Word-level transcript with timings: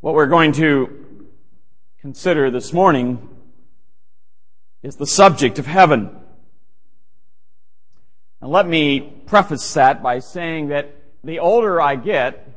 What 0.00 0.14
we're 0.14 0.28
going 0.28 0.52
to 0.52 1.26
consider 2.00 2.50
this 2.50 2.72
morning 2.72 3.28
is 4.82 4.96
the 4.96 5.06
subject 5.06 5.58
of 5.58 5.66
heaven. 5.66 6.08
And 8.40 8.50
let 8.50 8.66
me 8.66 9.00
preface 9.26 9.74
that 9.74 10.02
by 10.02 10.20
saying 10.20 10.68
that 10.68 10.94
the 11.22 11.40
older 11.40 11.82
I 11.82 11.96
get, 11.96 12.48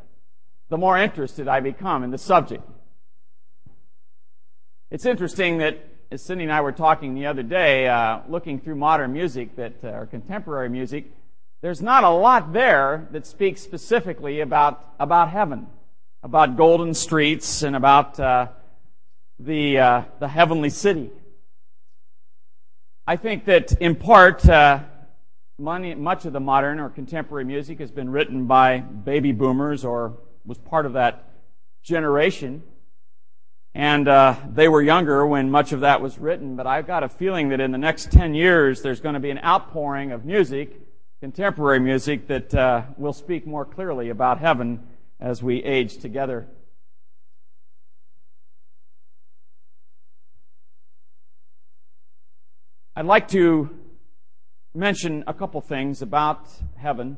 the 0.69 0.77
more 0.77 0.97
interested 0.97 1.49
I 1.49 1.59
become 1.59 2.05
in 2.05 2.11
the 2.11 2.17
subject. 2.17 2.63
It's 4.89 5.05
interesting 5.05 5.57
that 5.57 5.85
as 6.11 6.23
Cindy 6.23 6.45
and 6.45 6.53
I 6.53 6.61
were 6.61 6.71
talking 6.71 7.13
the 7.13 7.25
other 7.25 7.43
day, 7.43 7.89
uh, 7.89 8.21
looking 8.29 8.57
through 8.57 8.75
modern 8.75 9.11
music 9.11 9.57
that 9.57 9.73
uh, 9.83 9.87
or 9.89 10.05
contemporary 10.05 10.69
music, 10.69 11.11
there's 11.59 11.81
not 11.81 12.05
a 12.05 12.09
lot 12.09 12.53
there 12.53 13.09
that 13.11 13.27
speaks 13.27 13.59
specifically 13.61 14.39
about 14.39 14.93
about 14.97 15.29
heaven 15.29 15.67
about 16.23 16.55
golden 16.55 16.93
streets 16.93 17.63
and 17.63 17.75
about 17.75 18.17
uh, 18.19 18.47
the 19.39 19.77
uh, 19.77 20.03
the 20.19 20.27
heavenly 20.27 20.69
city. 20.69 21.11
I 23.05 23.17
think 23.17 23.45
that 23.45 23.73
in 23.73 23.95
part, 23.95 24.47
uh, 24.47 24.79
money, 25.59 25.93
much 25.95 26.25
of 26.25 26.31
the 26.31 26.39
modern 26.39 26.79
or 26.79 26.89
contemporary 26.89 27.43
music 27.43 27.79
has 27.79 27.91
been 27.91 28.09
written 28.09 28.47
by 28.47 28.79
baby 28.79 29.33
boomers 29.33 29.83
or 29.83 30.17
was 30.45 30.57
part 30.57 30.85
of 30.85 30.93
that 30.93 31.29
generation. 31.83 32.63
And 33.75 34.07
uh, 34.07 34.35
they 34.49 34.69
were 34.69 34.81
younger 34.81 35.25
when 35.25 35.51
much 35.51 35.73
of 35.73 35.81
that 35.81 35.99
was 35.99 36.19
written, 36.19 36.55
but 36.55 36.67
I've 36.67 36.85
got 36.85 37.03
a 37.03 37.09
feeling 37.09 37.49
that 37.49 37.59
in 37.59 37.71
the 37.71 37.77
next 37.77 38.11
10 38.11 38.35
years 38.35 38.81
there's 38.83 39.01
going 39.01 39.15
to 39.15 39.19
be 39.19 39.31
an 39.31 39.39
outpouring 39.39 40.11
of 40.11 40.25
music, 40.25 40.79
contemporary 41.19 41.79
music, 41.79 42.27
that 42.27 42.53
uh, 42.53 42.83
will 42.97 43.13
speak 43.13 43.47
more 43.47 43.65
clearly 43.65 44.09
about 44.09 44.37
heaven 44.37 44.79
as 45.23 45.41
we 45.41 45.63
age 45.63 45.97
together. 45.99 46.45
I'd 52.93 53.05
like 53.05 53.29
to 53.29 53.69
mention 54.75 55.23
a 55.25 55.33
couple 55.33 55.61
things 55.61 56.01
about 56.01 56.49
heaven 56.75 57.17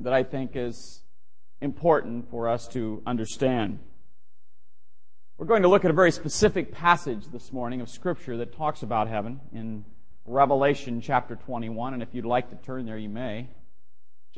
that 0.00 0.14
I 0.14 0.22
think 0.22 0.52
is 0.54 1.02
important 1.60 2.30
for 2.30 2.48
us 2.48 2.66
to 2.68 3.02
understand. 3.06 3.80
We're 5.36 5.46
going 5.46 5.62
to 5.62 5.68
look 5.68 5.84
at 5.84 5.90
a 5.90 5.94
very 5.94 6.10
specific 6.10 6.72
passage 6.72 7.26
this 7.26 7.52
morning 7.52 7.82
of 7.82 7.90
Scripture 7.90 8.38
that 8.38 8.56
talks 8.56 8.82
about 8.82 9.08
heaven 9.08 9.40
in 9.52 9.84
Revelation 10.24 11.02
chapter 11.02 11.36
21, 11.36 11.92
and 11.92 12.02
if 12.02 12.14
you'd 12.14 12.24
like 12.24 12.48
to 12.48 12.56
turn 12.56 12.86
there, 12.86 12.98
you 12.98 13.10
may 13.10 13.48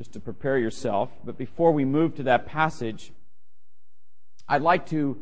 just 0.01 0.15
to 0.15 0.21
prepare 0.21 0.57
yourself. 0.57 1.11
But 1.23 1.37
before 1.37 1.73
we 1.73 1.85
move 1.85 2.15
to 2.15 2.23
that 2.23 2.47
passage, 2.47 3.13
I'd 4.49 4.63
like 4.63 4.87
to 4.87 5.19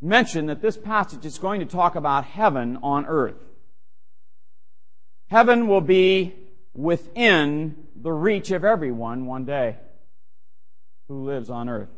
mention 0.00 0.46
that 0.46 0.62
this 0.62 0.78
passage 0.78 1.26
is 1.26 1.36
going 1.36 1.60
to 1.60 1.66
talk 1.66 1.96
about 1.96 2.24
heaven 2.24 2.78
on 2.82 3.04
earth. 3.04 3.36
Heaven 5.28 5.68
will 5.68 5.82
be 5.82 6.34
within 6.72 7.76
the 7.94 8.10
reach 8.10 8.52
of 8.52 8.64
everyone 8.64 9.26
one 9.26 9.44
day 9.44 9.76
who 11.08 11.26
lives 11.26 11.50
on 11.50 11.68
earth. 11.68 11.90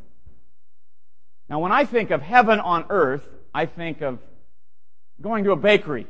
Now, 1.48 1.61
when 1.61 1.70
I 1.70 1.84
think 1.84 2.11
of 2.11 2.20
heaven 2.20 2.58
on 2.58 2.86
earth, 2.91 3.28
I 3.55 3.67
think 3.67 4.00
of 4.00 4.19
going 5.20 5.45
to 5.45 5.52
a 5.52 5.56
bakery 5.56 6.08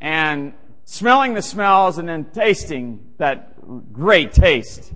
and 0.00 0.52
smelling 0.84 1.34
the 1.34 1.42
smells 1.42 1.98
and 1.98 2.08
then 2.08 2.26
tasting 2.26 3.12
that 3.18 3.92
great 3.92 4.32
taste. 4.32 4.92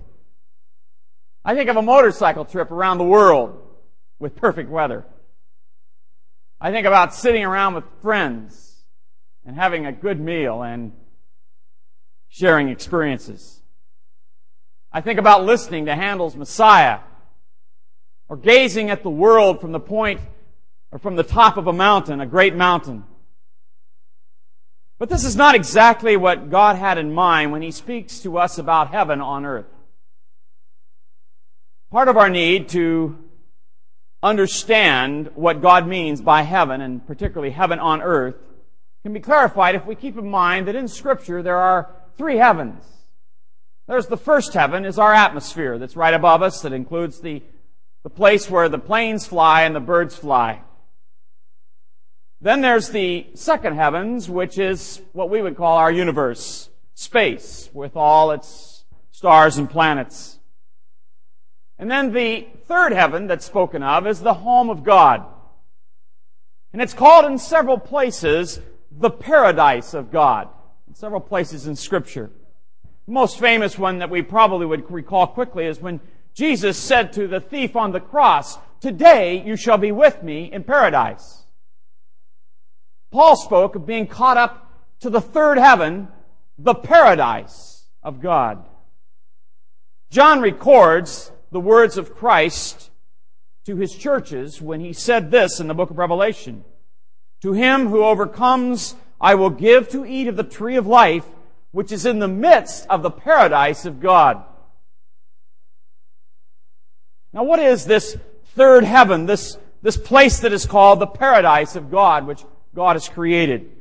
I 1.43 1.55
think 1.55 1.69
of 1.69 1.77
a 1.77 1.81
motorcycle 1.81 2.45
trip 2.45 2.71
around 2.71 2.97
the 2.97 3.05
world 3.05 3.57
with 4.19 4.35
perfect 4.35 4.69
weather. 4.69 5.05
I 6.59 6.71
think 6.71 6.87
about 6.87 7.13
sitting 7.13 7.43
around 7.43 7.75
with 7.75 7.85
friends 8.01 8.83
and 9.45 9.55
having 9.55 9.85
a 9.85 9.91
good 9.91 10.19
meal 10.19 10.61
and 10.61 10.91
sharing 12.27 12.69
experiences. 12.69 13.61
I 14.91 15.01
think 15.01 15.19
about 15.19 15.45
listening 15.45 15.85
to 15.85 15.95
Handel's 15.95 16.35
Messiah 16.35 16.99
or 18.27 18.35
gazing 18.35 18.89
at 18.89 19.03
the 19.03 19.09
world 19.09 19.61
from 19.61 19.71
the 19.71 19.79
point 19.79 20.19
or 20.91 20.99
from 20.99 21.15
the 21.15 21.23
top 21.23 21.57
of 21.57 21.67
a 21.67 21.73
mountain, 21.73 22.19
a 22.19 22.25
great 22.25 22.55
mountain. 22.55 23.03
But 24.99 25.09
this 25.09 25.25
is 25.25 25.35
not 25.35 25.55
exactly 25.55 26.17
what 26.17 26.49
God 26.49 26.75
had 26.75 26.97
in 26.97 27.13
mind 27.13 27.51
when 27.51 27.61
He 27.61 27.71
speaks 27.71 28.19
to 28.19 28.37
us 28.37 28.57
about 28.57 28.89
heaven 28.89 29.21
on 29.21 29.45
earth. 29.45 29.67
Part 31.91 32.07
of 32.07 32.17
our 32.17 32.29
need 32.29 32.69
to 32.69 33.17
understand 34.23 35.29
what 35.35 35.61
God 35.61 35.87
means 35.87 36.21
by 36.21 36.41
heaven, 36.41 36.81
and 36.81 37.05
particularly 37.05 37.51
heaven 37.51 37.79
on 37.79 38.01
earth, 38.01 38.35
can 39.03 39.13
be 39.13 39.19
clarified 39.19 39.75
if 39.75 39.85
we 39.85 39.95
keep 39.95 40.17
in 40.17 40.29
mind 40.29 40.67
that 40.67 40.75
in 40.75 40.87
Scripture 40.87 41.43
there 41.43 41.57
are 41.57 41.93
three 42.17 42.37
heavens. 42.37 42.83
There's 43.87 44.07
the 44.07 44.17
first 44.17 44.53
heaven 44.53 44.83
is 44.83 44.99
our 44.99 45.13
atmosphere 45.13 45.77
that's 45.77 45.95
right 45.95 46.13
above 46.13 46.41
us 46.41 46.61
that 46.63 46.73
includes 46.73 47.21
the, 47.21 47.41
the 48.03 48.09
place 48.09 48.49
where 48.49 48.67
the 48.67 48.79
planes 48.79 49.25
fly 49.25 49.61
and 49.61 49.73
the 49.75 49.79
birds 49.79 50.15
fly. 50.15 50.61
Then 52.39 52.61
there's 52.61 52.89
the 52.89 53.27
second 53.33 53.75
heavens, 53.75 54.29
which 54.29 54.59
is 54.59 55.01
what 55.13 55.29
we 55.29 55.41
would 55.41 55.57
call 55.57 55.77
our 55.77 55.91
universe, 55.91 56.69
space, 56.93 57.69
with 57.73 57.95
all 57.95 58.31
its 58.31 58.85
stars 59.11 59.57
and 59.57 59.69
planets. 59.69 60.37
And 61.79 61.89
then 61.89 62.11
the 62.11 62.47
third 62.65 62.91
heaven 62.91 63.27
that's 63.27 63.45
spoken 63.45 63.81
of 63.81 64.05
is 64.05 64.19
the 64.19 64.35
home 64.35 64.69
of 64.69 64.83
God. 64.83 65.25
And 66.73 66.81
it's 66.81 66.93
called 66.93 67.25
in 67.25 67.39
several 67.39 67.79
places 67.79 68.59
the 68.91 69.09
paradise 69.09 69.93
of 69.93 70.11
God. 70.11 70.49
In 70.87 70.93
several 70.93 71.21
places 71.21 71.65
in 71.65 71.75
scripture. 71.75 72.29
The 73.07 73.13
most 73.13 73.39
famous 73.39 73.79
one 73.79 73.99
that 73.99 74.09
we 74.09 74.21
probably 74.21 74.65
would 74.65 74.89
recall 74.91 75.27
quickly 75.27 75.65
is 75.65 75.79
when 75.79 76.01
Jesus 76.35 76.77
said 76.77 77.13
to 77.13 77.27
the 77.27 77.39
thief 77.39 77.75
on 77.75 77.91
the 77.91 77.99
cross, 77.99 78.59
Today 78.79 79.41
you 79.43 79.55
shall 79.55 79.79
be 79.79 79.91
with 79.91 80.21
me 80.21 80.51
in 80.51 80.63
paradise. 80.63 81.46
Paul 83.11 83.35
spoke 83.35 83.75
of 83.75 83.85
being 83.85 84.07
caught 84.07 84.37
up 84.37 84.71
to 84.99 85.09
the 85.09 85.21
third 85.21 85.57
heaven, 85.57 86.07
the 86.57 86.75
paradise 86.75 87.85
of 88.03 88.21
God. 88.21 88.65
John 90.09 90.41
records 90.41 91.31
the 91.51 91.59
words 91.59 91.97
of 91.97 92.15
Christ 92.15 92.89
to 93.65 93.75
his 93.75 93.95
churches 93.95 94.61
when 94.61 94.79
he 94.79 94.93
said 94.93 95.31
this 95.31 95.59
in 95.59 95.67
the 95.67 95.73
book 95.73 95.89
of 95.89 95.97
Revelation. 95.97 96.63
To 97.41 97.53
him 97.53 97.87
who 97.87 98.03
overcomes, 98.03 98.95
I 99.19 99.35
will 99.35 99.49
give 99.49 99.89
to 99.89 100.05
eat 100.05 100.27
of 100.27 100.35
the 100.35 100.43
tree 100.43 100.75
of 100.75 100.87
life, 100.87 101.25
which 101.71 101.91
is 101.91 102.05
in 102.05 102.19
the 102.19 102.27
midst 102.27 102.87
of 102.89 103.03
the 103.03 103.11
paradise 103.11 103.85
of 103.85 103.99
God. 103.99 104.43
Now 107.33 107.43
what 107.43 107.59
is 107.59 107.85
this 107.85 108.17
third 108.55 108.83
heaven, 108.83 109.25
this, 109.25 109.57
this 109.81 109.97
place 109.97 110.39
that 110.39 110.53
is 110.53 110.65
called 110.65 110.99
the 110.99 111.07
paradise 111.07 111.75
of 111.75 111.91
God, 111.91 112.25
which 112.25 112.43
God 112.77 112.95
has 112.95 113.09
created. 113.09 113.71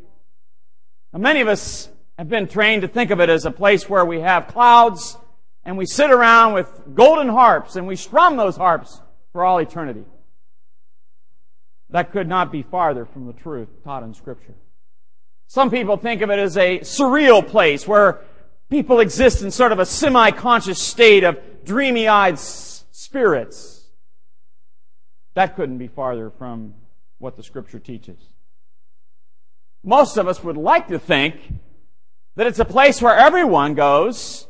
Now, 1.12 1.18
many 1.18 1.42
of 1.42 1.48
us 1.48 1.90
have 2.16 2.30
been 2.30 2.48
trained 2.48 2.80
to 2.80 2.88
think 2.88 3.10
of 3.10 3.20
it 3.20 3.28
as 3.28 3.44
a 3.44 3.50
place 3.50 3.90
where 3.90 4.06
we 4.06 4.20
have 4.20 4.46
clouds 4.46 5.18
and 5.64 5.76
we 5.76 5.84
sit 5.84 6.10
around 6.10 6.54
with 6.54 6.94
golden 6.94 7.28
harps 7.28 7.76
and 7.76 7.86
we 7.86 7.94
strum 7.94 8.38
those 8.38 8.56
harps 8.56 9.02
for 9.32 9.44
all 9.44 9.58
eternity. 9.58 10.06
That 11.90 12.10
could 12.10 12.26
not 12.26 12.50
be 12.50 12.62
farther 12.62 13.04
from 13.04 13.26
the 13.26 13.34
truth 13.34 13.68
taught 13.84 14.02
in 14.02 14.14
Scripture. 14.14 14.54
Some 15.46 15.70
people 15.70 15.98
think 15.98 16.22
of 16.22 16.30
it 16.30 16.38
as 16.38 16.56
a 16.56 16.78
surreal 16.78 17.46
place 17.46 17.86
where 17.86 18.22
people 18.70 19.00
exist 19.00 19.42
in 19.42 19.50
sort 19.50 19.72
of 19.72 19.78
a 19.78 19.84
semi-conscious 19.84 20.80
state 20.80 21.22
of 21.22 21.38
dreamy-eyed 21.66 22.38
spirits. 22.38 23.88
That 25.34 25.54
couldn't 25.54 25.76
be 25.76 25.88
farther 25.88 26.30
from 26.30 26.72
what 27.18 27.36
the 27.36 27.42
Scripture 27.42 27.78
teaches 27.78 28.16
most 29.86 30.16
of 30.16 30.26
us 30.26 30.42
would 30.42 30.56
like 30.56 30.88
to 30.88 30.98
think 30.98 31.36
that 32.34 32.46
it's 32.46 32.58
a 32.58 32.64
place 32.64 33.00
where 33.00 33.16
everyone 33.16 33.74
goes 33.74 34.48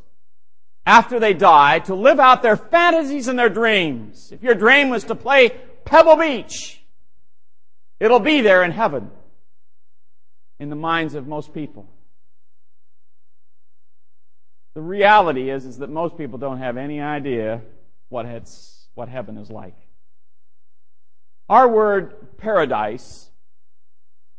after 0.87 1.21
they 1.21 1.35
die 1.35 1.79
to 1.81 1.95
live 1.95 2.19
out 2.19 2.43
their 2.43 2.57
fantasies 2.57 3.29
and 3.29 3.39
their 3.39 3.51
dreams. 3.51 4.33
If 4.33 4.43
your 4.43 4.55
dream 4.55 4.89
was 4.89 5.05
to 5.05 5.15
play 5.15 5.55
Pebble 5.85 6.17
Beach, 6.17 6.81
it'll 8.01 8.19
be 8.19 8.41
there 8.41 8.65
in 8.65 8.71
heaven 8.71 9.11
in 10.59 10.71
the 10.71 10.77
minds 10.77 11.15
of 11.15 11.27
most 11.27 11.53
people. 11.53 11.87
The 14.75 14.81
reality 14.81 15.51
is, 15.51 15.67
is 15.67 15.79
that 15.79 15.91
most 15.91 16.17
people 16.17 16.39
don't 16.39 16.59
have 16.59 16.79
any 16.79 17.01
idea 17.01 17.61
what, 18.09 18.25
it's, 18.25 18.89
what 18.95 19.09
heaven 19.09 19.37
is 19.37 19.51
like. 19.51 19.77
Our 21.49 21.69
word 21.69 22.39
paradise 22.39 23.26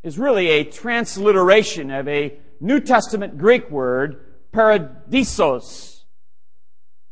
is 0.03 0.17
really 0.17 0.47
a 0.49 0.63
transliteration 0.63 1.91
of 1.91 2.07
a 2.07 2.37
New 2.59 2.79
Testament 2.79 3.37
Greek 3.37 3.69
word, 3.69 4.25
paradisos. 4.53 6.03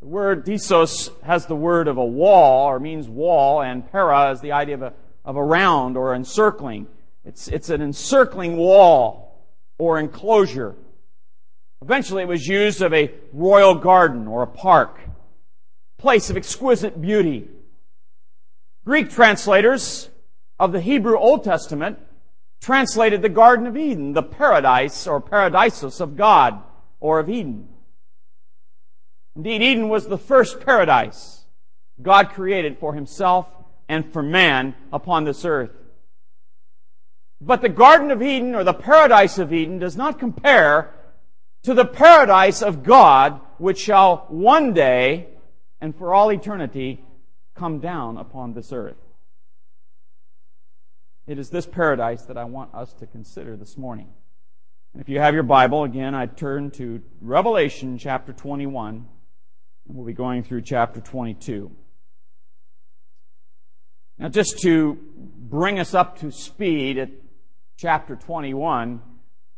The 0.01 0.07
word 0.07 0.45
disos 0.45 1.09
has 1.23 1.45
the 1.45 1.55
word 1.55 1.87
of 1.87 1.97
a 1.97 2.05
wall, 2.05 2.67
or 2.67 2.79
means 2.79 3.07
wall, 3.07 3.61
and 3.61 3.89
para 3.91 4.31
is 4.31 4.41
the 4.41 4.51
idea 4.51 4.75
of 4.75 4.81
a, 4.81 4.93
of 5.23 5.35
a 5.35 5.43
round 5.43 5.97
or 5.97 6.13
encircling. 6.13 6.87
It's, 7.23 7.47
it's 7.47 7.69
an 7.69 7.81
encircling 7.81 8.57
wall 8.57 9.49
or 9.77 9.99
enclosure. 9.99 10.75
Eventually 11.81 12.23
it 12.23 12.27
was 12.27 12.47
used 12.47 12.81
of 12.81 12.93
a 12.93 13.11
royal 13.33 13.75
garden 13.75 14.27
or 14.27 14.43
a 14.43 14.47
park, 14.47 14.99
place 15.97 16.29
of 16.29 16.37
exquisite 16.37 17.01
beauty. 17.01 17.47
Greek 18.85 19.09
translators 19.09 20.09
of 20.59 20.71
the 20.71 20.81
Hebrew 20.81 21.17
Old 21.17 21.43
Testament 21.43 21.99
translated 22.61 23.21
the 23.21 23.29
Garden 23.29 23.67
of 23.67 23.77
Eden, 23.77 24.13
the 24.13 24.23
paradise 24.23 25.07
or 25.07 25.21
paradisos 25.21 26.01
of 26.01 26.15
God 26.15 26.61
or 26.99 27.19
of 27.19 27.29
Eden. 27.29 27.67
Indeed, 29.35 29.61
Eden 29.61 29.89
was 29.89 30.07
the 30.07 30.17
first 30.17 30.59
paradise 30.65 31.45
God 32.01 32.29
created 32.29 32.77
for 32.79 32.93
himself 32.93 33.47
and 33.87 34.11
for 34.11 34.23
man 34.23 34.75
upon 34.91 35.23
this 35.23 35.45
earth. 35.45 35.71
But 37.41 37.61
the 37.61 37.69
Garden 37.69 38.11
of 38.11 38.21
Eden 38.21 38.55
or 38.55 38.63
the 38.63 38.73
paradise 38.73 39.37
of 39.37 39.53
Eden 39.53 39.79
does 39.79 39.95
not 39.95 40.19
compare 40.19 40.93
to 41.63 41.73
the 41.73 41.85
paradise 41.85 42.61
of 42.61 42.83
God 42.83 43.39
which 43.57 43.79
shall 43.79 44.25
one 44.29 44.73
day 44.73 45.27
and 45.81 45.95
for 45.95 46.13
all 46.13 46.31
eternity 46.31 47.03
come 47.55 47.79
down 47.79 48.17
upon 48.17 48.53
this 48.53 48.71
earth. 48.71 48.97
It 51.27 51.39
is 51.39 51.49
this 51.49 51.65
paradise 51.65 52.23
that 52.25 52.37
I 52.37 52.43
want 52.43 52.75
us 52.75 52.93
to 52.93 53.07
consider 53.07 53.57
this 53.57 53.79
morning. 53.79 54.09
And 54.93 55.01
if 55.01 55.09
you 55.09 55.19
have 55.19 55.33
your 55.33 55.41
Bible, 55.41 55.83
again, 55.83 56.13
I 56.13 56.27
turn 56.27 56.69
to 56.71 57.01
Revelation 57.19 57.97
chapter 57.97 58.31
21. 58.31 59.07
And 59.87 59.97
we'll 59.97 60.05
be 60.05 60.13
going 60.13 60.43
through 60.43 60.61
chapter 60.61 61.01
22. 61.01 61.71
Now, 64.19 64.29
just 64.29 64.59
to 64.59 64.99
bring 65.17 65.79
us 65.79 65.95
up 65.95 66.19
to 66.19 66.31
speed 66.31 66.99
at 66.99 67.09
chapter 67.75 68.15
21, 68.15 69.01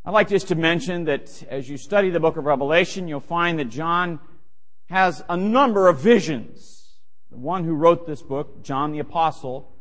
I'd 0.05 0.11
like 0.11 0.29
just 0.29 0.47
to 0.47 0.55
mention 0.55 1.03
that 1.05 1.43
as 1.49 1.69
you 1.69 1.77
study 1.77 2.11
the 2.11 2.21
book 2.21 2.37
of 2.37 2.45
Revelation, 2.45 3.09
you'll 3.09 3.19
find 3.19 3.59
that 3.59 3.65
John 3.65 4.21
has 4.89 5.21
a 5.27 5.35
number 5.35 5.89
of 5.89 5.99
visions. 5.99 6.93
The 7.29 7.37
one 7.37 7.65
who 7.65 7.73
wrote 7.73 8.07
this 8.07 8.21
book, 8.21 8.63
John 8.63 8.93
the 8.93 8.99
Apostle, 8.99 9.76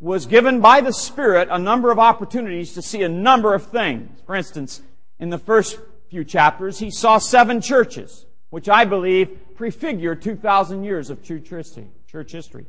was 0.00 0.26
given 0.26 0.60
by 0.60 0.80
the 0.80 0.92
Spirit 0.92 1.48
a 1.50 1.58
number 1.58 1.90
of 1.90 1.98
opportunities 1.98 2.72
to 2.74 2.82
see 2.82 3.02
a 3.02 3.08
number 3.08 3.54
of 3.54 3.66
things. 3.66 4.20
For 4.26 4.34
instance, 4.34 4.80
in 5.18 5.28
the 5.28 5.38
first 5.38 5.78
few 6.08 6.24
chapters, 6.24 6.78
he 6.78 6.90
saw 6.90 7.18
seven 7.18 7.60
churches 7.60 8.26
which 8.48 8.68
I 8.68 8.84
believe 8.84 9.54
prefigure 9.54 10.14
2,000 10.14 10.82
years 10.82 11.10
of 11.10 11.22
church 11.22 11.48
history. 11.48 11.88
Church 12.08 12.32
history. 12.32 12.66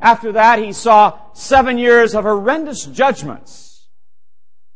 After 0.00 0.32
that, 0.32 0.58
he 0.58 0.72
saw 0.72 1.18
seven 1.34 1.78
years 1.78 2.14
of 2.14 2.24
horrendous 2.24 2.86
judgments 2.86 3.88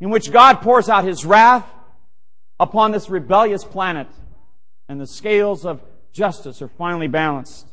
in 0.00 0.10
which 0.10 0.32
God 0.32 0.60
pours 0.60 0.88
out 0.88 1.04
his 1.04 1.24
wrath 1.24 1.66
upon 2.60 2.92
this 2.92 3.08
rebellious 3.08 3.64
planet 3.64 4.08
and 4.88 5.00
the 5.00 5.06
scales 5.06 5.64
of 5.64 5.80
justice 6.12 6.60
are 6.60 6.68
finally 6.68 7.08
balanced. 7.08 7.67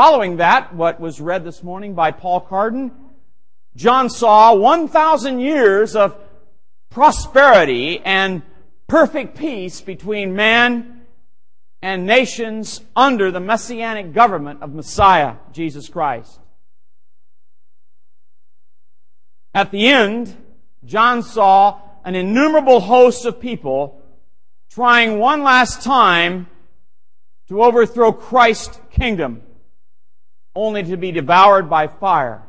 Following 0.00 0.38
that, 0.38 0.74
what 0.74 0.98
was 0.98 1.20
read 1.20 1.44
this 1.44 1.62
morning 1.62 1.92
by 1.92 2.10
Paul 2.10 2.40
Carden, 2.40 2.90
John 3.76 4.08
saw 4.08 4.54
1,000 4.54 5.40
years 5.40 5.94
of 5.94 6.16
prosperity 6.88 8.00
and 8.02 8.40
perfect 8.86 9.36
peace 9.36 9.82
between 9.82 10.34
man 10.34 11.02
and 11.82 12.06
nations 12.06 12.80
under 12.96 13.30
the 13.30 13.40
messianic 13.40 14.14
government 14.14 14.62
of 14.62 14.72
Messiah, 14.72 15.34
Jesus 15.52 15.90
Christ. 15.90 16.40
At 19.52 19.70
the 19.70 19.86
end, 19.86 20.34
John 20.82 21.22
saw 21.22 21.78
an 22.06 22.14
innumerable 22.14 22.80
host 22.80 23.26
of 23.26 23.38
people 23.38 24.00
trying 24.70 25.18
one 25.18 25.42
last 25.42 25.82
time 25.82 26.46
to 27.48 27.62
overthrow 27.62 28.12
Christ's 28.12 28.80
kingdom, 28.90 29.42
only 30.54 30.82
to 30.82 30.96
be 30.96 31.12
devoured 31.12 31.70
by 31.70 31.86
fire 31.86 32.42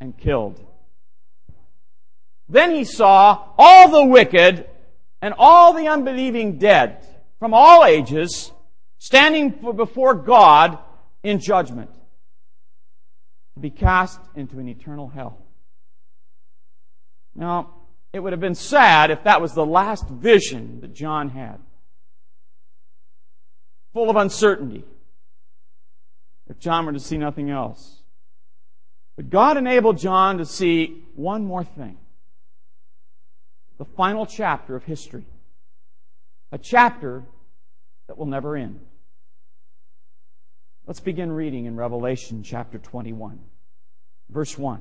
and 0.00 0.16
killed. 0.16 0.64
Then 2.48 2.70
he 2.70 2.84
saw 2.84 3.50
all 3.58 3.88
the 3.90 4.04
wicked 4.04 4.68
and 5.20 5.34
all 5.38 5.72
the 5.72 5.88
unbelieving 5.88 6.58
dead 6.58 7.04
from 7.38 7.52
all 7.52 7.84
ages 7.84 8.52
standing 8.98 9.50
before 9.50 10.14
God 10.14 10.78
in 11.22 11.40
judgment 11.40 11.90
to 13.54 13.60
be 13.60 13.70
cast 13.70 14.20
into 14.34 14.58
an 14.58 14.68
eternal 14.68 15.08
hell. 15.08 15.38
Now, 17.34 17.74
it 18.12 18.20
would 18.20 18.32
have 18.32 18.40
been 18.40 18.54
sad 18.54 19.10
if 19.10 19.24
that 19.24 19.40
was 19.40 19.52
the 19.52 19.66
last 19.66 20.08
vision 20.08 20.80
that 20.80 20.94
John 20.94 21.28
had. 21.30 21.58
Full 23.92 24.08
of 24.08 24.16
uncertainty. 24.16 24.84
If 26.48 26.58
John 26.58 26.86
were 26.86 26.92
to 26.92 27.00
see 27.00 27.18
nothing 27.18 27.50
else. 27.50 28.02
But 29.16 29.30
God 29.30 29.56
enabled 29.56 29.98
John 29.98 30.38
to 30.38 30.46
see 30.46 31.04
one 31.14 31.44
more 31.44 31.64
thing 31.64 31.98
the 33.78 33.84
final 33.84 34.24
chapter 34.24 34.74
of 34.74 34.84
history. 34.84 35.26
A 36.52 36.58
chapter 36.58 37.24
that 38.06 38.16
will 38.16 38.26
never 38.26 38.56
end. 38.56 38.80
Let's 40.86 41.00
begin 41.00 41.32
reading 41.32 41.66
in 41.66 41.76
Revelation 41.76 42.42
chapter 42.42 42.78
21, 42.78 43.40
verse 44.30 44.56
1. 44.56 44.80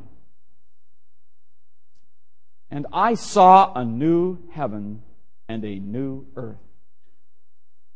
And 2.69 2.85
I 2.93 3.15
saw 3.15 3.73
a 3.73 3.83
new 3.83 4.37
heaven 4.51 5.01
and 5.49 5.63
a 5.65 5.79
new 5.79 6.27
earth. 6.35 6.57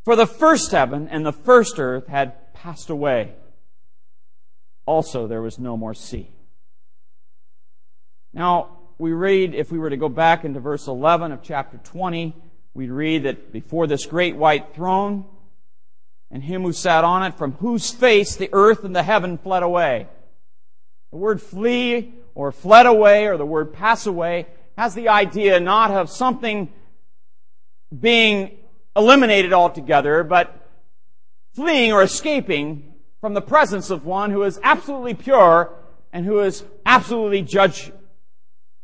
For 0.04 0.16
the 0.16 0.28
first 0.28 0.72
heaven 0.72 1.08
and 1.08 1.26
the 1.26 1.32
first 1.32 1.80
earth 1.80 2.08
had 2.08 2.54
passed 2.54 2.90
away. 2.90 3.36
Also, 4.90 5.28
there 5.28 5.44
was 5.44 5.60
no 5.60 5.78
more 5.78 5.94
sea. 5.94 6.32
Now, 8.34 8.80
we 8.98 9.12
read, 9.12 9.54
if 9.54 9.72
we 9.72 9.78
were 9.78 9.92
to 9.92 9.98
go 9.98 10.10
back 10.10 10.44
into 10.44 10.60
verse 10.60 10.88
11 10.88 11.32
of 11.32 11.44
chapter 11.44 11.78
20, 11.78 12.36
we'd 12.74 12.90
read 12.90 13.22
that 13.22 13.54
before 13.54 13.86
this 13.86 14.08
great 14.08 14.36
white 14.36 14.74
throne 14.74 15.26
and 16.32 16.42
him 16.42 16.64
who 16.64 16.74
sat 16.74 17.04
on 17.04 17.22
it, 17.22 17.38
from 17.38 17.52
whose 17.52 17.92
face 17.92 18.36
the 18.36 18.50
earth 18.52 18.84
and 18.84 18.96
the 18.96 19.04
heaven 19.04 19.38
fled 19.38 19.62
away. 19.62 20.08
The 21.12 21.18
word 21.18 21.40
flee 21.40 22.12
or 22.34 22.52
fled 22.52 22.88
away 22.88 23.28
or 23.28 23.38
the 23.38 23.46
word 23.46 23.72
pass 23.72 24.08
away 24.08 24.48
has 24.76 24.96
the 24.96 25.10
idea 25.10 25.60
not 25.60 25.92
of 25.92 26.10
something 26.10 26.74
being 27.96 28.58
eliminated 28.96 29.54
altogether, 29.54 30.24
but 30.24 30.68
fleeing 31.54 31.94
or 31.94 32.02
escaping 32.02 32.89
from 33.22 33.34
the 33.34 33.42
presence 33.42 33.90
of 33.90 34.06
one 34.06 34.32
who 34.32 34.44
is 34.44 34.60
absolutely 34.64 35.14
pure 35.14 35.74
and 36.14 36.26
who 36.26 36.40
is 36.40 36.64
absolutely 36.86 37.42
judge, 37.42 37.92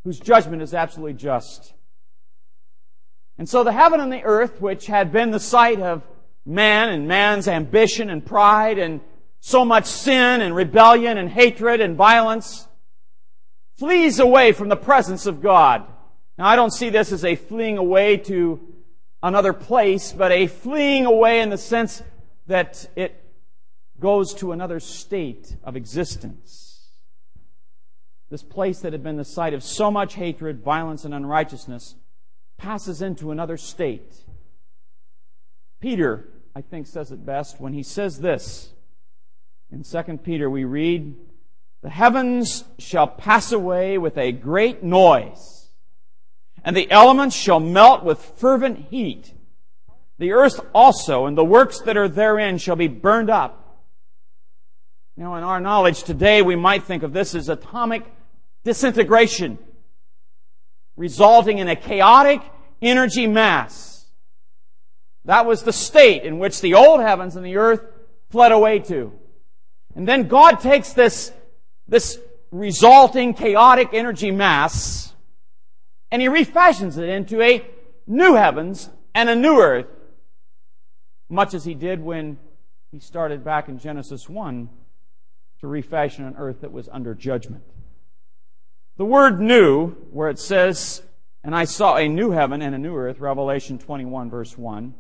whose 0.04 0.20
judgment 0.20 0.62
is 0.62 0.74
absolutely 0.74 1.14
just. 1.14 1.74
And 3.38 3.48
so 3.48 3.64
the 3.64 3.72
heaven 3.72 4.00
and 4.00 4.12
the 4.12 4.24
earth, 4.24 4.62
which 4.62 4.88
had 4.88 5.12
been 5.12 5.32
the 5.32 5.40
site 5.40 5.82
of 5.82 6.04
man 6.46 6.90
and 6.90 7.08
man's 7.08 7.48
ambition 7.48 8.10
and 8.10 8.26
pride 8.26 8.78
and 8.78 9.02
so 9.40 9.66
much 9.66 9.86
sin 9.86 10.42
and 10.42 10.56
rebellion 10.56 11.18
and 11.18 11.30
hatred 11.30 11.82
and 11.82 11.96
violence, 11.96 12.68
flees 13.78 14.20
away 14.20 14.52
from 14.52 14.70
the 14.70 14.76
presence 14.76 15.26
of 15.26 15.42
God. 15.42 15.86
Now 16.38 16.48
I 16.48 16.56
don't 16.56 16.72
see 16.72 16.90
this 16.90 17.12
as 17.12 17.26
a 17.26 17.36
fleeing 17.36 17.78
away 17.78 18.18
to 18.18 18.60
another 19.22 19.54
place, 19.54 20.14
but 20.14 20.32
a 20.32 20.48
fleeing 20.48 21.06
away 21.06 21.42
in 21.42 21.50
the 21.50 21.58
sense 21.58 22.02
that 22.48 22.90
it 22.96 23.25
goes 24.06 24.36
to 24.36 24.52
another 24.52 24.80
state 24.80 25.58
of 25.64 25.76
existence 25.76 26.66
this 28.30 28.44
place 28.44 28.80
that 28.80 28.92
had 28.92 29.04
been 29.04 29.18
the 29.18 29.26
site 29.26 29.54
of 29.54 29.64
so 29.64 29.90
much 29.90 30.16
hatred, 30.16 30.62
violence, 30.62 31.06
and 31.06 31.14
unrighteousness, 31.14 31.96
passes 32.58 33.02
into 33.02 33.32
another 33.32 33.58
state. 33.58 34.14
Peter, 35.80 36.28
I 36.56 36.62
think, 36.62 36.88
says 36.88 37.12
it 37.12 37.26
best 37.26 37.62
when 37.62 37.74
he 37.74 37.82
says 37.82 38.20
this. 38.20 38.74
In 39.72 39.84
2 39.84 40.18
Peter, 40.18 40.50
we 40.50 40.64
read, 40.64 41.16
The 41.82 41.90
heavens 41.90 42.64
shall 42.78 43.08
pass 43.08 43.52
away 43.52 43.98
with 43.98 44.18
a 44.18 44.32
great 44.32 44.84
noise, 44.84 45.70
and 46.64 46.76
the 46.76 46.92
elements 46.92 47.36
shall 47.36 47.60
melt 47.60 48.04
with 48.04 48.20
fervent 48.20 48.88
heat. 48.90 49.34
The 50.18 50.32
earth 50.32 50.60
also 50.74 51.26
and 51.26 51.38
the 51.38 51.46
works 51.46 51.80
that 51.82 51.98
are 51.98 52.10
therein 52.10 52.58
shall 52.58 52.76
be 52.76 52.88
burned 52.88 53.30
up. 53.30 53.65
Now, 55.18 55.36
in 55.36 55.44
our 55.44 55.62
knowledge 55.62 56.04
today, 56.04 56.42
we 56.42 56.58
might 56.58 56.84
think 56.84 57.04
of 57.04 57.14
this 57.14 57.36
as 57.36 57.48
atomic 57.48 58.04
disintegration, 58.66 59.58
resulting 60.98 61.60
in 61.60 61.70
a 61.70 61.76
chaotic 61.76 62.42
energy 62.82 63.26
mass. 63.26 64.06
That 65.24 65.46
was 65.46 65.64
the 65.64 65.72
state 65.72 66.24
in 66.24 66.38
which 66.38 66.60
the 66.60 66.74
old 66.74 67.00
heavens 67.00 67.38
and 67.38 67.46
the 67.46 67.56
earth 67.56 67.82
fled 68.30 68.52
away 68.52 68.80
to. 68.80 69.14
And 69.96 70.06
then 70.06 70.28
God 70.28 70.60
takes 70.60 70.92
this, 70.92 71.32
this 71.88 72.20
resulting 72.52 73.34
chaotic 73.34 73.90
energy 73.94 74.32
mass 74.32 75.14
and 76.12 76.22
he 76.22 76.28
refashions 76.28 76.98
it 76.98 77.10
into 77.10 77.42
a 77.42 77.66
new 78.06 78.36
heavens 78.36 78.90
and 79.14 79.30
a 79.30 79.36
new 79.36 79.60
earth, 79.60 79.88
much 81.30 81.54
as 81.54 81.66
he 81.66 81.74
did 81.74 82.02
when 82.02 82.38
he 82.92 83.00
started 83.00 83.44
back 83.44 83.68
in 83.68 83.80
Genesis 83.80 84.30
1 84.30 84.70
to 85.66 85.70
refashion 85.70 86.26
an 86.26 86.36
earth 86.38 86.62
that 86.62 86.72
was 86.72 86.88
under 86.90 87.16
judgment. 87.16 87.64
The 88.98 89.06
word 89.06 89.42
new, 89.42 89.90
where 90.12 90.30
it 90.30 90.38
says, 90.38 91.02
and 91.44 91.56
I 91.56 91.66
saw 91.66 91.98
a 91.98 92.08
new 92.08 92.30
heaven 92.30 92.62
and 92.62 92.76
a 92.76 92.78
new 92.78 92.96
earth, 92.96 93.20
Revelation 93.20 93.80
21 93.80 94.30
verse 94.30 94.56
1, 94.56 94.94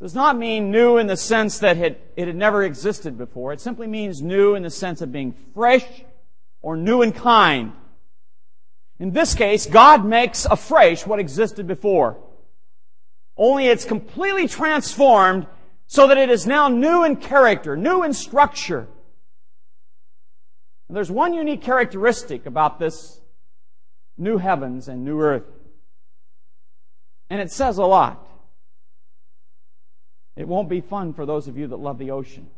does 0.00 0.14
not 0.14 0.38
mean 0.38 0.70
new 0.70 0.98
in 0.98 1.08
the 1.08 1.16
sense 1.16 1.58
that 1.58 1.78
it, 1.78 2.12
it 2.16 2.28
had 2.28 2.36
never 2.36 2.62
existed 2.62 3.18
before. 3.18 3.52
It 3.52 3.60
simply 3.60 3.88
means 3.88 4.22
new 4.22 4.54
in 4.54 4.62
the 4.62 4.70
sense 4.70 5.00
of 5.00 5.10
being 5.10 5.34
fresh 5.52 5.84
or 6.62 6.76
new 6.76 7.02
in 7.02 7.10
kind. 7.10 7.72
In 9.00 9.10
this 9.10 9.34
case, 9.34 9.66
God 9.66 10.04
makes 10.04 10.44
afresh 10.44 11.04
what 11.04 11.18
existed 11.18 11.66
before. 11.66 12.18
Only 13.36 13.66
it's 13.66 13.84
completely 13.84 14.46
transformed 14.46 15.48
so 15.88 16.06
that 16.06 16.18
it 16.18 16.30
is 16.30 16.46
now 16.46 16.68
new 16.68 17.02
in 17.02 17.16
character, 17.16 17.76
new 17.76 18.04
in 18.04 18.12
structure. 18.12 18.86
And 20.88 20.96
there's 20.96 21.10
one 21.10 21.34
unique 21.34 21.62
characteristic 21.62 22.46
about 22.46 22.78
this 22.78 23.20
new 24.16 24.38
heavens 24.38 24.88
and 24.88 25.04
new 25.04 25.20
earth. 25.20 25.46
And 27.28 27.40
it 27.40 27.50
says 27.50 27.78
a 27.78 27.84
lot. 27.84 28.26
It 30.36 30.46
won't 30.46 30.68
be 30.68 30.80
fun 30.80 31.12
for 31.14 31.26
those 31.26 31.48
of 31.48 31.56
you 31.56 31.66
that 31.68 31.78
love 31.78 31.98
the 31.98 32.10
ocean. 32.10 32.48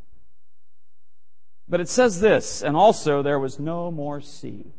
But 1.69 1.81
it 1.81 1.89
says 1.89 2.21
this, 2.21 2.63
and 2.63 2.77
also 2.77 3.23
there 3.23 3.39
was 3.39 3.59
no 3.59 3.91
more 3.91 4.21
sea. 4.21 4.73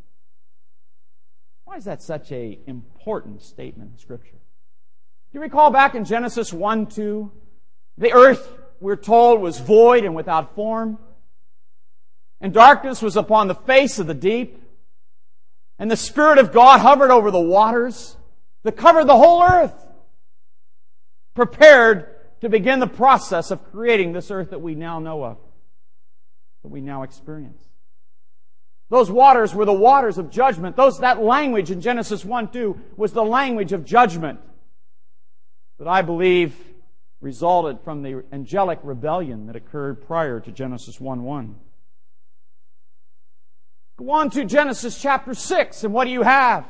Why 1.63 1.77
is 1.77 1.86
that 1.86 2.01
such 2.01 2.32
a 2.32 2.60
important 2.65 3.44
statement 3.44 3.91
in 3.94 4.00
Scripture? 4.00 4.32
Do 4.32 5.38
you 5.38 5.41
recall 5.41 5.70
back 5.70 5.94
in 5.94 6.03
Genesis 6.03 6.51
1 6.51 6.88
2? 6.88 7.32
The 8.00 8.12
earth, 8.12 8.51
we're 8.79 8.96
told, 8.96 9.39
was 9.39 9.60
void 9.60 10.03
and 10.03 10.15
without 10.15 10.56
form. 10.56 10.98
And 12.41 12.53
darkness 12.53 13.01
was 13.01 13.17
upon 13.17 13.48
the 13.48 13.55
face 13.55 14.00
of 14.00 14.08
the 14.08 14.13
deep. 14.13 14.62
And 15.77 15.89
the 15.89 15.98
Spirit 15.98 16.38
of 16.38 16.51
God 16.51 16.79
hovered 16.79 17.12
over 17.12 17.31
the 17.31 17.39
waters 17.39 18.17
that 18.63 18.77
covered 18.77 19.05
the 19.05 19.17
whole 19.17 19.43
earth. 19.43 19.74
Prepared 21.36 22.08
to 22.41 22.50
begin 22.50 22.79
the 22.79 22.88
process 22.88 23.51
of 23.51 23.72
creating 23.72 24.13
this 24.13 24.31
earth 24.31 24.51
that 24.51 24.62
we 24.62 24.75
now 24.75 25.00
know 25.00 25.24
of. 25.24 25.38
That 26.63 26.69
we 26.69 26.81
now 26.81 27.03
experience. 27.03 27.63
Those 28.89 29.12
waters 29.12 29.53
were 29.53 29.65
the 29.65 29.74
waters 29.74 30.17
of 30.17 30.31
judgment. 30.31 30.75
Those, 30.75 31.00
that 31.00 31.22
language 31.22 31.72
in 31.72 31.79
Genesis 31.79 32.25
1 32.25 32.51
2 32.51 32.79
was 32.98 33.13
the 33.13 33.24
language 33.24 33.72
of 33.72 33.86
judgment 33.86 34.39
that 35.77 35.88
I 35.88 36.01
believe 36.01 36.55
resulted 37.22 37.81
from 37.81 38.01
the 38.01 38.24
angelic 38.31 38.79
rebellion 38.84 39.48
that 39.48 39.55
occurred 39.55 40.05
prior 40.05 40.39
to 40.39 40.51
Genesis 40.51 41.00
1 41.00 41.24
1. 41.24 41.55
Go 44.00 44.12
on 44.12 44.29
to 44.29 44.46
Genesis 44.46 44.98
chapter 45.01 45.34
6, 45.34 45.84
and 45.84 45.94
what 45.94 46.06
do 46.06 46.12
you 46.12 46.22
have? 46.22 46.65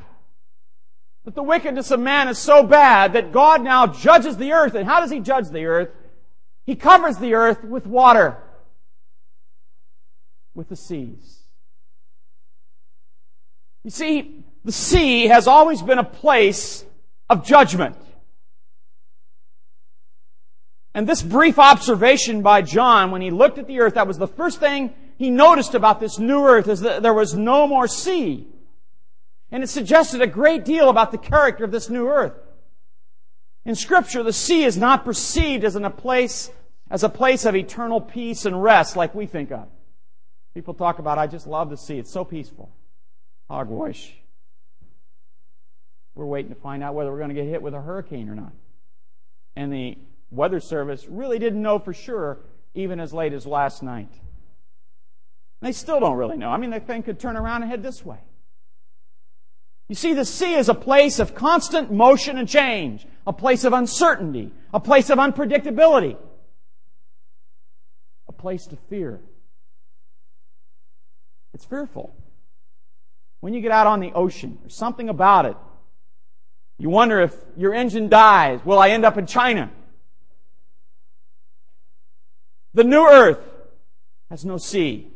That 1.26 1.36
the 1.36 1.44
wickedness 1.44 1.92
of 1.92 2.00
man 2.00 2.28
is 2.28 2.40
so 2.40 2.64
bad 2.64 3.14
that 3.14 3.32
God 3.32 3.62
now 3.62 3.86
judges 3.86 4.36
the 4.38 4.54
earth. 4.54 4.74
And 4.74 4.88
how 4.88 5.00
does 5.00 5.12
He 5.12 5.20
judge 5.20 5.48
the 5.50 5.66
earth? 5.66 5.90
He 6.66 6.76
covers 6.76 7.18
the 7.18 7.36
earth 7.36 7.64
with 7.64 7.86
water, 7.86 8.38
with 10.56 10.70
the 10.70 10.76
seas. 10.76 11.44
You 13.84 13.92
see, 13.92 14.44
the 14.66 14.72
sea 14.72 15.28
has 15.28 15.46
always 15.46 15.84
been 15.84 16.00
a 16.00 16.04
place 16.04 16.84
of 17.30 17.46
judgment. 17.46 17.96
And 20.96 21.08
this 21.08 21.22
brief 21.22 21.60
observation 21.60 22.42
by 22.42 22.64
John, 22.64 23.12
when 23.12 23.22
he 23.22 23.30
looked 23.30 23.60
at 23.60 23.68
the 23.68 23.82
earth, 23.82 23.94
that 23.94 24.08
was 24.08 24.18
the 24.18 24.28
first 24.28 24.60
thing 24.60 24.96
he 25.20 25.30
noticed 25.30 25.76
about 25.76 26.00
this 26.00 26.18
new 26.18 26.46
earth, 26.46 26.70
is 26.70 26.80
that 26.80 27.04
there 27.04 27.14
was 27.14 27.36
no 27.36 27.68
more 27.68 27.90
sea. 27.90 28.48
And 29.52 29.62
it 29.62 29.68
suggested 29.68 30.22
a 30.22 30.28
great 30.28 30.64
deal 30.64 30.88
about 30.88 31.12
the 31.12 31.18
character 31.18 31.66
of 31.66 31.72
this 31.72 31.90
new 31.90 32.08
earth. 32.08 32.34
In 33.66 33.76
scripture, 33.76 34.24
the 34.24 34.32
sea 34.32 34.64
is 34.64 34.78
not 34.78 35.04
perceived 35.04 35.66
as 35.66 35.76
a 35.76 35.90
place, 35.90 36.50
as 36.90 37.04
a 37.04 37.10
place 37.10 37.44
of 37.44 37.54
eternal 37.54 38.00
peace 38.00 38.46
and 38.46 38.64
rest 38.64 38.96
like 38.96 39.14
we 39.14 39.26
think 39.26 39.52
of. 39.52 39.68
People 40.54 40.74
talk 40.74 41.00
about, 41.00 41.18
I 41.18 41.28
just 41.28 41.48
love 41.48 41.70
the 41.70 41.76
sea. 41.76 42.00
It's 42.00 42.14
so 42.14 42.24
peaceful. 42.24 42.72
Hogwash. 43.50 44.14
We're 46.16 46.26
waiting 46.26 46.54
to 46.54 46.60
find 46.62 46.82
out 46.82 46.96
whether 46.96 47.12
we're 47.12 47.18
going 47.18 47.36
to 47.36 47.36
get 47.36 47.46
hit 47.46 47.62
with 47.62 47.74
a 47.74 47.82
hurricane 47.82 48.30
or 48.30 48.36
not. 48.36 48.54
And 49.58 49.74
the 49.74 49.98
weather 50.32 50.62
service 50.62 51.08
really 51.10 51.40
didn't 51.40 51.62
know 51.62 51.78
for 51.78 51.94
sure 51.94 52.38
even 52.74 53.02
as 53.02 53.14
late 53.14 53.34
as 53.34 53.46
last 53.46 53.84
night. 53.84 54.14
They 55.62 55.72
still 55.72 56.00
don't 56.00 56.18
really 56.18 56.38
know. 56.38 56.50
I 56.50 56.58
mean, 56.58 56.70
the 56.70 56.80
thing 56.80 57.04
could 57.04 57.20
turn 57.20 57.36
around 57.36 57.64
and 57.64 57.72
head 57.72 57.84
this 57.84 58.06
way. 58.06 58.20
You 59.90 59.96
see, 59.96 60.14
the 60.14 60.24
sea 60.24 60.54
is 60.54 60.70
a 60.70 60.76
place 60.76 61.20
of 61.20 61.34
constant 61.34 61.92
motion 61.92 62.38
and 62.38 62.48
change, 62.48 63.06
a 63.26 63.34
place 63.34 63.64
of 63.64 63.74
uncertainty, 63.74 64.52
a 64.74 64.80
place 64.80 65.10
of 65.10 65.18
unpredictability, 65.18 66.16
a 68.28 68.32
place 68.32 68.68
to 68.68 68.76
fear. 68.90 69.20
It's 71.54 71.66
fearful. 71.66 72.16
When 73.40 73.54
you 73.54 73.62
get 73.62 73.72
out 73.72 73.88
on 73.88 74.00
the 74.00 74.12
ocean, 74.14 74.60
there's 74.62 74.76
something 74.76 75.10
about 75.10 75.46
it. 75.46 75.58
You 76.78 76.90
wonder 76.90 77.20
if 77.20 77.36
your 77.58 77.74
engine 77.74 78.10
dies, 78.10 78.64
will 78.64 78.80
I 78.80 78.90
end 78.90 79.06
up 79.06 79.18
in 79.18 79.26
China? 79.26 79.72
The 82.74 82.84
new 82.84 83.06
earth 83.06 83.40
has 84.30 84.46
no 84.46 84.58
sea. 84.58 85.12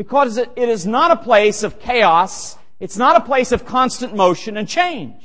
Because 0.00 0.38
it 0.38 0.56
is 0.56 0.86
not 0.86 1.10
a 1.10 1.22
place 1.22 1.62
of 1.62 1.78
chaos, 1.78 2.56
it's 2.78 2.96
not 2.96 3.16
a 3.16 3.20
place 3.20 3.52
of 3.52 3.66
constant 3.66 4.16
motion 4.16 4.56
and 4.56 4.66
change. 4.66 5.22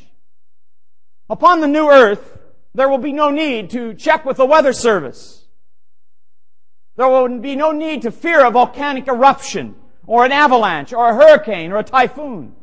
Upon 1.30 1.62
the 1.62 1.68
new 1.70 1.90
earth, 1.90 2.38
there 2.74 2.90
will 2.90 2.98
be 2.98 3.14
no 3.14 3.30
need 3.30 3.70
to 3.70 3.94
check 3.94 4.26
with 4.26 4.36
the 4.36 4.46
weather 4.46 4.74
service. 4.74 5.46
There 6.98 7.08
will 7.08 7.40
be 7.40 7.56
no 7.56 7.72
need 7.72 8.02
to 8.02 8.12
fear 8.12 8.46
a 8.46 8.52
volcanic 8.52 9.08
eruption 9.08 9.76
or 10.06 10.26
an 10.26 10.34
avalanche 10.34 10.92
or 10.92 11.10
a 11.10 11.16
hurricane 11.16 11.72
or 11.72 11.78
a 11.78 11.84
typhoon. 11.84 12.54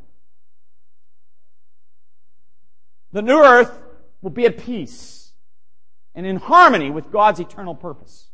The 3.13 3.23
new 3.23 3.43
earth 3.43 3.73
will 4.21 4.29
be 4.29 4.45
at 4.45 4.59
peace 4.59 5.33
and 6.15 6.27
in 6.27 6.37
harmony 6.37 6.91
with 6.91 7.11
God's 7.11 7.41
eternal 7.41 7.75
purpose, 7.75 8.29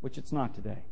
which 0.00 0.18
it's 0.18 0.32
not 0.32 0.54
today. 0.54 0.82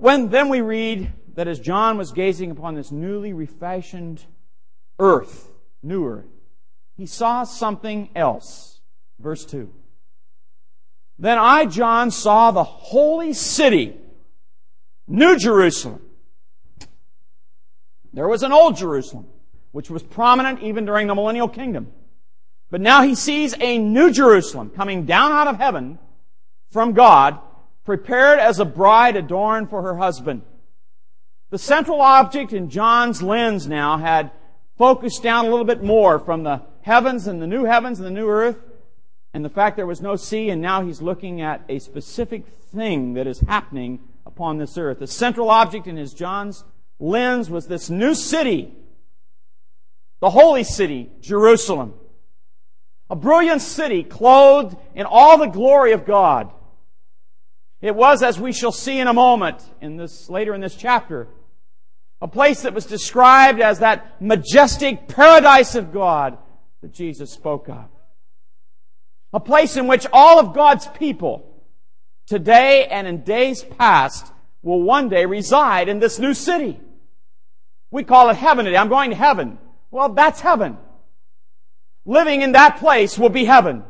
When 0.00 0.28
then 0.28 0.48
we 0.48 0.60
read 0.60 1.12
that 1.34 1.48
as 1.48 1.58
John 1.58 1.98
was 1.98 2.12
gazing 2.12 2.50
upon 2.50 2.74
this 2.74 2.90
newly 2.90 3.32
refashioned 3.32 4.24
earth, 4.98 5.50
new 5.82 6.06
earth, 6.06 6.26
he 6.96 7.06
saw 7.06 7.44
something 7.44 8.10
else. 8.14 8.80
Verse 9.18 9.44
2. 9.44 9.72
Then 11.18 11.38
I, 11.38 11.66
John, 11.66 12.10
saw 12.10 12.50
the 12.50 12.64
holy 12.64 13.32
city, 13.32 13.96
New 15.06 15.38
Jerusalem. 15.38 16.02
There 18.12 18.28
was 18.28 18.42
an 18.42 18.52
old 18.52 18.76
Jerusalem, 18.76 19.26
which 19.72 19.90
was 19.90 20.02
prominent 20.02 20.62
even 20.62 20.84
during 20.84 21.06
the 21.06 21.14
millennial 21.14 21.48
kingdom. 21.48 21.92
But 22.70 22.80
now 22.80 23.02
he 23.02 23.14
sees 23.14 23.54
a 23.60 23.78
new 23.78 24.10
Jerusalem 24.10 24.70
coming 24.70 25.04
down 25.04 25.32
out 25.32 25.48
of 25.48 25.56
heaven 25.56 25.98
from 26.70 26.92
God, 26.92 27.38
prepared 27.86 28.38
as 28.38 28.58
a 28.58 28.64
bride 28.64 29.16
adorned 29.16 29.70
for 29.70 29.80
her 29.80 29.96
husband. 29.96 30.42
The 31.50 31.58
central 31.58 32.02
object 32.02 32.52
in 32.52 32.68
John's 32.68 33.22
lens 33.22 33.66
now 33.66 33.96
had 33.96 34.32
focused 34.76 35.22
down 35.22 35.46
a 35.46 35.48
little 35.48 35.64
bit 35.64 35.82
more 35.82 36.18
from 36.18 36.42
the 36.42 36.62
heavens 36.82 37.26
and 37.26 37.40
the 37.40 37.46
new 37.46 37.64
heavens 37.64 37.98
and 37.98 38.06
the 38.06 38.10
new 38.10 38.28
earth 38.28 38.58
and 39.32 39.44
the 39.44 39.50
fact 39.50 39.76
there 39.76 39.86
was 39.86 40.00
no 40.00 40.16
sea, 40.16 40.48
and 40.48 40.62
now 40.62 40.82
he's 40.82 41.02
looking 41.02 41.42
at 41.42 41.62
a 41.68 41.78
specific 41.78 42.46
thing 42.72 43.12
that 43.14 43.26
is 43.26 43.40
happening 43.40 44.00
upon 44.24 44.56
this 44.56 44.78
earth. 44.78 44.98
The 44.98 45.06
central 45.06 45.50
object 45.50 45.86
in 45.86 45.98
his 45.98 46.14
John's 46.14 46.64
lens 46.98 47.50
was 47.50 47.66
this 47.66 47.90
new 47.90 48.14
city, 48.14 48.74
the 50.20 50.30
holy 50.30 50.64
city, 50.64 51.10
Jerusalem. 51.20 51.92
A 53.10 53.14
brilliant 53.14 53.60
city 53.60 54.02
clothed 54.02 54.74
in 54.94 55.04
all 55.04 55.36
the 55.36 55.48
glory 55.48 55.92
of 55.92 56.06
God. 56.06 56.50
It 57.80 57.94
was, 57.94 58.22
as 58.22 58.40
we 58.40 58.52
shall 58.52 58.72
see 58.72 58.98
in 58.98 59.06
a 59.06 59.12
moment, 59.12 59.62
in 59.80 59.96
this, 59.96 60.28
later 60.28 60.54
in 60.54 60.60
this 60.60 60.74
chapter, 60.74 61.28
a 62.20 62.28
place 62.28 62.62
that 62.62 62.74
was 62.74 62.86
described 62.86 63.60
as 63.60 63.80
that 63.80 64.20
majestic 64.22 65.08
paradise 65.08 65.74
of 65.74 65.92
God 65.92 66.38
that 66.80 66.94
Jesus 66.94 67.30
spoke 67.30 67.68
of. 67.68 67.84
A 69.32 69.40
place 69.40 69.76
in 69.76 69.86
which 69.86 70.06
all 70.12 70.38
of 70.38 70.54
God's 70.54 70.86
people, 70.86 71.62
today 72.26 72.86
and 72.86 73.06
in 73.06 73.22
days 73.22 73.62
past, 73.62 74.32
will 74.62 74.82
one 74.82 75.08
day 75.08 75.26
reside 75.26 75.88
in 75.88 75.98
this 75.98 76.18
new 76.18 76.32
city. 76.32 76.80
We 77.90 78.02
call 78.02 78.30
it 78.30 78.36
heaven 78.36 78.64
today. 78.64 78.76
I'm 78.78 78.88
going 78.88 79.10
to 79.10 79.16
heaven. 79.16 79.58
Well, 79.90 80.08
that's 80.10 80.40
heaven. 80.40 80.78
Living 82.04 82.42
in 82.42 82.52
that 82.52 82.78
place 82.78 83.18
will 83.18 83.28
be 83.28 83.44
heaven. 83.44 83.84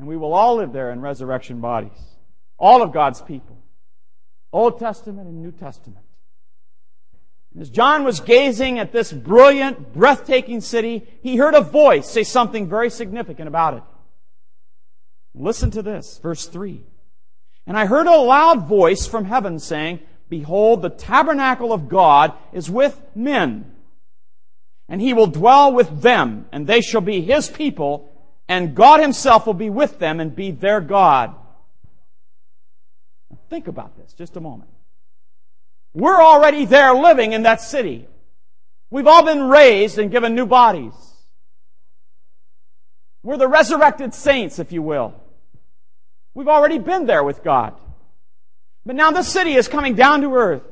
And 0.00 0.08
we 0.08 0.16
will 0.16 0.32
all 0.32 0.56
live 0.56 0.72
there 0.72 0.92
in 0.92 1.02
resurrection 1.02 1.60
bodies. 1.60 1.92
All 2.58 2.80
of 2.80 2.90
God's 2.90 3.20
people. 3.20 3.58
Old 4.50 4.78
Testament 4.78 5.28
and 5.28 5.42
New 5.42 5.52
Testament. 5.52 6.06
As 7.60 7.68
John 7.68 8.04
was 8.04 8.18
gazing 8.20 8.78
at 8.78 8.92
this 8.92 9.12
brilliant, 9.12 9.92
breathtaking 9.92 10.62
city, 10.62 11.06
he 11.22 11.36
heard 11.36 11.52
a 11.52 11.60
voice 11.60 12.08
say 12.08 12.22
something 12.22 12.66
very 12.66 12.88
significant 12.88 13.46
about 13.46 13.74
it. 13.74 13.82
Listen 15.34 15.70
to 15.72 15.82
this, 15.82 16.18
verse 16.22 16.46
3. 16.46 16.82
And 17.66 17.76
I 17.76 17.84
heard 17.84 18.06
a 18.06 18.16
loud 18.16 18.66
voice 18.66 19.06
from 19.06 19.26
heaven 19.26 19.58
saying, 19.58 20.00
Behold, 20.30 20.80
the 20.80 20.88
tabernacle 20.88 21.74
of 21.74 21.90
God 21.90 22.32
is 22.54 22.70
with 22.70 22.98
men, 23.14 23.70
and 24.88 24.98
he 24.98 25.12
will 25.12 25.26
dwell 25.26 25.74
with 25.74 26.00
them, 26.00 26.46
and 26.52 26.66
they 26.66 26.80
shall 26.80 27.02
be 27.02 27.20
his 27.20 27.50
people, 27.50 28.09
and 28.50 28.74
God 28.74 28.98
himself 28.98 29.46
will 29.46 29.54
be 29.54 29.70
with 29.70 30.00
them 30.00 30.18
and 30.18 30.34
be 30.34 30.50
their 30.50 30.80
God. 30.80 31.36
Think 33.48 33.68
about 33.68 33.96
this 33.96 34.12
just 34.12 34.36
a 34.36 34.40
moment. 34.40 34.70
We're 35.94 36.20
already 36.20 36.64
there 36.64 36.92
living 36.92 37.32
in 37.32 37.44
that 37.44 37.60
city. 37.60 38.08
We've 38.90 39.06
all 39.06 39.24
been 39.24 39.44
raised 39.44 39.98
and 39.98 40.10
given 40.10 40.34
new 40.34 40.46
bodies. 40.46 40.94
We're 43.22 43.36
the 43.36 43.46
resurrected 43.46 44.14
saints, 44.14 44.58
if 44.58 44.72
you 44.72 44.82
will. 44.82 45.14
We've 46.34 46.48
already 46.48 46.78
been 46.78 47.06
there 47.06 47.22
with 47.22 47.44
God. 47.44 47.76
But 48.84 48.96
now 48.96 49.12
this 49.12 49.28
city 49.28 49.54
is 49.54 49.68
coming 49.68 49.94
down 49.94 50.22
to 50.22 50.34
earth. 50.34 50.64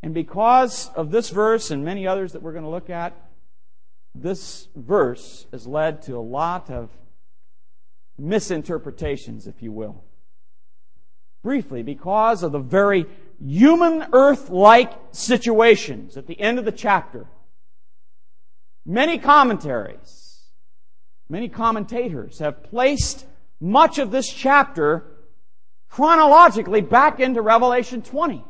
And 0.00 0.14
because 0.14 0.90
of 0.94 1.10
this 1.10 1.30
verse 1.30 1.72
and 1.72 1.84
many 1.84 2.06
others 2.06 2.34
that 2.34 2.42
we're 2.42 2.52
going 2.52 2.64
to 2.64 2.70
look 2.70 2.88
at, 2.88 3.16
this 4.14 4.68
verse 4.74 5.46
has 5.52 5.66
led 5.66 6.02
to 6.02 6.16
a 6.16 6.20
lot 6.20 6.70
of 6.70 6.90
misinterpretations, 8.18 9.46
if 9.46 9.62
you 9.62 9.72
will. 9.72 10.04
Briefly, 11.42 11.82
because 11.82 12.42
of 12.42 12.52
the 12.52 12.58
very 12.58 13.06
human 13.42 14.06
earth 14.12 14.50
like 14.50 14.92
situations 15.12 16.16
at 16.16 16.26
the 16.26 16.38
end 16.38 16.58
of 16.58 16.64
the 16.64 16.72
chapter, 16.72 17.26
many 18.84 19.18
commentaries, 19.18 20.42
many 21.28 21.48
commentators 21.48 22.40
have 22.40 22.62
placed 22.62 23.24
much 23.60 23.98
of 23.98 24.10
this 24.10 24.28
chapter 24.30 25.04
chronologically 25.88 26.80
back 26.80 27.20
into 27.20 27.40
Revelation 27.40 28.02
20 28.02 28.44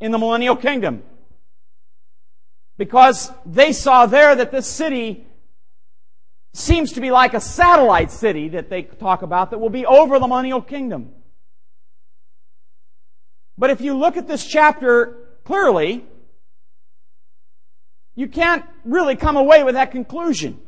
in 0.00 0.12
the 0.12 0.18
millennial 0.18 0.56
kingdom. 0.56 1.02
Because 2.80 3.30
they 3.44 3.72
saw 3.72 4.06
there 4.06 4.34
that 4.34 4.52
this 4.52 4.66
city 4.66 5.26
seems 6.54 6.92
to 6.92 7.02
be 7.02 7.10
like 7.10 7.34
a 7.34 7.40
satellite 7.40 8.10
city 8.10 8.48
that 8.48 8.70
they 8.70 8.84
talk 8.84 9.20
about 9.20 9.50
that 9.50 9.58
will 9.58 9.68
be 9.68 9.84
over 9.84 10.18
the 10.18 10.26
millennial 10.26 10.62
kingdom. 10.62 11.10
But 13.58 13.68
if 13.68 13.82
you 13.82 13.98
look 13.98 14.16
at 14.16 14.26
this 14.26 14.46
chapter 14.46 15.18
clearly, 15.44 16.06
you 18.14 18.28
can't 18.28 18.64
really 18.86 19.14
come 19.14 19.36
away 19.36 19.62
with 19.62 19.74
that 19.74 19.90
conclusion. 19.90 20.58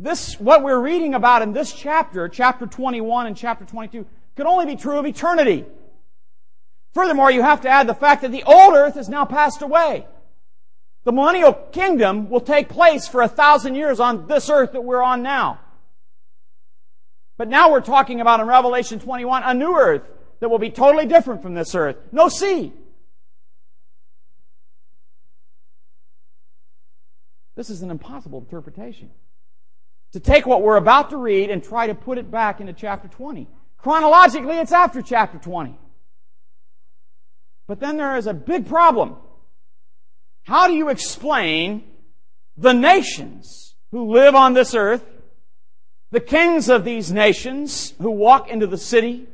This, 0.00 0.40
what 0.40 0.64
we're 0.64 0.80
reading 0.80 1.14
about 1.14 1.42
in 1.42 1.52
this 1.52 1.72
chapter, 1.72 2.28
chapter 2.28 2.66
21 2.66 3.28
and 3.28 3.36
chapter 3.36 3.64
22, 3.64 4.04
could 4.34 4.46
only 4.46 4.66
be 4.66 4.74
true 4.74 4.98
of 4.98 5.06
eternity. 5.06 5.66
Furthermore, 6.98 7.30
you 7.30 7.42
have 7.42 7.60
to 7.60 7.68
add 7.68 7.86
the 7.86 7.94
fact 7.94 8.22
that 8.22 8.32
the 8.32 8.42
old 8.42 8.74
earth 8.74 8.96
has 8.96 9.08
now 9.08 9.24
passed 9.24 9.62
away. 9.62 10.04
The 11.04 11.12
millennial 11.12 11.52
kingdom 11.52 12.28
will 12.28 12.40
take 12.40 12.68
place 12.68 13.06
for 13.06 13.22
a 13.22 13.28
thousand 13.28 13.76
years 13.76 14.00
on 14.00 14.26
this 14.26 14.50
earth 14.50 14.72
that 14.72 14.80
we're 14.80 15.00
on 15.00 15.22
now. 15.22 15.60
But 17.36 17.46
now 17.46 17.70
we're 17.70 17.82
talking 17.82 18.20
about 18.20 18.40
in 18.40 18.48
Revelation 18.48 18.98
21 18.98 19.44
a 19.44 19.54
new 19.54 19.78
earth 19.78 20.02
that 20.40 20.48
will 20.48 20.58
be 20.58 20.70
totally 20.70 21.06
different 21.06 21.40
from 21.40 21.54
this 21.54 21.72
earth. 21.76 21.94
No 22.10 22.28
sea. 22.28 22.72
This 27.54 27.70
is 27.70 27.82
an 27.82 27.92
impossible 27.92 28.40
interpretation 28.40 29.12
to 30.14 30.18
take 30.18 30.46
what 30.46 30.62
we're 30.62 30.76
about 30.76 31.10
to 31.10 31.16
read 31.16 31.50
and 31.50 31.62
try 31.62 31.86
to 31.86 31.94
put 31.94 32.18
it 32.18 32.28
back 32.28 32.60
into 32.60 32.72
chapter 32.72 33.06
20. 33.06 33.46
Chronologically, 33.76 34.56
it's 34.58 34.72
after 34.72 35.00
chapter 35.00 35.38
20. 35.38 35.78
But 37.68 37.80
then 37.80 37.98
there 37.98 38.16
is 38.16 38.26
a 38.26 38.34
big 38.34 38.66
problem. 38.66 39.16
How 40.44 40.66
do 40.66 40.74
you 40.74 40.88
explain 40.88 41.84
the 42.56 42.72
nations 42.72 43.74
who 43.92 44.10
live 44.10 44.34
on 44.34 44.54
this 44.54 44.74
earth, 44.74 45.04
the 46.10 46.20
kings 46.20 46.70
of 46.70 46.84
these 46.84 47.12
nations 47.12 47.92
who 48.00 48.10
walk 48.10 48.48
into 48.48 48.66
the 48.66 48.78
city? 48.78 49.26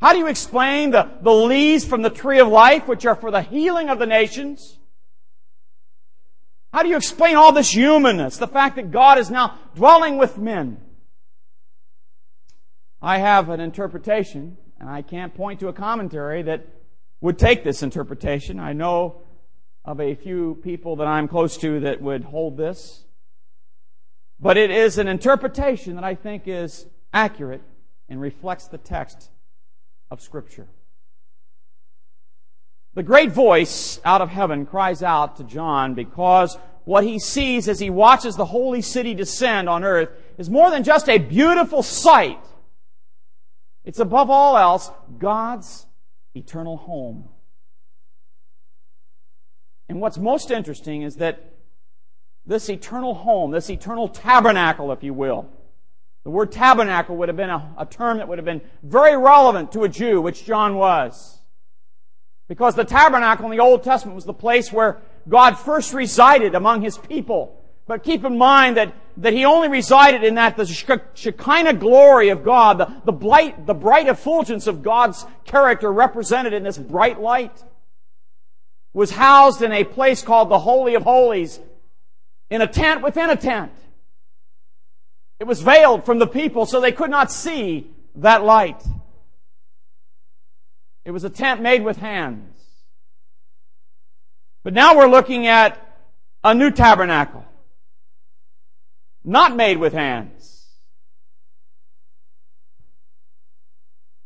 How 0.00 0.14
do 0.14 0.18
you 0.18 0.26
explain 0.26 0.90
the, 0.90 1.10
the 1.20 1.32
leaves 1.32 1.84
from 1.84 2.00
the 2.00 2.10
tree 2.10 2.40
of 2.40 2.48
life, 2.48 2.88
which 2.88 3.04
are 3.04 3.14
for 3.14 3.30
the 3.30 3.42
healing 3.42 3.90
of 3.90 3.98
the 3.98 4.06
nations? 4.06 4.78
How 6.72 6.82
do 6.82 6.88
you 6.88 6.96
explain 6.96 7.36
all 7.36 7.52
this 7.52 7.70
humanness? 7.70 8.38
The 8.38 8.48
fact 8.48 8.76
that 8.76 8.90
God 8.90 9.18
is 9.18 9.30
now 9.30 9.58
dwelling 9.74 10.16
with 10.16 10.38
men. 10.38 10.80
I 13.02 13.18
have 13.18 13.50
an 13.50 13.60
interpretation, 13.60 14.56
and 14.80 14.88
I 14.88 15.02
can't 15.02 15.34
point 15.34 15.60
to 15.60 15.68
a 15.68 15.72
commentary 15.74 16.42
that 16.42 16.66
would 17.22 17.38
take 17.38 17.64
this 17.64 17.82
interpretation. 17.82 18.60
I 18.60 18.74
know 18.74 19.22
of 19.84 20.00
a 20.00 20.14
few 20.14 20.60
people 20.62 20.96
that 20.96 21.06
I'm 21.06 21.28
close 21.28 21.56
to 21.58 21.80
that 21.80 22.02
would 22.02 22.24
hold 22.24 22.56
this. 22.58 23.04
But 24.38 24.56
it 24.56 24.70
is 24.70 24.98
an 24.98 25.08
interpretation 25.08 25.94
that 25.94 26.04
I 26.04 26.16
think 26.16 26.42
is 26.46 26.84
accurate 27.12 27.62
and 28.08 28.20
reflects 28.20 28.66
the 28.66 28.76
text 28.76 29.30
of 30.10 30.20
Scripture. 30.20 30.66
The 32.94 33.04
great 33.04 33.30
voice 33.30 34.00
out 34.04 34.20
of 34.20 34.28
heaven 34.28 34.66
cries 34.66 35.02
out 35.02 35.36
to 35.36 35.44
John 35.44 35.94
because 35.94 36.58
what 36.84 37.04
he 37.04 37.20
sees 37.20 37.68
as 37.68 37.78
he 37.78 37.88
watches 37.88 38.34
the 38.34 38.44
holy 38.44 38.82
city 38.82 39.14
descend 39.14 39.68
on 39.68 39.84
earth 39.84 40.10
is 40.38 40.50
more 40.50 40.70
than 40.70 40.82
just 40.82 41.08
a 41.08 41.18
beautiful 41.18 41.84
sight. 41.84 42.44
It's 43.84 44.00
above 44.00 44.28
all 44.28 44.58
else 44.58 44.90
God's 45.18 45.86
eternal 46.34 46.76
home. 46.76 47.28
And 49.88 50.00
what's 50.00 50.18
most 50.18 50.50
interesting 50.50 51.02
is 51.02 51.16
that 51.16 51.52
this 52.46 52.68
eternal 52.68 53.14
home, 53.14 53.50
this 53.50 53.70
eternal 53.70 54.08
tabernacle, 54.08 54.90
if 54.92 55.02
you 55.02 55.14
will, 55.14 55.48
the 56.24 56.30
word 56.30 56.52
tabernacle 56.52 57.16
would 57.16 57.28
have 57.28 57.36
been 57.36 57.50
a, 57.50 57.74
a 57.78 57.86
term 57.86 58.18
that 58.18 58.28
would 58.28 58.38
have 58.38 58.44
been 58.44 58.62
very 58.82 59.16
relevant 59.16 59.72
to 59.72 59.84
a 59.84 59.88
Jew, 59.88 60.20
which 60.20 60.44
John 60.44 60.76
was. 60.76 61.40
Because 62.48 62.74
the 62.74 62.84
tabernacle 62.84 63.46
in 63.46 63.50
the 63.50 63.62
Old 63.62 63.82
Testament 63.82 64.14
was 64.14 64.24
the 64.24 64.32
place 64.32 64.72
where 64.72 65.00
God 65.28 65.58
first 65.58 65.92
resided 65.92 66.54
among 66.54 66.82
His 66.82 66.98
people. 66.98 67.61
But 67.86 68.04
keep 68.04 68.24
in 68.24 68.38
mind 68.38 68.76
that, 68.76 68.94
that 69.18 69.32
He 69.32 69.44
only 69.44 69.68
resided 69.68 70.22
in 70.22 70.36
that 70.36 70.56
the 70.56 70.66
Shekinah 70.66 71.74
glory 71.74 72.28
of 72.28 72.44
God, 72.44 72.78
the, 72.78 72.94
the, 73.04 73.12
bright, 73.12 73.66
the 73.66 73.74
bright 73.74 74.08
effulgence 74.08 74.66
of 74.66 74.82
God's 74.82 75.26
character 75.44 75.92
represented 75.92 76.52
in 76.52 76.62
this 76.62 76.78
bright 76.78 77.20
light, 77.20 77.62
was 78.92 79.10
housed 79.10 79.62
in 79.62 79.72
a 79.72 79.84
place 79.84 80.22
called 80.22 80.48
the 80.48 80.58
Holy 80.58 80.94
of 80.94 81.02
Holies, 81.02 81.58
in 82.50 82.60
a 82.60 82.66
tent 82.66 83.02
within 83.02 83.30
a 83.30 83.36
tent. 83.36 83.72
It 85.40 85.44
was 85.44 85.62
veiled 85.62 86.04
from 86.04 86.18
the 86.18 86.26
people 86.26 86.66
so 86.66 86.80
they 86.80 86.92
could 86.92 87.10
not 87.10 87.32
see 87.32 87.90
that 88.16 88.44
light. 88.44 88.80
It 91.04 91.10
was 91.10 91.24
a 91.24 91.30
tent 91.30 91.60
made 91.60 91.82
with 91.82 91.96
hands. 91.96 92.56
But 94.62 94.74
now 94.74 94.96
we're 94.96 95.08
looking 95.08 95.46
at 95.46 95.98
a 96.44 96.54
new 96.54 96.70
tabernacle. 96.70 97.44
Not 99.24 99.54
made 99.54 99.78
with 99.78 99.92
hands. 99.92 100.66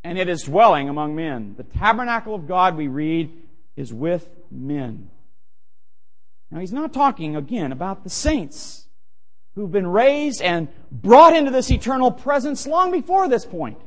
And 0.03 0.19
it 0.19 0.29
is 0.29 0.45
dwelling 0.45 0.89
among 0.89 1.17
men. 1.17 1.55
The 1.57 1.65
tabernacle 1.65 2.35
of 2.35 2.47
God, 2.47 2.77
we 2.77 2.87
read, 2.87 3.33
is 3.77 3.93
with 3.93 4.29
men. 4.51 5.11
Now 6.51 6.61
he's 6.61 6.73
not 6.73 6.93
talking 6.93 7.35
again 7.37 7.73
about 7.73 8.05
the 8.05 8.11
saints 8.11 8.87
who've 9.55 9.73
been 9.73 9.87
raised 9.87 10.41
and 10.41 10.69
brought 10.93 11.35
into 11.35 11.51
this 11.51 11.71
eternal 11.71 12.13
presence 12.13 12.67
long 12.67 12.93
before 12.93 13.29
this 13.29 13.45
point. 13.45 13.79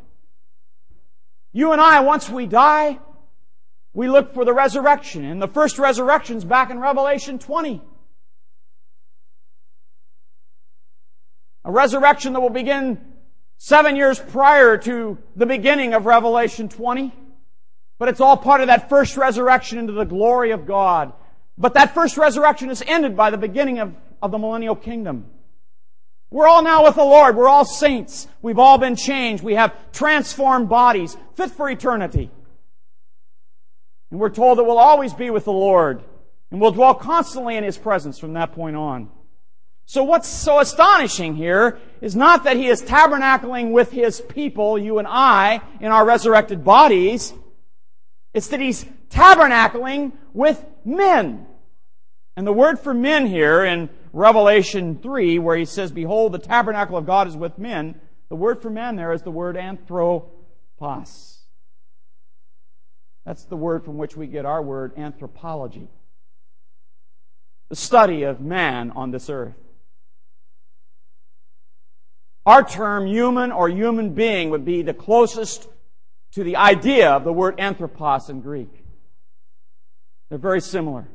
You 1.53 1.71
and 1.71 1.81
I, 1.81 2.01
once 2.01 2.29
we 2.29 2.45
die, 2.45 2.99
we 3.93 4.09
look 4.09 4.33
for 4.33 4.45
the 4.45 4.53
resurrection. 4.53 5.23
And 5.25 5.41
the 5.41 5.47
first 5.47 5.79
resurrection's 5.79 6.43
back 6.43 6.69
in 6.69 6.79
Revelation 6.79 7.39
20. 7.39 7.81
A 11.69 11.71
resurrection 11.71 12.33
that 12.33 12.39
will 12.39 12.49
begin 12.49 12.99
seven 13.59 13.95
years 13.95 14.17
prior 14.17 14.75
to 14.79 15.19
the 15.35 15.45
beginning 15.45 15.93
of 15.93 16.07
Revelation 16.07 16.67
20. 16.67 17.13
But 17.99 18.09
it's 18.09 18.19
all 18.19 18.37
part 18.37 18.61
of 18.61 18.67
that 18.67 18.89
first 18.89 19.15
resurrection 19.15 19.77
into 19.77 19.93
the 19.93 20.03
glory 20.03 20.49
of 20.49 20.65
God. 20.65 21.13
But 21.59 21.75
that 21.75 21.93
first 21.93 22.17
resurrection 22.17 22.71
is 22.71 22.81
ended 22.87 23.15
by 23.15 23.29
the 23.29 23.37
beginning 23.37 23.77
of, 23.77 23.93
of 24.19 24.31
the 24.31 24.39
millennial 24.39 24.75
kingdom. 24.75 25.27
We're 26.31 26.47
all 26.47 26.63
now 26.63 26.85
with 26.85 26.95
the 26.95 27.03
Lord. 27.03 27.35
We're 27.35 27.47
all 27.47 27.65
saints. 27.65 28.27
We've 28.41 28.57
all 28.57 28.79
been 28.79 28.95
changed. 28.95 29.43
We 29.43 29.53
have 29.53 29.91
transformed 29.91 30.69
bodies 30.69 31.15
fit 31.35 31.51
for 31.51 31.69
eternity. 31.69 32.31
And 34.09 34.19
we're 34.19 34.31
told 34.31 34.57
that 34.57 34.63
we'll 34.63 34.79
always 34.79 35.13
be 35.13 35.29
with 35.29 35.45
the 35.45 35.51
Lord 35.51 36.03
and 36.49 36.59
we'll 36.59 36.71
dwell 36.71 36.95
constantly 36.95 37.57
in 37.57 37.63
His 37.63 37.77
presence 37.77 38.17
from 38.17 38.33
that 38.33 38.53
point 38.53 38.75
on. 38.75 39.11
So 39.89 40.03
what's 40.03 40.27
so 40.27 40.59
astonishing 40.59 41.33
here 41.33 41.79
is 41.99 42.15
not 42.15 42.43
that 42.43 42.57
He 42.57 42.67
is 42.67 42.79
tabernacling 42.79 43.71
with 43.71 43.89
His 43.89 44.21
people, 44.21 44.77
you 44.77 44.99
and 44.99 45.07
I, 45.07 45.61
in 45.79 45.87
our 45.87 46.05
resurrected 46.05 46.63
bodies. 46.63 47.33
It's 48.31 48.49
that 48.49 48.59
He's 48.59 48.85
tabernacling 49.09 50.11
with 50.31 50.63
men. 50.85 51.47
And 52.35 52.45
the 52.45 52.53
word 52.53 52.77
for 52.77 52.93
men 52.93 53.25
here 53.25 53.65
in 53.65 53.89
Revelation 54.13 54.99
3, 55.01 55.39
where 55.39 55.57
he 55.57 55.65
says, 55.65 55.91
Behold, 55.91 56.33
the 56.33 56.37
tabernacle 56.37 56.95
of 56.95 57.07
God 57.07 57.27
is 57.27 57.35
with 57.35 57.57
men, 57.57 57.99
the 58.29 58.35
word 58.35 58.61
for 58.61 58.69
man 58.69 58.95
there 58.95 59.11
is 59.11 59.23
the 59.23 59.31
word 59.31 59.57
anthropos. 59.57 61.39
That's 63.25 63.45
the 63.45 63.57
word 63.57 63.83
from 63.83 63.97
which 63.97 64.15
we 64.15 64.27
get 64.27 64.45
our 64.45 64.61
word 64.61 64.95
anthropology. 64.99 65.87
The 67.69 67.75
study 67.75 68.21
of 68.21 68.39
man 68.39 68.91
on 68.91 69.09
this 69.09 69.31
earth. 69.31 69.55
Our 72.49 72.63
term 72.63 73.05
human 73.05 73.51
or 73.51 73.69
human 73.69 74.15
being 74.15 74.49
would 74.49 74.65
be 74.65 74.81
the 74.81 74.91
closest 74.91 75.69
to 76.31 76.43
the 76.43 76.55
idea 76.55 77.11
of 77.11 77.23
the 77.23 77.31
word 77.31 77.59
anthropos 77.59 78.27
in 78.27 78.41
Greek. 78.41 78.71
They're 80.29 80.39
very 80.39 80.59
similar. 80.59 81.07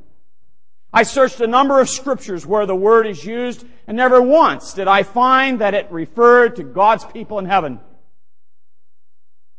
I 0.93 1.03
searched 1.03 1.41
a 1.41 1.49
number 1.49 1.81
of 1.81 1.91
scriptures 1.91 2.47
where 2.47 2.67
the 2.67 2.77
word 2.77 3.09
is 3.09 3.25
used, 3.25 3.67
and 3.89 3.97
never 3.97 4.23
once 4.23 4.75
did 4.75 4.87
I 4.87 5.03
find 5.03 5.61
that 5.61 5.75
it 5.75 5.91
referred 5.91 6.55
to 6.55 6.63
God's 6.63 7.05
people 7.05 7.41
in 7.41 7.47
heaven. 7.47 7.81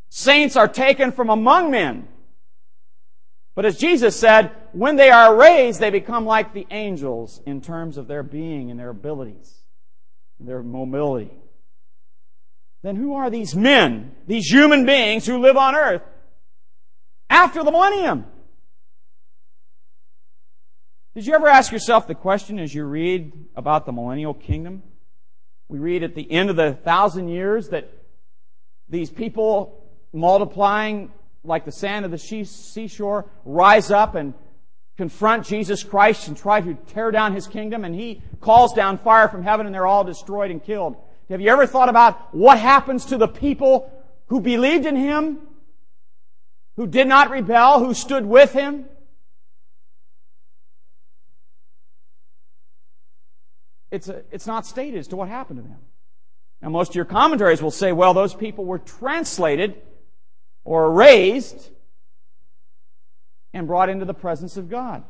Saints 0.07 0.55
are 0.55 0.69
taken 0.69 1.11
from 1.11 1.29
among 1.29 1.71
men. 1.71 2.07
But 3.53 3.65
as 3.65 3.77
Jesus 3.77 4.17
said, 4.17 4.53
when 4.71 4.95
they 4.95 5.09
are 5.09 5.35
raised, 5.35 5.81
they 5.81 5.89
become 5.89 6.25
like 6.25 6.53
the 6.53 6.67
angels 6.71 7.41
in 7.45 7.59
terms 7.59 7.97
of 7.97 8.07
their 8.07 8.23
being 8.23 8.71
and 8.71 8.79
their 8.79 8.91
abilities, 8.91 9.65
and 10.39 10.47
their 10.47 10.63
mobility. 10.63 11.33
Then 12.85 12.97
who 12.97 13.15
are 13.15 13.31
these 13.31 13.55
men, 13.55 14.11
these 14.27 14.45
human 14.45 14.85
beings 14.85 15.25
who 15.25 15.39
live 15.39 15.57
on 15.57 15.73
earth 15.73 16.03
after 17.31 17.63
the 17.63 17.71
millennium? 17.71 18.25
Did 21.15 21.25
you 21.25 21.33
ever 21.33 21.47
ask 21.47 21.71
yourself 21.71 22.05
the 22.05 22.13
question 22.13 22.59
as 22.59 22.75
you 22.75 22.85
read 22.85 23.33
about 23.55 23.87
the 23.87 23.91
millennial 23.91 24.35
kingdom? 24.35 24.83
We 25.67 25.79
read 25.79 26.03
at 26.03 26.13
the 26.13 26.31
end 26.31 26.51
of 26.51 26.57
the 26.57 26.73
thousand 26.73 27.29
years 27.29 27.69
that 27.69 27.91
these 28.87 29.09
people 29.09 29.83
multiplying 30.13 31.11
like 31.43 31.65
the 31.65 31.71
sand 31.71 32.05
of 32.05 32.11
the 32.11 32.19
seashore 32.19 33.25
rise 33.45 33.89
up 33.89 34.13
and 34.13 34.35
confront 34.95 35.47
Jesus 35.47 35.83
Christ 35.83 36.27
and 36.27 36.37
try 36.37 36.61
to 36.61 36.75
tear 36.93 37.09
down 37.09 37.33
his 37.33 37.47
kingdom 37.47 37.83
and 37.83 37.95
he 37.95 38.21
calls 38.41 38.73
down 38.73 38.99
fire 38.99 39.27
from 39.27 39.41
heaven 39.41 39.65
and 39.65 39.73
they're 39.73 39.87
all 39.87 40.03
destroyed 40.03 40.51
and 40.51 40.63
killed. 40.63 40.97
Have 41.29 41.41
you 41.41 41.49
ever 41.49 41.65
thought 41.65 41.89
about 41.89 42.33
what 42.35 42.59
happens 42.59 43.05
to 43.05 43.17
the 43.17 43.27
people 43.27 43.91
who 44.27 44.39
believed 44.39 44.85
in 44.85 44.95
him, 44.95 45.39
who 46.75 46.87
did 46.87 47.07
not 47.07 47.29
rebel, 47.29 47.79
who 47.79 47.93
stood 47.93 48.25
with 48.25 48.53
him? 48.53 48.85
it's, 53.95 54.09
a, 54.09 54.23
it's 54.31 54.45
not 54.45 54.65
stated 54.65 54.99
as 54.99 55.07
to 55.07 55.15
what 55.15 55.29
happened 55.29 55.57
to 55.57 55.63
them. 55.63 55.79
Now, 56.61 56.69
most 56.69 56.89
of 56.89 56.95
your 56.95 57.05
commentaries 57.05 57.61
will 57.61 57.71
say, 57.71 57.91
well, 57.91 58.13
those 58.13 58.33
people 58.33 58.65
were 58.65 58.79
translated 58.79 59.75
or 60.63 60.91
raised 60.91 61.69
and 63.53 63.67
brought 63.67 63.89
into 63.89 64.05
the 64.05 64.13
presence 64.13 64.57
of 64.57 64.69
God, 64.69 65.03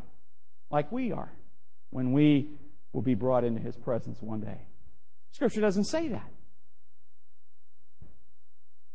like 0.69 0.91
we 0.91 1.12
are, 1.12 1.32
when 1.89 2.13
we 2.13 2.49
will 2.93 3.01
be 3.01 3.15
brought 3.15 3.43
into 3.43 3.60
His 3.60 3.75
presence 3.75 4.21
one 4.21 4.41
day. 4.41 4.62
Scripture 5.36 5.62
doesn't 5.62 5.84
say 5.84 6.08
that. 6.08 6.30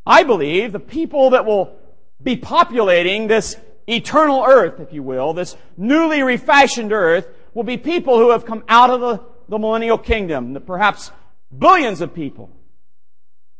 I 0.07 0.22
believe 0.22 0.72
the 0.72 0.81
people 0.81 1.31
that 1.31 1.44
will 1.44 1.76
be 2.22 2.37
populating 2.37 3.26
this 3.26 3.57
eternal 3.87 4.44
earth, 4.44 4.81
if 4.81 4.92
you 4.92 5.03
will, 5.03 5.33
this 5.33 5.57
newly 5.76 6.22
refashioned 6.22 6.92
earth, 6.92 7.29
will 7.55 7.64
be 7.64 7.76
people 7.76 8.18
who 8.18 8.31
have 8.31 8.44
come 8.44 8.64
out 8.68 8.90
of 8.90 9.00
the 9.00 9.20
the 9.50 9.59
millennial 9.59 9.98
kingdom, 9.98 10.53
the 10.53 10.61
perhaps 10.61 11.11
billions 11.57 12.00
of 12.00 12.14
people 12.14 12.50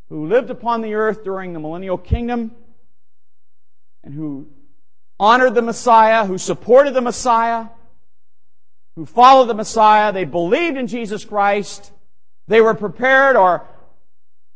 who 0.09 0.29
lived 0.29 0.49
upon 0.49 0.83
the 0.83 0.95
earth 0.95 1.25
during 1.25 1.53
the 1.53 1.59
millennial 1.59 1.99
kingdom 1.99 2.53
and 4.05 4.14
who 4.14 4.47
honored 5.19 5.55
the 5.55 5.62
Messiah, 5.62 6.25
who 6.25 6.38
supported 6.38 6.95
the 6.95 7.01
Messiah, 7.01 7.66
who 8.95 9.05
followed 9.05 9.47
the 9.47 9.55
Messiah, 9.55 10.12
they 10.12 10.25
believed 10.25 10.77
in 10.77 10.87
Jesus 10.87 11.25
Christ, 11.25 11.93
they 12.50 12.60
were 12.60 12.74
prepared 12.74 13.36
or 13.36 13.64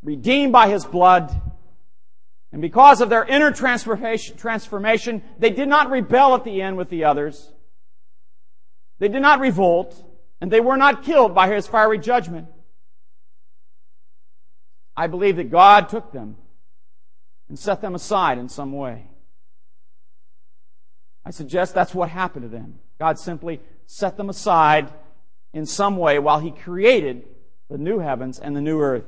redeemed 0.03 0.53
by 0.53 0.69
His 0.69 0.85
blood, 0.85 1.31
and 2.53 2.61
because 2.61 3.01
of 3.01 3.09
their 3.09 3.25
inner 3.25 3.53
transformation, 3.53 5.23
they 5.39 5.51
did 5.51 5.69
not 5.69 5.91
rebel 5.91 6.35
at 6.35 6.45
the 6.45 6.61
end 6.61 6.77
with 6.77 6.89
the 6.89 7.05
others. 7.05 7.53
They 8.99 9.09
did 9.09 9.23
not 9.23 9.41
revolt 9.41 9.95
and 10.41 10.51
they 10.51 10.61
were 10.61 10.77
not 10.77 11.05
killed 11.05 11.35
by 11.35 11.53
his 11.53 11.67
fiery 11.67 11.99
judgment. 11.99 12.49
I 14.97 15.07
believe 15.09 15.37
that 15.37 15.51
God 15.51 15.89
took 15.89 16.13
them 16.13 16.37
and 17.49 17.59
set 17.59 17.81
them 17.81 17.95
aside 17.95 18.39
in 18.39 18.49
some 18.49 18.73
way. 18.73 19.09
I 21.25 21.31
suggest 21.31 21.75
that's 21.75 21.95
what 21.95 22.09
happened 22.09 22.43
to 22.45 22.49
them. 22.49 22.79
God 22.99 23.19
simply 23.19 23.61
set 23.87 24.17
them 24.17 24.29
aside 24.29 24.93
in 25.53 25.67
some 25.67 25.97
way 25.97 26.19
while 26.19 26.39
He 26.39 26.51
created 26.51 27.25
the 27.71 27.79
new 27.79 27.99
heavens 27.99 28.39
and 28.39 28.55
the 28.55 28.61
new 28.61 28.81
earth. 28.81 29.05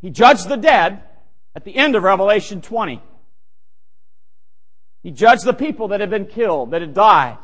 He 0.00 0.10
judged 0.10 0.48
the 0.48 0.56
dead 0.56 1.02
at 1.54 1.64
the 1.64 1.76
end 1.76 1.96
of 1.96 2.02
Revelation 2.02 2.60
20. 2.60 3.00
He 5.02 5.10
judged 5.10 5.44
the 5.44 5.54
people 5.54 5.88
that 5.88 6.00
had 6.00 6.10
been 6.10 6.26
killed, 6.26 6.70
that 6.72 6.80
had 6.80 6.94
died. 6.94 7.38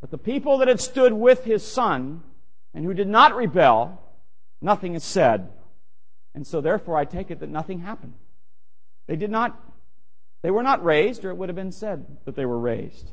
But 0.00 0.10
the 0.10 0.18
people 0.18 0.58
that 0.58 0.68
had 0.68 0.80
stood 0.80 1.12
with 1.12 1.44
his 1.44 1.66
son 1.66 2.22
and 2.72 2.84
who 2.84 2.94
did 2.94 3.08
not 3.08 3.34
rebel, 3.34 4.00
nothing 4.60 4.94
is 4.94 5.02
said. 5.02 5.50
And 6.34 6.46
so 6.46 6.60
therefore 6.60 6.96
I 6.96 7.04
take 7.04 7.30
it 7.30 7.40
that 7.40 7.48
nothing 7.48 7.80
happened. 7.80 8.14
They 9.06 9.16
did 9.16 9.30
not, 9.30 9.58
they 10.42 10.50
were 10.50 10.62
not 10.62 10.84
raised, 10.84 11.24
or 11.24 11.30
it 11.30 11.36
would 11.36 11.48
have 11.48 11.56
been 11.56 11.72
said 11.72 12.18
that 12.26 12.36
they 12.36 12.46
were 12.46 12.58
raised. 12.58 13.10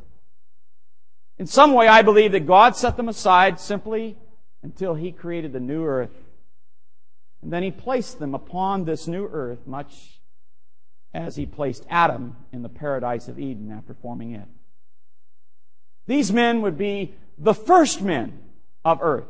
In 1.37 1.47
some 1.47 1.73
way, 1.73 1.87
I 1.87 2.01
believe 2.01 2.31
that 2.31 2.45
God 2.45 2.75
set 2.75 2.95
them 2.97 3.09
aside 3.09 3.59
simply 3.59 4.17
until 4.63 4.95
He 4.95 5.11
created 5.11 5.53
the 5.53 5.59
new 5.59 5.83
earth. 5.83 6.15
And 7.41 7.51
then 7.51 7.63
He 7.63 7.71
placed 7.71 8.19
them 8.19 8.33
upon 8.33 8.85
this 8.85 9.07
new 9.07 9.27
earth, 9.27 9.67
much 9.67 10.19
as 11.13 11.35
He 11.35 11.45
placed 11.45 11.85
Adam 11.89 12.37
in 12.51 12.61
the 12.61 12.69
paradise 12.69 13.27
of 13.27 13.39
Eden 13.39 13.71
after 13.71 13.93
forming 13.93 14.33
it. 14.33 14.47
These 16.07 16.31
men 16.31 16.61
would 16.61 16.77
be 16.77 17.15
the 17.37 17.53
first 17.53 18.01
men 18.01 18.39
of 18.83 18.99
earth 19.01 19.27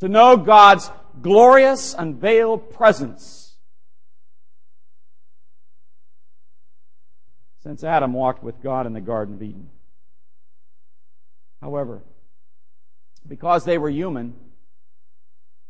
to 0.00 0.08
know 0.08 0.36
God's 0.36 0.90
glorious 1.20 1.94
unveiled 1.94 2.70
presence. 2.70 3.56
Since 7.62 7.84
Adam 7.84 8.12
walked 8.12 8.42
with 8.42 8.62
God 8.62 8.86
in 8.86 8.92
the 8.92 9.00
Garden 9.00 9.34
of 9.34 9.42
Eden. 9.42 9.68
However, 11.60 12.02
because 13.26 13.64
they 13.64 13.78
were 13.78 13.90
human, 13.90 14.34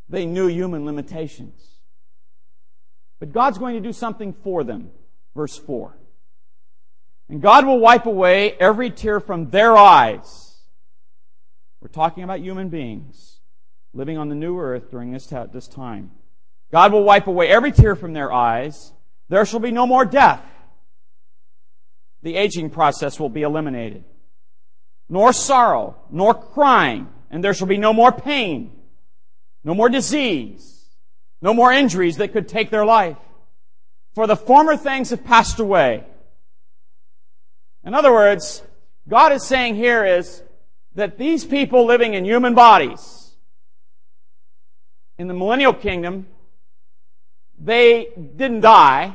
they 0.09 0.27
knew 0.27 0.47
human 0.47 0.85
limitations. 0.85 1.79
But 3.19 3.33
God's 3.33 3.59
going 3.59 3.75
to 3.75 3.81
do 3.81 3.93
something 3.93 4.33
for 4.33 4.65
them. 4.65 4.91
Verse 5.35 5.57
4. 5.59 5.97
And 7.29 7.43
God 7.43 7.67
will 7.67 7.79
wipe 7.79 8.07
away 8.07 8.53
every 8.53 8.91
tear 8.91 9.21
from 9.21 9.51
their 9.51 9.77
eyes. 9.77 10.57
We're 11.81 11.89
talking 11.89 12.25
about 12.25 12.41
human 12.41 12.69
beings 12.69 13.41
living 13.93 14.19
on 14.19 14.29
the 14.29 14.35
new 14.35 14.59
earth 14.59 14.91
during 14.91 15.13
this, 15.13 15.27
this 15.53 15.69
time. 15.69 16.11
God 16.71 16.93
will 16.93 17.05
wipe 17.05 17.27
away 17.27 17.49
every 17.49 17.73
tear 17.73 17.97
from 17.97 18.13
their 18.13 18.33
eyes. 18.33 18.93
There 19.29 19.45
shall 19.45 19.61
be 19.61 19.71
no 19.71 19.87
more 19.87 20.05
death. 20.05 20.43
The 22.23 22.37
aging 22.37 22.71
process 22.71 23.21
will 23.21 23.29
be 23.29 23.43
eliminated. 23.43 24.05
Nor 25.09 25.33
sorrow, 25.33 25.97
nor 26.11 26.35
crying, 26.35 27.09
and 27.31 27.43
there 27.43 27.55
shall 27.55 27.67
be 27.67 27.79
no 27.79 27.93
more 27.93 28.13
pain, 28.13 28.73
no 29.65 29.75
more 29.75 29.89
disease, 29.89 30.87
no 31.41 31.55
more 31.55 31.73
injuries 31.73 32.17
that 32.19 32.33
could 32.33 32.49
take 32.49 32.71
their 32.71 32.85
life. 32.85 33.17
For 34.15 34.27
the 34.27 34.37
former 34.37 34.77
things 34.77 35.11
have 35.11 35.25
passed 35.25 35.61
away. 35.61 36.05
In 37.85 37.95
other 37.95 38.13
words, 38.13 38.63
God 39.09 39.33
is 39.33 39.45
saying 39.45 39.77
here 39.77 40.05
is 40.05 40.43
that 40.95 41.17
these 41.17 41.45
people 41.45 41.87
living 41.87 42.15
in 42.15 42.25
human 42.25 42.55
bodies 42.55 43.33
in 45.17 45.27
the 45.27 45.35
millennial 45.35 45.73
kingdom, 45.73 46.27
they 47.59 48.09
didn't 48.37 48.61
die, 48.61 49.15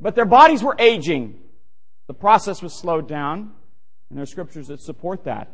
but 0.00 0.14
their 0.14 0.24
bodies 0.24 0.62
were 0.62 0.76
aging. 0.78 1.40
The 2.06 2.14
process 2.14 2.62
was 2.62 2.74
slowed 2.74 3.08
down, 3.08 3.52
and 4.14 4.18
there 4.20 4.22
are 4.22 4.26
scriptures 4.26 4.68
that 4.68 4.80
support 4.80 5.24
that. 5.24 5.48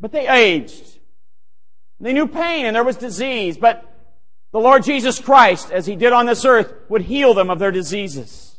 But 0.00 0.10
they 0.10 0.26
aged. 0.26 0.98
They 2.00 2.12
knew 2.12 2.26
pain 2.26 2.66
and 2.66 2.74
there 2.74 2.82
was 2.82 2.96
disease, 2.96 3.56
but 3.58 3.86
the 4.50 4.58
Lord 4.58 4.82
Jesus 4.82 5.20
Christ, 5.20 5.70
as 5.70 5.86
He 5.86 5.94
did 5.94 6.12
on 6.12 6.26
this 6.26 6.44
earth, 6.44 6.74
would 6.88 7.02
heal 7.02 7.32
them 7.32 7.48
of 7.48 7.60
their 7.60 7.70
diseases. 7.70 8.56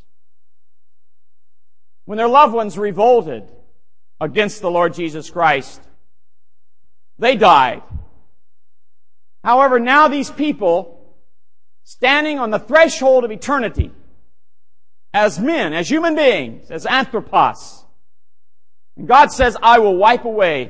When 2.06 2.18
their 2.18 2.30
loved 2.30 2.54
ones 2.54 2.78
revolted 2.78 3.52
against 4.22 4.62
the 4.62 4.72
Lord 4.72 4.94
Jesus 4.94 5.30
Christ, 5.30 5.82
they 7.20 7.36
died. 7.36 7.84
However, 9.44 9.78
now 9.78 10.08
these 10.08 10.32
people, 10.32 11.18
standing 11.84 12.40
on 12.40 12.50
the 12.50 12.60
threshold 12.60 13.26
of 13.26 13.32
eternity, 13.32 13.92
as 15.14 15.38
men, 15.38 15.74
as 15.74 15.92
human 15.92 16.16
beings, 16.16 16.72
as 16.72 16.86
anthropos, 16.86 17.81
and 19.02 19.08
God 19.08 19.32
says, 19.32 19.58
I 19.60 19.80
will 19.80 19.98
wipe 19.98 20.26
away 20.26 20.70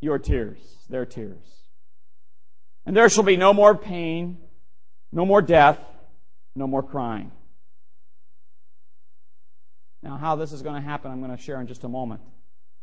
your 0.00 0.18
tears, 0.18 0.58
their 0.88 1.06
tears. 1.06 1.44
And 2.84 2.96
there 2.96 3.08
shall 3.08 3.22
be 3.22 3.36
no 3.36 3.54
more 3.54 3.76
pain, 3.76 4.38
no 5.12 5.24
more 5.24 5.40
death, 5.40 5.78
no 6.56 6.66
more 6.66 6.82
crying. 6.82 7.30
Now, 10.02 10.16
how 10.16 10.34
this 10.34 10.52
is 10.52 10.60
going 10.60 10.74
to 10.74 10.80
happen, 10.80 11.12
I'm 11.12 11.20
going 11.22 11.36
to 11.36 11.40
share 11.40 11.60
in 11.60 11.68
just 11.68 11.84
a 11.84 11.88
moment. 11.88 12.20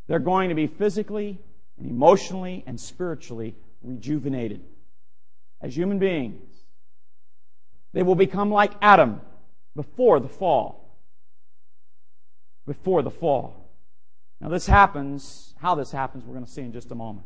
They're 0.08 0.18
going 0.18 0.48
to 0.48 0.56
be 0.56 0.68
physically 0.68 1.42
and 1.78 1.90
emotionally 1.90 2.64
and 2.66 2.80
spiritually 2.80 3.54
rejuvenated 3.82 4.62
as 5.60 5.76
human 5.76 6.00
beings. 6.00 6.42
They 7.92 8.02
will 8.02 8.16
become 8.16 8.50
like 8.50 8.72
Adam 8.82 9.20
before 9.76 10.22
the 10.22 10.30
fall. 10.30 10.98
Before 12.66 13.02
the 13.02 13.12
fall. 13.12 13.65
Now, 14.46 14.52
this 14.52 14.68
happens, 14.68 15.56
how 15.58 15.74
this 15.74 15.92
happens, 15.92 16.24
we're 16.24 16.36
going 16.36 16.46
to 16.46 16.52
see 16.52 16.62
in 16.62 16.72
just 16.72 16.92
a 16.92 16.96
moment. 16.96 17.26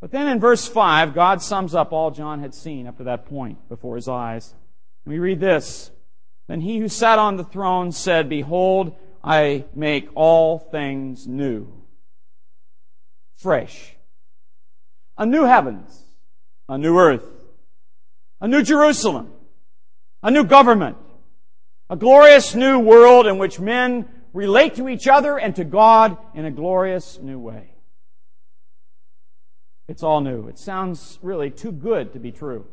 But 0.00 0.12
then 0.12 0.28
in 0.28 0.38
verse 0.38 0.68
5, 0.68 1.14
God 1.14 1.42
sums 1.42 1.74
up 1.74 1.92
all 1.92 2.12
John 2.12 2.38
had 2.38 2.54
seen 2.54 2.86
up 2.86 2.98
to 2.98 3.04
that 3.04 3.26
point 3.26 3.68
before 3.68 3.96
his 3.96 4.06
eyes. 4.06 4.54
And 5.04 5.12
we 5.12 5.18
read 5.18 5.40
this 5.40 5.90
Then 6.46 6.60
he 6.60 6.78
who 6.78 6.86
sat 6.86 7.18
on 7.18 7.36
the 7.36 7.42
throne 7.42 7.90
said, 7.90 8.28
Behold, 8.28 8.94
I 9.24 9.64
make 9.74 10.08
all 10.14 10.60
things 10.60 11.26
new. 11.26 11.66
Fresh. 13.34 13.96
A 15.18 15.26
new 15.26 15.42
heavens, 15.42 16.04
a 16.68 16.78
new 16.78 17.00
earth, 17.00 17.28
a 18.40 18.46
new 18.46 18.62
Jerusalem, 18.62 19.32
a 20.22 20.30
new 20.30 20.44
government, 20.44 20.98
a 21.90 21.96
glorious 21.96 22.54
new 22.54 22.78
world 22.78 23.26
in 23.26 23.38
which 23.38 23.58
men 23.58 24.08
relate 24.32 24.76
to 24.76 24.88
each 24.88 25.08
other 25.08 25.38
and 25.38 25.54
to 25.56 25.64
God 25.64 26.16
in 26.34 26.44
a 26.44 26.50
glorious 26.50 27.18
new 27.20 27.38
way. 27.38 27.74
It's 29.88 30.02
all 30.02 30.20
new. 30.20 30.46
It 30.46 30.58
sounds 30.58 31.18
really 31.20 31.50
too 31.50 31.72
good 31.72 32.12
to 32.12 32.20
be 32.20 32.30
true. 32.30 32.66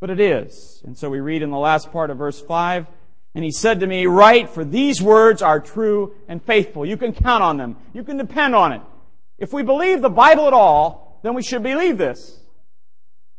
But 0.00 0.10
it 0.10 0.20
is. 0.20 0.82
And 0.84 0.96
so 0.96 1.08
we 1.08 1.20
read 1.20 1.42
in 1.42 1.50
the 1.50 1.58
last 1.58 1.90
part 1.90 2.10
of 2.10 2.18
verse 2.18 2.40
5, 2.40 2.86
and 3.34 3.44
he 3.44 3.50
said 3.50 3.80
to 3.80 3.86
me, 3.86 4.06
Write, 4.06 4.50
for 4.50 4.64
these 4.64 5.00
words 5.00 5.40
are 5.40 5.60
true 5.60 6.14
and 6.28 6.42
faithful. 6.42 6.84
You 6.84 6.96
can 6.96 7.14
count 7.14 7.42
on 7.42 7.56
them. 7.56 7.76
You 7.94 8.04
can 8.04 8.18
depend 8.18 8.54
on 8.54 8.72
it. 8.72 8.82
If 9.38 9.52
we 9.52 9.62
believe 9.62 10.02
the 10.02 10.10
Bible 10.10 10.46
at 10.46 10.52
all, 10.52 11.20
then 11.22 11.34
we 11.34 11.42
should 11.42 11.62
believe 11.62 11.98
this. 11.98 12.38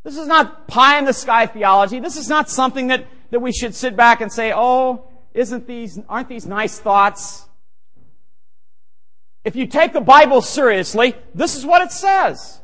This 0.04 0.18
is 0.18 0.28
not 0.28 0.68
pie 0.68 0.98
in 0.98 1.06
the 1.06 1.14
sky 1.14 1.46
theology. 1.46 2.00
This 2.00 2.18
is 2.18 2.30
not 2.30 2.50
something 2.50 2.88
that, 2.88 3.06
that 3.32 3.40
we 3.42 3.52
should 3.52 3.76
sit 3.76 3.96
back 3.96 4.22
and 4.22 4.32
say, 4.32 4.54
oh, 4.56 5.07
isn't 5.38 5.68
these, 5.68 6.00
aren't 6.10 6.30
these 6.30 6.46
nice 6.46 6.80
thoughts? 6.80 7.48
If 9.46 9.56
you 9.56 9.68
take 9.68 9.94
the 9.94 10.02
Bible 10.02 10.42
seriously, 10.42 11.16
this 11.34 11.56
is 11.56 11.66
what 11.66 11.82
it 11.82 11.92
says. 11.92 12.60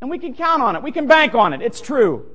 And 0.00 0.10
we 0.10 0.18
can 0.18 0.34
count 0.34 0.62
on 0.62 0.74
it. 0.74 0.82
We 0.82 0.92
can 0.92 1.06
bank 1.06 1.34
on 1.34 1.52
it. 1.52 1.62
It's 1.62 1.80
true. 1.80 2.26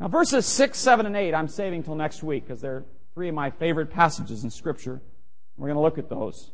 Now, 0.00 0.08
verses 0.08 0.44
6, 0.44 0.76
7, 0.76 1.06
and 1.06 1.16
8, 1.16 1.34
I'm 1.34 1.46
saving 1.46 1.84
till 1.84 1.94
next 1.94 2.22
week 2.22 2.44
because 2.44 2.60
they're 2.60 2.84
three 3.14 3.28
of 3.28 3.34
my 3.34 3.50
favorite 3.50 3.90
passages 3.90 4.42
in 4.42 4.50
Scripture. 4.50 5.00
We're 5.56 5.68
going 5.68 5.76
to 5.76 5.82
look 5.82 5.98
at 5.98 6.08
those. 6.08 6.50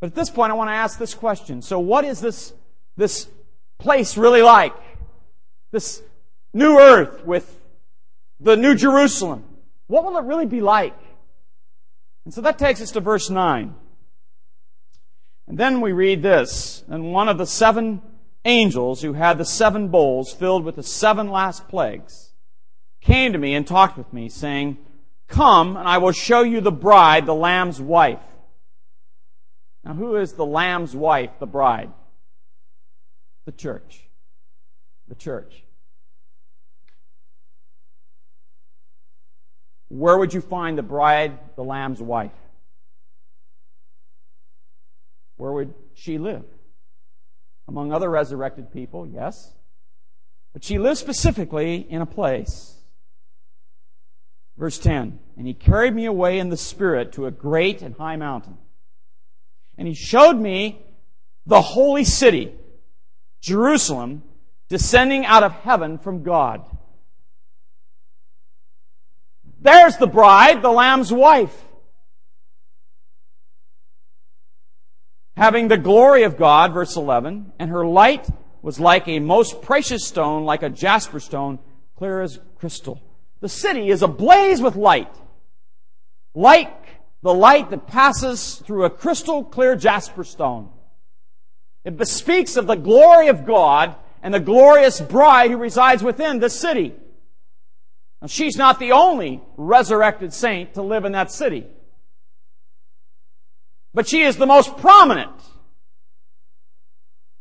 But 0.00 0.08
at 0.08 0.14
this 0.16 0.30
point, 0.30 0.50
I 0.50 0.56
want 0.56 0.68
to 0.68 0.74
ask 0.74 0.98
this 0.98 1.14
question. 1.14 1.62
So, 1.62 1.78
what 1.78 2.04
is 2.04 2.20
this, 2.20 2.52
this 2.96 3.28
place 3.78 4.16
really 4.16 4.42
like? 4.42 4.74
This 5.70 6.02
new 6.52 6.78
earth 6.78 7.24
with 7.24 7.56
the 8.40 8.56
new 8.56 8.74
Jerusalem. 8.74 9.44
What 9.90 10.04
will 10.04 10.16
it 10.18 10.24
really 10.24 10.46
be 10.46 10.60
like? 10.60 10.96
And 12.24 12.32
so 12.32 12.42
that 12.42 12.60
takes 12.60 12.80
us 12.80 12.92
to 12.92 13.00
verse 13.00 13.28
9. 13.28 13.74
And 15.48 15.58
then 15.58 15.80
we 15.80 15.90
read 15.90 16.22
this. 16.22 16.84
And 16.86 17.12
one 17.12 17.28
of 17.28 17.38
the 17.38 17.46
seven 17.46 18.00
angels 18.44 19.02
who 19.02 19.14
had 19.14 19.36
the 19.36 19.44
seven 19.44 19.88
bowls 19.88 20.32
filled 20.32 20.62
with 20.62 20.76
the 20.76 20.84
seven 20.84 21.28
last 21.28 21.66
plagues 21.66 22.30
came 23.00 23.32
to 23.32 23.38
me 23.38 23.52
and 23.52 23.66
talked 23.66 23.98
with 23.98 24.12
me, 24.12 24.28
saying, 24.28 24.78
Come, 25.26 25.76
and 25.76 25.88
I 25.88 25.98
will 25.98 26.12
show 26.12 26.42
you 26.42 26.60
the 26.60 26.70
bride, 26.70 27.26
the 27.26 27.34
Lamb's 27.34 27.80
wife. 27.80 28.22
Now, 29.82 29.94
who 29.94 30.14
is 30.14 30.34
the 30.34 30.46
Lamb's 30.46 30.94
wife, 30.94 31.30
the 31.40 31.46
bride? 31.46 31.90
The 33.44 33.52
church. 33.52 34.08
The 35.08 35.16
church. 35.16 35.64
Where 39.90 40.16
would 40.16 40.32
you 40.32 40.40
find 40.40 40.78
the 40.78 40.82
bride, 40.82 41.38
the 41.56 41.64
Lamb's 41.64 42.00
wife? 42.00 42.32
Where 45.36 45.52
would 45.52 45.74
she 45.94 46.16
live? 46.16 46.44
among 47.70 47.92
other 47.92 48.10
resurrected 48.10 48.72
people, 48.72 49.06
yes. 49.06 49.54
But 50.52 50.64
she 50.64 50.78
lives 50.80 50.98
specifically 50.98 51.76
in 51.88 52.02
a 52.02 52.06
place. 52.06 52.76
Verse 54.58 54.76
10 54.78 55.20
And 55.38 55.46
he 55.46 55.54
carried 55.54 55.94
me 55.94 56.04
away 56.04 56.40
in 56.40 56.48
the 56.48 56.56
Spirit 56.56 57.12
to 57.12 57.26
a 57.26 57.30
great 57.30 57.80
and 57.80 57.94
high 57.94 58.16
mountain. 58.16 58.58
And 59.78 59.86
he 59.86 59.94
showed 59.94 60.36
me 60.36 60.84
the 61.46 61.62
holy 61.62 62.04
city, 62.04 62.52
Jerusalem, 63.40 64.24
descending 64.68 65.24
out 65.24 65.44
of 65.44 65.52
heaven 65.52 65.96
from 65.96 66.24
God. 66.24 66.64
There's 69.60 69.96
the 69.96 70.06
bride, 70.06 70.62
the 70.62 70.70
Lamb's 70.70 71.12
wife. 71.12 71.64
having 75.40 75.68
the 75.68 75.78
glory 75.78 76.24
of 76.24 76.36
God, 76.36 76.74
verse 76.74 76.96
11, 76.96 77.52
and 77.58 77.70
her 77.70 77.86
light 77.86 78.28
was 78.60 78.78
like 78.78 79.08
a 79.08 79.18
most 79.20 79.62
precious 79.62 80.06
stone, 80.06 80.44
like 80.44 80.62
a 80.62 80.68
jasper 80.68 81.18
stone, 81.18 81.58
clear 81.96 82.20
as 82.20 82.38
crystal. 82.58 83.00
The 83.40 83.48
city 83.48 83.88
is 83.88 84.02
ablaze 84.02 84.60
with 84.60 84.76
light. 84.76 85.16
Like 86.34 86.86
the 87.22 87.32
light 87.32 87.70
that 87.70 87.86
passes 87.86 88.56
through 88.66 88.84
a 88.84 88.90
crystal 88.90 89.42
clear 89.42 89.76
jasper 89.76 90.24
stone. 90.24 90.68
It 91.86 91.96
bespeaks 91.96 92.58
of 92.58 92.66
the 92.66 92.74
glory 92.74 93.28
of 93.28 93.46
God 93.46 93.96
and 94.22 94.34
the 94.34 94.40
glorious 94.40 95.00
bride 95.00 95.50
who 95.50 95.56
resides 95.56 96.02
within 96.02 96.40
the 96.40 96.50
city. 96.50 96.94
Now, 98.20 98.28
she's 98.28 98.56
not 98.56 98.78
the 98.78 98.92
only 98.92 99.40
resurrected 99.56 100.32
saint 100.32 100.74
to 100.74 100.82
live 100.82 101.04
in 101.04 101.12
that 101.12 101.30
city. 101.30 101.66
But 103.94 104.08
she 104.08 104.22
is 104.22 104.36
the 104.36 104.46
most 104.46 104.76
prominent 104.76 105.32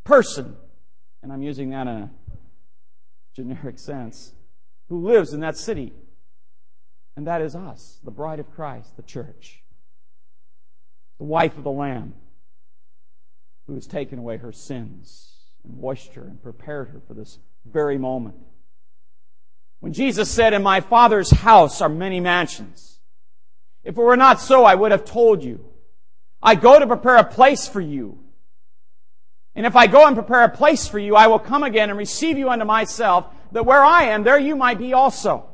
person, 0.03 0.55
and 1.21 1.31
I'm 1.31 1.43
using 1.43 1.69
that 1.71 1.87
in 1.87 1.95
a 1.95 2.11
generic 3.35 3.77
sense, 3.77 4.33
who 4.87 5.05
lives 5.05 5.33
in 5.33 5.41
that 5.41 5.57
city. 5.57 5.93
And 7.15 7.27
that 7.27 7.41
is 7.41 7.55
us, 7.55 7.99
the 8.03 8.11
bride 8.11 8.39
of 8.39 8.49
Christ, 8.49 8.95
the 8.95 9.03
church, 9.03 9.61
the 11.19 11.25
wife 11.25 11.57
of 11.57 11.63
the 11.63 11.71
Lamb, 11.71 12.13
who 13.67 13.75
has 13.75 13.85
taken 13.85 14.17
away 14.17 14.37
her 14.37 14.51
sins 14.51 15.35
and 15.63 15.77
washed 15.77 16.15
her 16.15 16.23
and 16.23 16.41
prepared 16.41 16.89
her 16.89 17.01
for 17.05 17.13
this 17.13 17.37
very 17.65 17.97
moment. 17.97 18.35
When 19.79 19.93
Jesus 19.93 20.29
said, 20.29 20.53
In 20.53 20.63
my 20.63 20.81
Father's 20.81 21.31
house 21.31 21.81
are 21.81 21.89
many 21.89 22.19
mansions. 22.19 22.99
If 23.83 23.97
it 23.97 24.01
were 24.01 24.17
not 24.17 24.41
so, 24.41 24.65
I 24.65 24.75
would 24.75 24.91
have 24.91 25.05
told 25.05 25.43
you. 25.43 25.65
I 26.41 26.55
go 26.55 26.79
to 26.79 26.87
prepare 26.87 27.17
a 27.17 27.23
place 27.23 27.67
for 27.67 27.81
you. 27.81 28.19
And 29.55 29.65
if 29.65 29.75
I 29.75 29.87
go 29.87 30.05
and 30.05 30.15
prepare 30.15 30.43
a 30.43 30.49
place 30.49 30.87
for 30.87 30.99
you, 30.99 31.15
I 31.15 31.27
will 31.27 31.39
come 31.39 31.63
again 31.63 31.89
and 31.89 31.97
receive 31.97 32.37
you 32.37 32.49
unto 32.49 32.65
myself, 32.65 33.25
that 33.51 33.65
where 33.65 33.83
I 33.83 34.03
am, 34.03 34.23
there 34.23 34.39
you 34.39 34.55
might 34.55 34.77
be 34.77 34.93
also. 34.93 35.49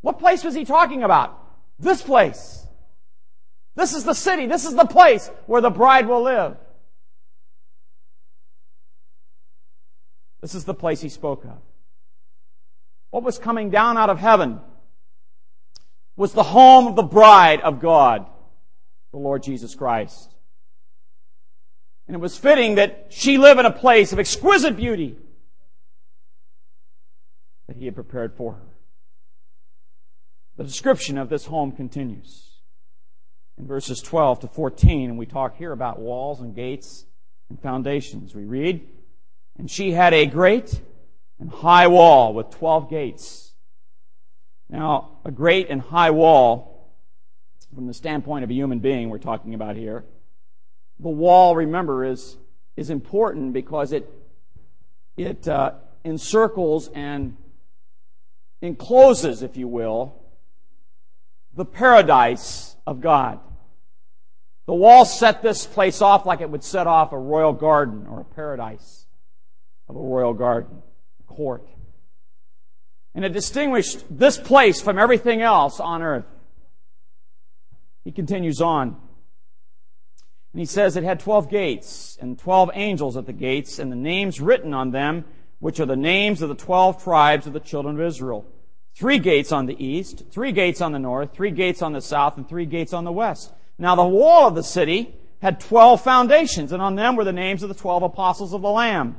What 0.00 0.18
place 0.18 0.42
was 0.42 0.54
he 0.54 0.64
talking 0.64 1.02
about? 1.02 1.38
This 1.78 2.02
place. 2.02 2.66
This 3.76 3.94
is 3.94 4.04
the 4.04 4.14
city. 4.14 4.46
This 4.46 4.64
is 4.64 4.74
the 4.74 4.86
place 4.86 5.30
where 5.46 5.60
the 5.60 5.70
bride 5.70 6.08
will 6.08 6.22
live. 6.22 6.56
This 10.40 10.54
is 10.54 10.64
the 10.64 10.74
place 10.74 11.00
he 11.00 11.10
spoke 11.10 11.44
of. 11.44 11.58
What 13.10 13.22
was 13.22 13.38
coming 13.38 13.70
down 13.70 13.98
out 13.98 14.10
of 14.10 14.18
heaven 14.18 14.60
was 16.16 16.32
the 16.32 16.42
home 16.42 16.86
of 16.86 16.96
the 16.96 17.02
bride 17.02 17.60
of 17.60 17.80
God, 17.80 18.26
the 19.10 19.18
Lord 19.18 19.42
Jesus 19.42 19.74
Christ. 19.74 20.34
And 22.06 22.14
it 22.14 22.20
was 22.20 22.36
fitting 22.36 22.76
that 22.76 23.06
she 23.10 23.38
live 23.38 23.58
in 23.58 23.66
a 23.66 23.72
place 23.72 24.12
of 24.12 24.18
exquisite 24.18 24.76
beauty 24.76 25.16
that 27.68 27.76
he 27.76 27.84
had 27.84 27.94
prepared 27.94 28.34
for 28.34 28.54
her. 28.54 28.66
The 30.56 30.64
description 30.64 31.18
of 31.18 31.28
this 31.28 31.46
home 31.46 31.72
continues 31.72 32.50
in 33.56 33.66
verses 33.66 34.02
12 34.02 34.40
to 34.40 34.48
14, 34.48 35.08
and 35.08 35.18
we 35.18 35.26
talk 35.26 35.56
here 35.56 35.72
about 35.72 35.98
walls 35.98 36.40
and 36.40 36.54
gates 36.54 37.06
and 37.48 37.60
foundations. 37.60 38.34
We 38.34 38.44
read, 38.44 38.86
And 39.58 39.70
she 39.70 39.92
had 39.92 40.12
a 40.12 40.26
great 40.26 40.80
and 41.40 41.50
high 41.50 41.86
wall 41.86 42.34
with 42.34 42.50
12 42.50 42.90
gates. 42.90 43.52
Now, 44.68 45.18
a 45.24 45.30
great 45.30 45.68
and 45.70 45.80
high 45.80 46.10
wall, 46.10 46.94
from 47.74 47.86
the 47.86 47.94
standpoint 47.94 48.44
of 48.44 48.50
a 48.50 48.52
human 48.52 48.78
being 48.78 49.10
we're 49.10 49.18
talking 49.18 49.54
about 49.54 49.76
here, 49.76 50.04
the 51.00 51.08
wall, 51.08 51.56
remember, 51.56 52.04
is, 52.04 52.36
is 52.76 52.90
important 52.90 53.54
because 53.54 53.92
it, 53.92 54.08
it 55.16 55.48
uh, 55.48 55.72
encircles 56.04 56.88
and 56.94 57.36
encloses, 58.60 59.42
if 59.42 59.56
you 59.56 59.66
will, 59.66 60.14
the 61.54 61.64
paradise 61.64 62.76
of 62.86 63.00
God. 63.00 63.40
The 64.66 64.74
wall 64.74 65.04
set 65.04 65.42
this 65.42 65.66
place 65.66 66.02
off 66.02 66.26
like 66.26 66.42
it 66.42 66.50
would 66.50 66.62
set 66.62 66.86
off 66.86 67.12
a 67.12 67.18
royal 67.18 67.52
garden 67.52 68.06
or 68.06 68.20
a 68.20 68.24
paradise 68.24 69.06
of 69.88 69.96
a 69.96 70.00
royal 70.00 70.34
garden, 70.34 70.82
And 73.14 73.24
it 73.24 73.32
distinguished 73.32 74.04
this 74.10 74.38
place 74.38 74.80
from 74.80 74.98
everything 74.98 75.42
else 75.42 75.80
on 75.80 76.02
earth. 76.02 76.26
He 78.04 78.12
continues 78.12 78.60
on. 78.60 78.96
And 80.52 80.60
he 80.60 80.66
says 80.66 80.96
it 80.96 81.04
had 81.04 81.20
12 81.20 81.50
gates 81.50 82.18
and 82.20 82.38
12 82.38 82.70
angels 82.74 83.16
at 83.16 83.26
the 83.26 83.32
gates 83.32 83.78
and 83.78 83.90
the 83.90 83.96
names 83.96 84.40
written 84.40 84.74
on 84.74 84.90
them, 84.90 85.24
which 85.58 85.80
are 85.80 85.86
the 85.86 85.96
names 85.96 86.42
of 86.42 86.48
the 86.48 86.54
12 86.54 87.02
tribes 87.02 87.46
of 87.46 87.52
the 87.52 87.60
children 87.60 87.96
of 87.96 88.06
Israel. 88.06 88.44
Three 88.94 89.18
gates 89.18 89.52
on 89.52 89.66
the 89.66 89.84
east, 89.84 90.24
three 90.30 90.52
gates 90.52 90.80
on 90.80 90.92
the 90.92 90.98
north, 90.98 91.32
three 91.32 91.52
gates 91.52 91.82
on 91.82 91.92
the 91.92 92.00
south, 92.00 92.36
and 92.36 92.48
three 92.48 92.66
gates 92.66 92.92
on 92.92 93.04
the 93.04 93.12
west. 93.12 93.52
Now 93.78 93.94
the 93.94 94.04
wall 94.04 94.48
of 94.48 94.54
the 94.54 94.62
city 94.62 95.14
had 95.40 95.60
12 95.60 96.02
foundations, 96.02 96.72
and 96.72 96.82
on 96.82 96.96
them 96.96 97.16
were 97.16 97.24
the 97.24 97.32
names 97.32 97.62
of 97.62 97.68
the 97.68 97.74
12 97.74 98.02
apostles 98.02 98.52
of 98.52 98.62
the 98.62 98.68
Lamb. 98.68 99.16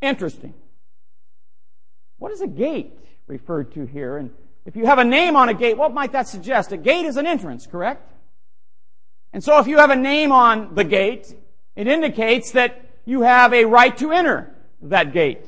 Interesting. 0.00 0.54
What 2.18 2.32
is 2.32 2.40
a 2.40 2.46
gate 2.46 2.98
referred 3.26 3.72
to 3.74 3.86
here? 3.86 4.16
And 4.16 4.30
if 4.64 4.76
you 4.76 4.86
have 4.86 4.98
a 4.98 5.04
name 5.04 5.36
on 5.36 5.48
a 5.48 5.54
gate, 5.54 5.76
what 5.76 5.94
might 5.94 6.12
that 6.12 6.28
suggest? 6.28 6.72
A 6.72 6.76
gate 6.76 7.06
is 7.06 7.16
an 7.16 7.26
entrance, 7.26 7.66
correct? 7.66 8.12
And 9.32 9.42
so 9.42 9.58
if 9.60 9.66
you 9.66 9.78
have 9.78 9.90
a 9.90 9.96
name 9.96 10.32
on 10.32 10.74
the 10.74 10.84
gate, 10.84 11.34
it 11.76 11.86
indicates 11.86 12.52
that 12.52 12.84
you 13.04 13.22
have 13.22 13.54
a 13.54 13.64
right 13.64 13.96
to 13.98 14.12
enter 14.12 14.54
that 14.82 15.12
gate. 15.12 15.44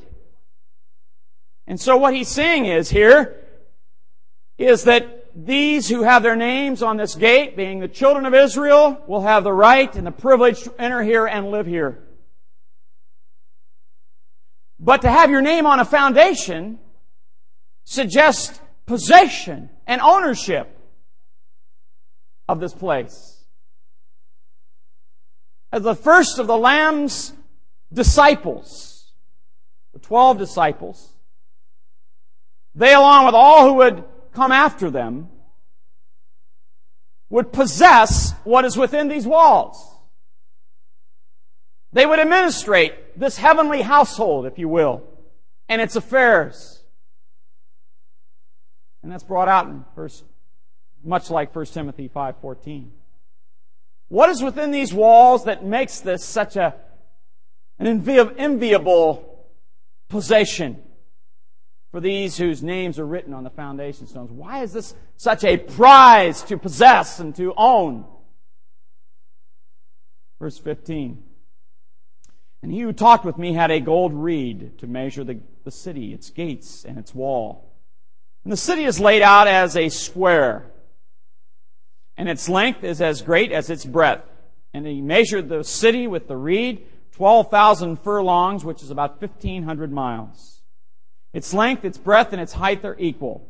And 1.67 1.79
so 1.79 1.97
what 1.97 2.13
he's 2.13 2.27
saying 2.27 2.65
is 2.65 2.89
here 2.89 3.37
is 4.57 4.83
that 4.83 5.29
these 5.35 5.87
who 5.89 6.03
have 6.03 6.23
their 6.23 6.35
names 6.35 6.83
on 6.83 6.97
this 6.97 7.15
gate, 7.15 7.55
being 7.55 7.79
the 7.79 7.87
children 7.87 8.25
of 8.25 8.33
Israel, 8.33 9.01
will 9.07 9.21
have 9.21 9.43
the 9.43 9.53
right 9.53 9.93
and 9.95 10.05
the 10.05 10.11
privilege 10.11 10.63
to 10.63 10.73
enter 10.77 11.01
here 11.01 11.25
and 11.25 11.51
live 11.51 11.65
here. 11.65 11.99
But 14.81 15.03
to 15.03 15.11
have 15.11 15.29
your 15.29 15.41
name 15.41 15.67
on 15.67 15.79
a 15.79 15.85
foundation 15.85 16.79
suggests 17.83 18.59
possession 18.87 19.69
and 19.85 20.01
ownership 20.01 20.75
of 22.49 22.59
this 22.59 22.73
place 22.73 23.41
as 25.71 25.83
the 25.83 25.95
first 25.95 26.39
of 26.39 26.47
the 26.47 26.57
Lamb's 26.57 27.31
disciples, 27.93 29.13
the 29.93 29.99
twelve 29.99 30.37
disciples, 30.37 31.13
they 32.75 32.93
along 32.93 33.27
with 33.27 33.35
all 33.35 33.67
who 33.67 33.73
would 33.75 34.03
come 34.33 34.51
after 34.51 34.89
them, 34.89 35.29
would 37.29 37.53
possess 37.53 38.33
what 38.43 38.65
is 38.65 38.75
within 38.75 39.07
these 39.07 39.25
walls. 39.25 39.90
They 41.93 42.05
would 42.05 42.19
administrate 42.19 43.19
this 43.19 43.37
heavenly 43.37 43.81
household, 43.81 44.45
if 44.45 44.57
you 44.57 44.69
will, 44.69 45.03
and 45.67 45.81
its 45.81 45.95
affairs. 45.95 46.83
And 49.03 49.11
that's 49.11 49.23
brought 49.23 49.49
out 49.49 49.67
in 49.67 49.83
verse, 49.95 50.23
much 51.03 51.29
like 51.29 51.53
1 51.55 51.65
Timothy 51.67 52.07
5.14. 52.07 52.89
What 54.07 54.29
is 54.29 54.41
within 54.41 54.71
these 54.71 54.93
walls 54.93 55.45
that 55.45 55.65
makes 55.65 55.99
this 55.99 56.23
such 56.23 56.55
a, 56.55 56.75
an 57.79 57.87
enviable 57.87 59.47
possession 60.09 60.81
for 61.91 61.99
these 61.99 62.37
whose 62.37 62.61
names 62.61 62.99
are 62.99 63.05
written 63.05 63.33
on 63.33 63.43
the 63.43 63.49
foundation 63.49 64.07
stones? 64.07 64.31
Why 64.31 64.63
is 64.63 64.71
this 64.71 64.93
such 65.17 65.43
a 65.43 65.57
prize 65.57 66.43
to 66.43 66.57
possess 66.57 67.19
and 67.19 67.35
to 67.35 67.53
own? 67.57 68.05
Verse 70.39 70.57
15. 70.57 71.23
And 72.61 72.71
he 72.71 72.81
who 72.81 72.93
talked 72.93 73.25
with 73.25 73.37
me 73.37 73.53
had 73.53 73.71
a 73.71 73.79
gold 73.79 74.13
reed 74.13 74.77
to 74.79 74.87
measure 74.87 75.23
the, 75.23 75.39
the 75.63 75.71
city, 75.71 76.13
its 76.13 76.29
gates, 76.29 76.85
and 76.85 76.97
its 76.97 77.15
wall. 77.15 77.73
And 78.43 78.53
the 78.53 78.57
city 78.57 78.83
is 78.83 78.99
laid 78.99 79.21
out 79.21 79.47
as 79.47 79.75
a 79.75 79.89
square 79.89 80.71
and 82.21 82.29
its 82.29 82.47
length 82.47 82.83
is 82.83 83.01
as 83.01 83.23
great 83.23 83.51
as 83.51 83.71
its 83.71 83.83
breadth. 83.83 84.29
And 84.75 84.85
he 84.85 85.01
measured 85.01 85.49
the 85.49 85.63
city 85.63 86.05
with 86.05 86.27
the 86.27 86.37
reed, 86.37 86.85
12,000 87.13 87.97
furlongs, 87.97 88.63
which 88.63 88.83
is 88.83 88.91
about 88.91 89.19
1,500 89.19 89.91
miles. 89.91 90.61
Its 91.33 91.51
length, 91.51 91.83
its 91.83 91.97
breadth, 91.97 92.31
and 92.31 92.39
its 92.39 92.53
height 92.53 92.85
are 92.85 92.95
equal. 92.99 93.47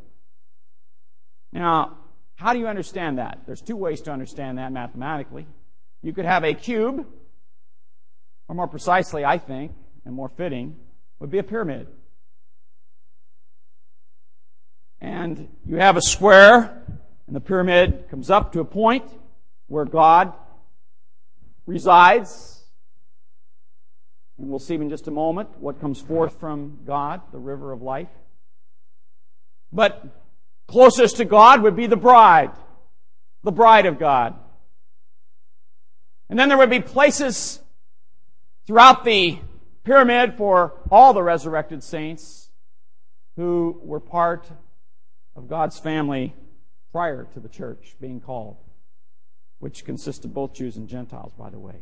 Now, 1.52 1.98
how 2.36 2.54
do 2.54 2.60
you 2.60 2.68
understand 2.68 3.18
that? 3.18 3.40
There's 3.46 3.62
two 3.62 3.76
ways 3.76 4.00
to 4.04 4.12
understand 4.12 4.58
that 4.58 4.72
mathematically. 4.72 5.48
You 6.02 6.14
could 6.14 6.24
have 6.24 6.46
a 6.46 6.54
cube, 6.54 7.06
or 8.52 8.54
more 8.54 8.68
precisely, 8.68 9.24
I 9.24 9.38
think, 9.38 9.72
and 10.04 10.14
more 10.14 10.28
fitting, 10.28 10.76
would 11.20 11.32
be 11.32 11.38
a 11.38 11.44
pyramid. 11.44 11.88
And 15.00 15.48
you 15.66 15.78
have 15.78 15.96
a 15.96 16.02
square 16.02 16.84
and 17.28 17.34
the 17.34 17.40
pyramid 17.40 18.10
comes 18.10 18.30
up 18.30 18.52
to 18.52 18.60
a 18.60 18.66
point 18.66 19.06
where 19.68 19.86
God 19.86 20.34
resides. 21.66 22.66
And 24.38 24.50
we'll 24.50 24.60
see 24.60 24.76
in 24.76 24.90
just 24.90 25.08
a 25.08 25.12
moment 25.12 25.58
what 25.58 25.80
comes 25.80 26.02
forth 26.02 26.38
from 26.38 26.80
God, 26.86 27.22
the 27.32 27.40
river 27.40 27.72
of 27.72 27.82
life. 27.82 28.10
But 29.72 30.06
closest 30.68 31.16
to 31.18 31.26
God 31.26 31.62
would 31.62 31.78
be 31.78 31.88
the 31.88 31.96
bride, 31.96 32.52
the 33.46 33.52
bride 33.54 33.86
of 33.86 33.98
God. 33.98 34.36
And 36.30 36.38
then 36.38 36.50
there 36.50 36.58
would 36.58 36.70
be 36.70 36.82
places 36.82 37.61
throughout 38.68 39.04
the 39.04 39.40
pyramid 39.84 40.36
for 40.36 40.74
all 40.90 41.14
the 41.14 41.24
resurrected 41.24 41.84
saints 41.84 42.50
who 43.36 43.80
were 43.84 44.00
part 44.00 44.50
of 45.36 45.48
God's 45.48 45.80
family 45.80 46.36
prior 46.92 47.28
to 47.34 47.40
the 47.40 47.50
church 47.50 47.96
being 48.00 48.20
called, 48.20 48.58
which 49.60 49.86
consists 49.86 50.26
of 50.26 50.34
both 50.34 50.54
Jews 50.54 50.78
and 50.78 50.88
Gentiles, 50.88 51.34
by 51.38 51.50
the 51.50 51.60
way. 51.60 51.82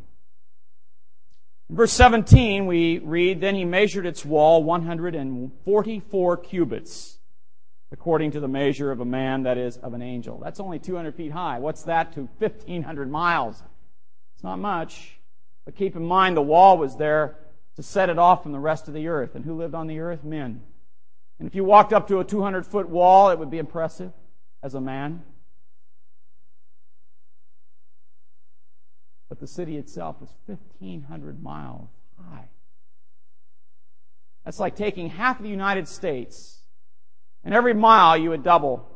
In 1.68 1.76
verse 1.76 1.92
17, 1.92 2.66
we 2.66 2.98
read, 2.98 3.40
Then 3.40 3.54
he 3.54 3.64
measured 3.64 4.06
its 4.06 4.24
wall 4.24 4.64
144 4.64 6.36
cubits, 6.38 7.18
according 7.92 8.32
to 8.32 8.40
the 8.40 8.48
measure 8.48 8.90
of 8.90 9.00
a 9.00 9.04
man, 9.04 9.44
that 9.44 9.58
is, 9.58 9.76
of 9.76 9.94
an 9.94 10.02
angel. 10.02 10.40
That's 10.42 10.60
only 10.60 10.78
200 10.78 11.14
feet 11.14 11.32
high. 11.32 11.58
What's 11.58 11.84
that 11.84 12.12
to 12.14 12.28
1,500 12.38 13.10
miles? 13.10 13.62
It's 14.34 14.42
not 14.42 14.58
much. 14.58 15.19
But 15.64 15.76
keep 15.76 15.96
in 15.96 16.04
mind, 16.04 16.36
the 16.36 16.42
wall 16.42 16.78
was 16.78 16.96
there 16.96 17.36
to 17.76 17.82
set 17.82 18.10
it 18.10 18.18
off 18.18 18.42
from 18.42 18.52
the 18.52 18.58
rest 18.58 18.88
of 18.88 18.94
the 18.94 19.08
earth. 19.08 19.34
And 19.34 19.44
who 19.44 19.54
lived 19.54 19.74
on 19.74 19.86
the 19.86 20.00
earth? 20.00 20.24
Men. 20.24 20.62
And 21.38 21.48
if 21.48 21.54
you 21.54 21.64
walked 21.64 21.92
up 21.92 22.08
to 22.08 22.20
a 22.20 22.24
200 22.24 22.66
foot 22.66 22.88
wall, 22.88 23.30
it 23.30 23.38
would 23.38 23.50
be 23.50 23.58
impressive 23.58 24.12
as 24.62 24.74
a 24.74 24.80
man. 24.80 25.22
But 29.28 29.38
the 29.38 29.46
city 29.46 29.76
itself 29.76 30.20
was 30.20 30.30
1,500 30.46 31.42
miles 31.42 31.88
high. 32.18 32.48
That's 34.44 34.58
like 34.58 34.74
taking 34.74 35.08
half 35.08 35.38
of 35.38 35.44
the 35.44 35.50
United 35.50 35.86
States, 35.86 36.62
and 37.44 37.54
every 37.54 37.74
mile 37.74 38.16
you 38.16 38.30
would 38.30 38.42
double 38.42 38.86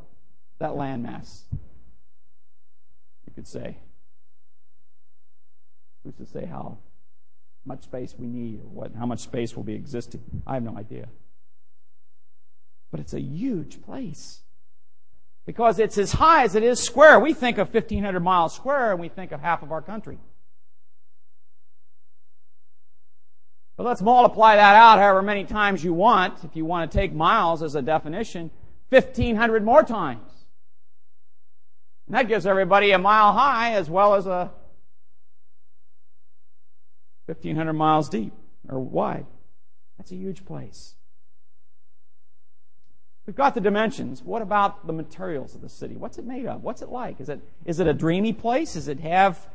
that 0.59 0.71
landmass. 0.71 1.43
You 3.27 3.33
could 3.35 3.47
say. 3.47 3.77
Who's 6.05 6.15
to 6.17 6.27
say 6.27 6.45
how 6.45 6.79
much 7.65 7.85
space 7.85 8.15
we 8.19 8.27
need 8.27 8.61
or 8.61 8.69
what, 8.69 8.95
how 8.95 9.07
much 9.07 9.21
space 9.21 9.57
will 9.57 9.63
be 9.63 9.75
existing? 9.75 10.43
I 10.47 10.55
have 10.55 10.63
no 10.63 10.77
idea. 10.77 11.09
But 12.91 13.01
it's 13.01 13.15
a 13.15 13.21
huge 13.21 13.83
place. 13.83 14.43
Because 15.47 15.79
it's 15.79 15.99
as 15.99 16.13
high 16.13 16.45
as 16.45 16.55
it 16.55 16.63
is 16.63 16.81
square. 16.81 17.19
We 17.19 17.35
think 17.35 17.59
of 17.59 17.73
1,500 17.73 18.21
miles 18.21 18.55
square 18.55 18.93
and 18.93 19.01
we 19.01 19.09
think 19.09 19.33
of 19.33 19.41
half 19.41 19.63
of 19.63 19.73
our 19.73 19.83
country. 19.83 20.19
But 23.77 23.87
let's 23.87 24.03
multiply 24.03 24.57
that 24.57 24.77
out 24.77 24.99
however 24.99 25.23
many 25.23 25.45
times 25.45 25.83
you 25.83 25.93
want. 25.93 26.45
If 26.45 26.55
you 26.55 26.65
want 26.65 26.91
to 26.91 26.97
take 26.97 27.13
miles 27.13 27.63
as 27.63 27.75
a 27.75 27.83
definition, 27.83 28.51
1,500 28.91 29.65
more 29.65 29.83
times. 29.83 30.31
And 32.07 32.15
that 32.15 32.29
gives 32.29 32.47
everybody 32.47 32.93
a 32.93 32.99
mile 32.99 33.33
high 33.33 33.73
as 33.73 33.91
well 33.91 34.15
as 34.15 34.27
a 34.27 34.53
1,500 37.27 37.73
miles 37.73 38.09
deep 38.09 38.33
or 38.69 38.79
wide. 38.81 39.27
That's 39.97 40.13
a 40.13 40.17
huge 40.17 40.45
place. 40.45 40.95
We've 43.27 43.37
got 43.37 43.55
the 43.55 43.61
dimensions. 43.61 44.23
What 44.23 44.43
about 44.43 44.87
the 44.87 44.93
materials 44.93 45.55
of 45.55 45.63
the 45.63 45.69
city? 45.69 45.97
What's 45.97 46.19
it 46.19 46.27
made 46.27 46.47
of? 46.47 46.63
What's 46.63 46.83
it 46.83 46.91
like? 46.91 47.21
Is 47.21 47.29
it, 47.29 47.41
is 47.65 47.81
it 47.81 47.87
a 47.87 47.95
dreamy 47.95 48.35
place? 48.35 48.75
Does 48.75 48.89
it 48.89 49.01
have 49.01 49.49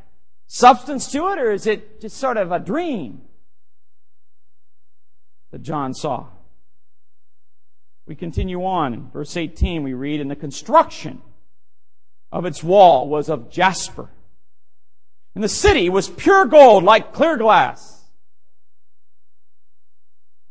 substance 0.48 1.12
to 1.12 1.28
it 1.28 1.38
or 1.38 1.52
is 1.52 1.68
it 1.68 2.02
just 2.02 2.18
sort 2.18 2.38
of 2.38 2.52
a 2.52 2.60
dream 2.60 3.22
that 5.52 5.62
John 5.62 5.94
saw? 5.94 6.28
We 8.08 8.16
continue 8.16 8.66
on. 8.66 9.12
Verse 9.12 9.38
18, 9.38 9.84
we 9.84 9.94
read, 9.94 10.20
And 10.20 10.32
the 10.32 10.36
construction 10.36 11.22
of 12.32 12.46
its 12.46 12.64
wall 12.64 13.08
was 13.08 13.30
of 13.30 13.52
jasper. 13.52 14.10
And 15.40 15.44
the 15.46 15.48
city 15.48 15.88
was 15.88 16.10
pure 16.10 16.44
gold 16.44 16.84
like 16.84 17.14
clear 17.14 17.38
glass. 17.38 18.04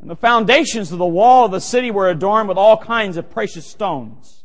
And 0.01 0.09
the 0.09 0.17
foundations 0.17 0.91
of 0.91 0.97
the 0.97 1.05
wall 1.05 1.45
of 1.45 1.51
the 1.51 1.61
city 1.61 1.91
were 1.91 2.09
adorned 2.09 2.49
with 2.49 2.57
all 2.57 2.79
kinds 2.79 3.19
of 3.19 3.29
precious 3.29 3.67
stones. 3.67 4.45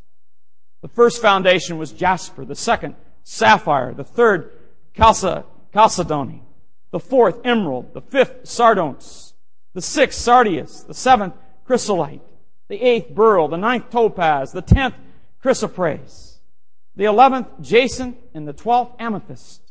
The 0.82 0.88
first 0.88 1.22
foundation 1.22 1.78
was 1.78 1.92
jasper, 1.92 2.44
the 2.44 2.54
second, 2.54 2.94
sapphire, 3.22 3.94
the 3.94 4.04
third, 4.04 4.50
chalcedony, 4.94 6.42
the 6.90 7.00
fourth, 7.00 7.40
emerald, 7.42 7.94
the 7.94 8.02
fifth, 8.02 8.46
sardonyx, 8.46 9.32
the 9.72 9.80
sixth, 9.80 10.20
sardius, 10.20 10.82
the 10.82 10.92
seventh, 10.92 11.32
chrysolite, 11.64 12.20
the 12.68 12.82
eighth, 12.82 13.14
beryl, 13.14 13.48
the 13.48 13.56
ninth, 13.56 13.88
topaz, 13.88 14.52
the 14.52 14.60
tenth, 14.60 14.94
chrysoprase, 15.42 16.36
the 16.96 17.04
eleventh, 17.04 17.48
jacinth, 17.62 18.18
and 18.34 18.46
the 18.46 18.52
twelfth, 18.52 18.92
amethyst. 18.98 19.62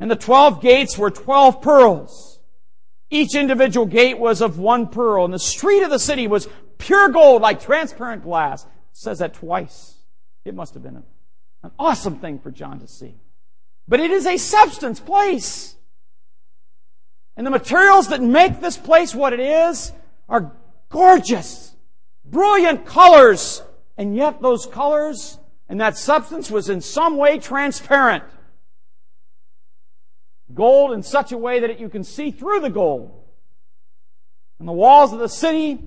And 0.00 0.10
the 0.10 0.16
twelve 0.16 0.60
gates 0.60 0.96
were 0.96 1.10
twelve 1.10 1.60
pearls. 1.60 2.40
Each 3.10 3.34
individual 3.34 3.86
gate 3.86 4.18
was 4.18 4.40
of 4.40 4.58
one 4.58 4.88
pearl, 4.88 5.24
and 5.24 5.32
the 5.32 5.38
street 5.38 5.82
of 5.82 5.90
the 5.90 5.98
city 5.98 6.26
was 6.26 6.48
pure 6.76 7.08
gold 7.08 7.42
like 7.42 7.60
transparent 7.60 8.22
glass. 8.22 8.64
It 8.64 8.68
says 8.92 9.18
that 9.18 9.34
twice. 9.34 9.96
It 10.44 10.54
must 10.54 10.74
have 10.74 10.82
been 10.82 10.96
an, 10.96 11.04
an 11.62 11.70
awesome 11.78 12.18
thing 12.20 12.38
for 12.38 12.50
John 12.50 12.80
to 12.80 12.86
see. 12.86 13.14
But 13.88 14.00
it 14.00 14.10
is 14.10 14.26
a 14.26 14.36
substance 14.36 15.00
place. 15.00 15.74
And 17.36 17.46
the 17.46 17.50
materials 17.50 18.08
that 18.08 18.22
make 18.22 18.60
this 18.60 18.76
place 18.76 19.14
what 19.14 19.32
it 19.32 19.40
is 19.40 19.92
are 20.28 20.52
gorgeous, 20.90 21.74
brilliant 22.24 22.84
colors, 22.84 23.62
and 23.96 24.16
yet 24.16 24.42
those 24.42 24.66
colors 24.66 25.38
and 25.68 25.80
that 25.80 25.96
substance 25.96 26.50
was 26.50 26.68
in 26.68 26.80
some 26.80 27.16
way 27.16 27.38
transparent 27.38 28.24
gold 30.54 30.92
in 30.92 31.02
such 31.02 31.32
a 31.32 31.38
way 31.38 31.60
that 31.60 31.80
you 31.80 31.88
can 31.88 32.04
see 32.04 32.30
through 32.30 32.60
the 32.60 32.70
gold. 32.70 33.12
And 34.58 34.66
the 34.66 34.72
walls 34.72 35.12
of 35.12 35.18
the 35.18 35.28
city 35.28 35.78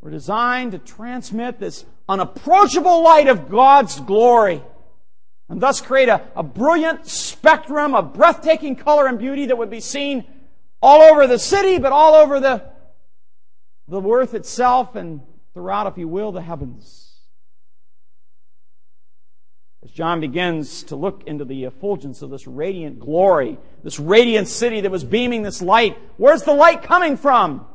were 0.00 0.10
designed 0.10 0.72
to 0.72 0.78
transmit 0.78 1.60
this 1.60 1.84
unapproachable 2.08 3.02
light 3.02 3.28
of 3.28 3.48
God's 3.48 4.00
glory 4.00 4.62
and 5.52 5.60
thus 5.60 5.82
create 5.82 6.08
a, 6.08 6.22
a 6.34 6.42
brilliant 6.42 7.06
spectrum 7.06 7.94
of 7.94 8.14
breathtaking 8.14 8.74
color 8.74 9.06
and 9.06 9.18
beauty 9.18 9.44
that 9.46 9.58
would 9.58 9.68
be 9.68 9.80
seen 9.80 10.24
all 10.80 11.02
over 11.02 11.26
the 11.26 11.38
city, 11.38 11.78
but 11.78 11.92
all 11.92 12.14
over 12.14 12.40
the, 12.40 12.64
the 13.86 14.00
earth 14.00 14.32
itself 14.32 14.96
and 14.96 15.20
throughout, 15.52 15.86
if 15.86 15.98
you 15.98 16.08
will, 16.08 16.32
the 16.32 16.40
heavens. 16.40 17.01
As 19.84 19.90
John 19.90 20.20
begins 20.20 20.84
to 20.84 20.96
look 20.96 21.24
into 21.26 21.44
the 21.44 21.64
effulgence 21.64 22.22
of 22.22 22.30
this 22.30 22.46
radiant 22.46 23.00
glory, 23.00 23.58
this 23.82 23.98
radiant 23.98 24.46
city 24.46 24.80
that 24.80 24.90
was 24.90 25.02
beaming 25.02 25.42
this 25.42 25.60
light, 25.60 25.98
where's 26.18 26.44
the 26.44 26.54
light 26.54 26.82
coming 26.82 27.16
from? 27.16 27.66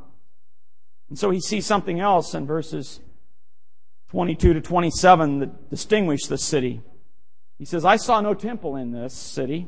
And 1.09 1.19
so 1.19 1.29
he 1.31 1.41
sees 1.41 1.65
something 1.65 1.99
else 1.99 2.33
in 2.33 2.45
verses 2.45 3.01
22 4.09 4.53
to 4.53 4.61
27 4.61 5.39
that 5.39 5.69
distinguish 5.69 6.27
this 6.27 6.43
city. 6.43 6.81
He 7.57 7.65
says, 7.65 7.83
I 7.83 7.97
saw 7.97 8.21
no 8.21 8.33
temple 8.33 8.77
in 8.77 8.91
this 8.91 9.13
city. 9.13 9.67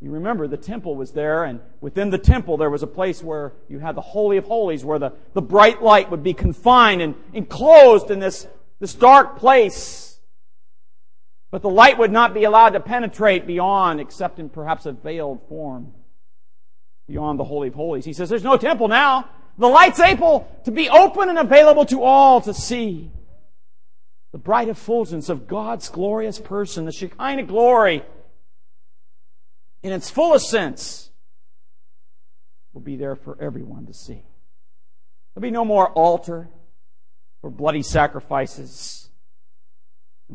You 0.00 0.10
remember 0.10 0.46
the 0.48 0.56
temple 0.56 0.96
was 0.96 1.12
there, 1.12 1.44
and 1.44 1.60
within 1.80 2.10
the 2.10 2.18
temple 2.18 2.56
there 2.56 2.68
was 2.68 2.82
a 2.82 2.86
place 2.86 3.22
where 3.22 3.52
you 3.68 3.78
had 3.78 3.94
the 3.94 4.00
Holy 4.00 4.36
of 4.36 4.44
Holies, 4.44 4.84
where 4.84 4.98
the, 4.98 5.12
the 5.34 5.42
bright 5.42 5.82
light 5.82 6.10
would 6.10 6.22
be 6.22 6.34
confined 6.34 7.00
and 7.00 7.14
enclosed 7.32 8.10
in 8.10 8.18
this, 8.18 8.46
this 8.80 8.92
dark 8.92 9.38
place 9.38 10.05
but 11.50 11.62
the 11.62 11.70
light 11.70 11.98
would 11.98 12.10
not 12.10 12.34
be 12.34 12.44
allowed 12.44 12.70
to 12.70 12.80
penetrate 12.80 13.46
beyond, 13.46 14.00
except 14.00 14.38
in 14.38 14.48
perhaps 14.48 14.86
a 14.86 14.92
veiled 14.92 15.40
form, 15.48 15.94
beyond 17.06 17.38
the 17.38 17.44
Holy 17.44 17.68
of 17.68 17.74
Holies. 17.74 18.04
He 18.04 18.12
says, 18.12 18.28
there's 18.28 18.44
no 18.44 18.56
temple 18.56 18.88
now. 18.88 19.28
The 19.58 19.68
light's 19.68 20.00
able 20.00 20.48
to 20.64 20.70
be 20.70 20.90
open 20.90 21.28
and 21.28 21.38
available 21.38 21.86
to 21.86 22.02
all 22.02 22.40
to 22.42 22.52
see. 22.52 23.10
The 24.32 24.38
bright 24.38 24.68
effulgence 24.68 25.28
of 25.28 25.46
God's 25.46 25.88
glorious 25.88 26.38
person, 26.38 26.84
the 26.84 26.92
Shekinah 26.92 27.44
glory, 27.44 28.04
in 29.82 29.92
its 29.92 30.10
fullest 30.10 30.50
sense, 30.50 31.10
will 32.74 32.82
be 32.82 32.96
there 32.96 33.16
for 33.16 33.38
everyone 33.40 33.86
to 33.86 33.94
see. 33.94 34.24
There'll 35.34 35.42
be 35.42 35.50
no 35.50 35.64
more 35.64 35.90
altar 35.90 36.48
for 37.40 37.50
bloody 37.50 37.82
sacrifices 37.82 39.05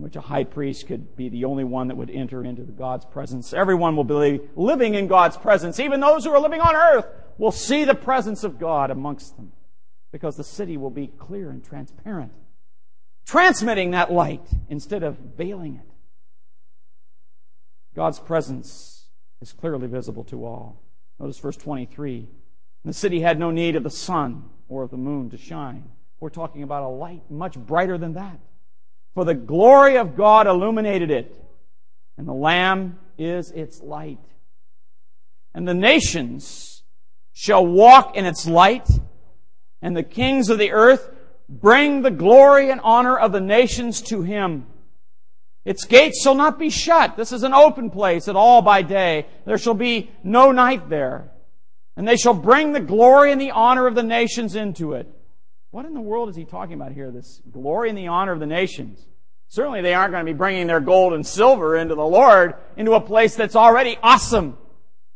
which 0.01 0.15
a 0.15 0.21
high 0.21 0.43
priest 0.43 0.87
could 0.87 1.15
be 1.15 1.29
the 1.29 1.45
only 1.45 1.63
one 1.63 1.87
that 1.87 1.97
would 1.97 2.09
enter 2.09 2.43
into 2.43 2.63
God's 2.63 3.05
presence. 3.05 3.53
Everyone 3.53 3.95
will 3.95 4.03
be 4.03 4.41
living 4.55 4.95
in 4.95 5.07
God's 5.07 5.37
presence. 5.37 5.79
Even 5.79 5.99
those 5.99 6.25
who 6.25 6.31
are 6.31 6.39
living 6.39 6.61
on 6.61 6.75
earth 6.75 7.05
will 7.37 7.51
see 7.51 7.85
the 7.85 7.95
presence 7.95 8.43
of 8.43 8.59
God 8.59 8.91
amongst 8.91 9.35
them 9.37 9.51
because 10.11 10.35
the 10.35 10.43
city 10.43 10.77
will 10.77 10.89
be 10.89 11.07
clear 11.07 11.49
and 11.49 11.63
transparent, 11.63 12.33
transmitting 13.25 13.91
that 13.91 14.11
light 14.11 14.45
instead 14.69 15.03
of 15.03 15.17
veiling 15.37 15.75
it. 15.75 15.91
God's 17.95 18.19
presence 18.19 19.05
is 19.41 19.53
clearly 19.53 19.87
visible 19.87 20.23
to 20.25 20.45
all. 20.45 20.81
Notice 21.19 21.39
verse 21.39 21.57
23. 21.57 22.27
The 22.83 22.93
city 22.93 23.21
had 23.21 23.39
no 23.39 23.51
need 23.51 23.75
of 23.75 23.83
the 23.83 23.89
sun 23.89 24.49
or 24.67 24.83
of 24.83 24.91
the 24.91 24.97
moon 24.97 25.29
to 25.29 25.37
shine. 25.37 25.91
We're 26.19 26.29
talking 26.29 26.63
about 26.63 26.83
a 26.83 26.87
light 26.87 27.29
much 27.29 27.57
brighter 27.57 27.97
than 27.97 28.13
that. 28.13 28.39
For 29.13 29.25
the 29.25 29.33
glory 29.33 29.97
of 29.97 30.15
God 30.15 30.47
illuminated 30.47 31.11
it, 31.11 31.35
and 32.17 32.27
the 32.27 32.33
Lamb 32.33 32.99
is 33.17 33.51
its 33.51 33.81
light. 33.81 34.19
And 35.53 35.67
the 35.67 35.73
nations 35.73 36.83
shall 37.33 37.65
walk 37.65 38.15
in 38.15 38.25
its 38.25 38.47
light, 38.47 38.87
and 39.81 39.95
the 39.95 40.03
kings 40.03 40.49
of 40.49 40.57
the 40.57 40.71
earth 40.71 41.09
bring 41.49 42.01
the 42.01 42.11
glory 42.11 42.69
and 42.69 42.79
honor 42.83 43.17
of 43.17 43.31
the 43.31 43.41
nations 43.41 44.01
to 44.03 44.21
him. 44.21 44.65
Its 45.65 45.85
gates 45.85 46.21
shall 46.21 46.35
not 46.35 46.57
be 46.57 46.69
shut. 46.69 47.17
This 47.17 47.31
is 47.31 47.43
an 47.43 47.53
open 47.53 47.89
place 47.89 48.27
at 48.27 48.35
all 48.35 48.61
by 48.61 48.81
day. 48.81 49.27
There 49.45 49.57
shall 49.57 49.73
be 49.73 50.09
no 50.23 50.51
night 50.51 50.89
there. 50.89 51.31
And 51.95 52.07
they 52.07 52.15
shall 52.15 52.33
bring 52.33 52.71
the 52.71 52.79
glory 52.79 53.31
and 53.31 53.39
the 53.39 53.51
honor 53.51 53.85
of 53.85 53.93
the 53.93 54.03
nations 54.03 54.55
into 54.55 54.93
it. 54.93 55.07
What 55.71 55.85
in 55.85 55.93
the 55.93 56.01
world 56.01 56.29
is 56.29 56.35
he 56.35 56.45
talking 56.45 56.73
about 56.73 56.91
here? 56.91 57.11
This 57.11 57.41
glory 57.49 57.89
and 57.89 57.97
the 57.97 58.07
honor 58.07 58.33
of 58.33 58.39
the 58.39 58.45
nations. 58.45 59.05
Certainly 59.47 59.81
they 59.81 59.93
aren't 59.93 60.11
going 60.11 60.25
to 60.25 60.31
be 60.31 60.37
bringing 60.37 60.67
their 60.67 60.79
gold 60.79 61.13
and 61.13 61.25
silver 61.25 61.75
into 61.75 61.95
the 61.95 62.05
Lord, 62.05 62.55
into 62.77 62.93
a 62.93 63.01
place 63.01 63.35
that's 63.35 63.55
already 63.55 63.97
awesome, 64.01 64.57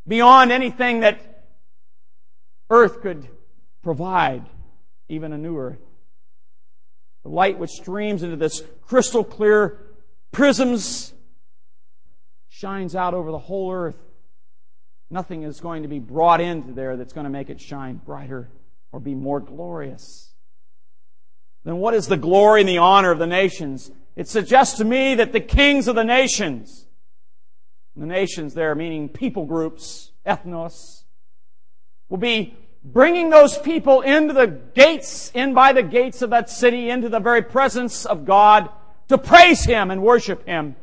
beyond 0.07 0.51
anything 0.51 1.01
that 1.01 1.19
earth 2.69 3.01
could 3.01 3.27
provide, 3.83 4.45
even 5.07 5.31
a 5.31 5.37
new 5.37 5.57
earth. 5.57 5.79
The 7.23 7.29
light 7.29 7.57
which 7.57 7.71
streams 7.71 8.23
into 8.23 8.35
this 8.35 8.63
crystal 8.81 9.23
clear 9.23 9.79
prisms 10.31 11.13
shines 12.49 12.95
out 12.95 13.13
over 13.13 13.31
the 13.31 13.39
whole 13.39 13.71
earth. 13.71 13.97
Nothing 15.09 15.43
is 15.43 15.59
going 15.59 15.83
to 15.83 15.89
be 15.89 15.99
brought 15.99 16.41
into 16.41 16.73
there 16.73 16.97
that's 16.97 17.13
going 17.13 17.25
to 17.25 17.29
make 17.29 17.49
it 17.49 17.59
shine 17.59 18.01
brighter 18.05 18.49
or 18.91 18.99
be 18.99 19.15
more 19.15 19.39
glorious. 19.39 20.24
Then 21.65 21.77
what 21.77 21.95
is 21.95 22.07
the 22.07 22.15
glory 22.15 22.61
and 22.61 22.69
the 22.69 22.77
honor 22.77 23.11
of 23.11 23.19
the 23.19 23.27
nations? 23.27 23.91
It 24.15 24.29
suggests 24.29 24.77
to 24.77 24.85
me 24.85 25.15
that 25.15 25.33
the 25.33 25.41
kings 25.41 25.87
of 25.87 25.95
the 25.95 26.03
nations, 26.03 26.85
the 27.97 28.05
nations 28.05 28.53
there 28.53 28.75
meaning 28.75 29.09
people 29.09 29.45
groups, 29.45 30.11
ethnos, 30.25 31.03
will 32.07 32.19
be 32.19 32.55
bringing 32.83 33.31
those 33.31 33.57
people 33.57 34.01
into 34.01 34.33
the 34.33 34.45
gates, 34.45 35.31
in 35.33 35.55
by 35.55 35.73
the 35.73 35.81
gates 35.81 36.21
of 36.21 36.29
that 36.29 36.49
city, 36.49 36.89
into 36.91 37.09
the 37.09 37.19
very 37.19 37.41
presence 37.41 38.05
of 38.05 38.25
God 38.25 38.69
to 39.07 39.17
praise 39.17 39.65
Him 39.65 39.89
and 39.89 40.03
worship 40.03 40.45
Him. 40.45 40.75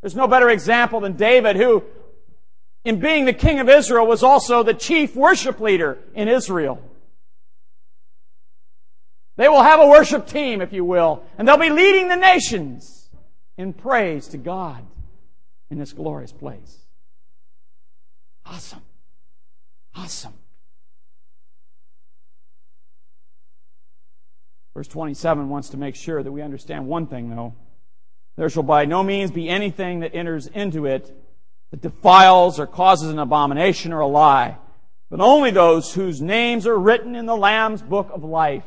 There's 0.00 0.14
no 0.14 0.28
better 0.28 0.48
example 0.48 1.00
than 1.00 1.14
David, 1.14 1.56
who, 1.56 1.82
in 2.84 3.00
being 3.00 3.24
the 3.24 3.32
king 3.32 3.58
of 3.58 3.68
Israel, 3.68 4.06
was 4.06 4.22
also 4.22 4.62
the 4.62 4.74
chief 4.74 5.16
worship 5.16 5.58
leader 5.58 5.98
in 6.14 6.28
Israel. 6.28 6.80
They 9.36 9.48
will 9.48 9.62
have 9.62 9.80
a 9.80 9.86
worship 9.86 10.26
team, 10.26 10.60
if 10.60 10.72
you 10.72 10.84
will, 10.84 11.24
and 11.36 11.46
they'll 11.46 11.56
be 11.56 11.70
leading 11.70 12.08
the 12.08 12.16
nations 12.16 13.10
in 13.56 13.72
praise 13.72 14.28
to 14.28 14.38
God 14.38 14.84
in 15.70 15.78
this 15.78 15.92
glorious 15.92 16.32
place. 16.32 16.78
Awesome. 18.46 18.82
Awesome. 19.94 20.34
Verse 24.74 24.88
27 24.88 25.48
wants 25.48 25.70
to 25.70 25.76
make 25.76 25.94
sure 25.94 26.22
that 26.22 26.32
we 26.32 26.42
understand 26.42 26.86
one 26.86 27.06
thing, 27.06 27.30
though. 27.30 27.54
There 28.36 28.50
shall 28.50 28.64
by 28.64 28.84
no 28.84 29.04
means 29.04 29.30
be 29.30 29.48
anything 29.48 30.00
that 30.00 30.14
enters 30.14 30.48
into 30.48 30.86
it 30.86 31.16
that 31.70 31.80
defiles 31.80 32.58
or 32.58 32.66
causes 32.66 33.10
an 33.10 33.20
abomination 33.20 33.92
or 33.92 34.00
a 34.00 34.06
lie, 34.06 34.58
but 35.10 35.20
only 35.20 35.52
those 35.52 35.94
whose 35.94 36.20
names 36.20 36.66
are 36.66 36.78
written 36.78 37.14
in 37.14 37.26
the 37.26 37.36
Lamb's 37.36 37.82
book 37.82 38.10
of 38.12 38.24
life. 38.24 38.64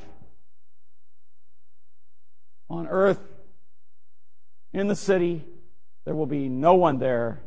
On 2.69 2.87
earth, 2.87 3.19
in 4.73 4.87
the 4.87 4.95
city, 4.95 5.45
there 6.05 6.15
will 6.15 6.25
be 6.25 6.49
no 6.49 6.75
one 6.75 6.99
there 6.99 7.41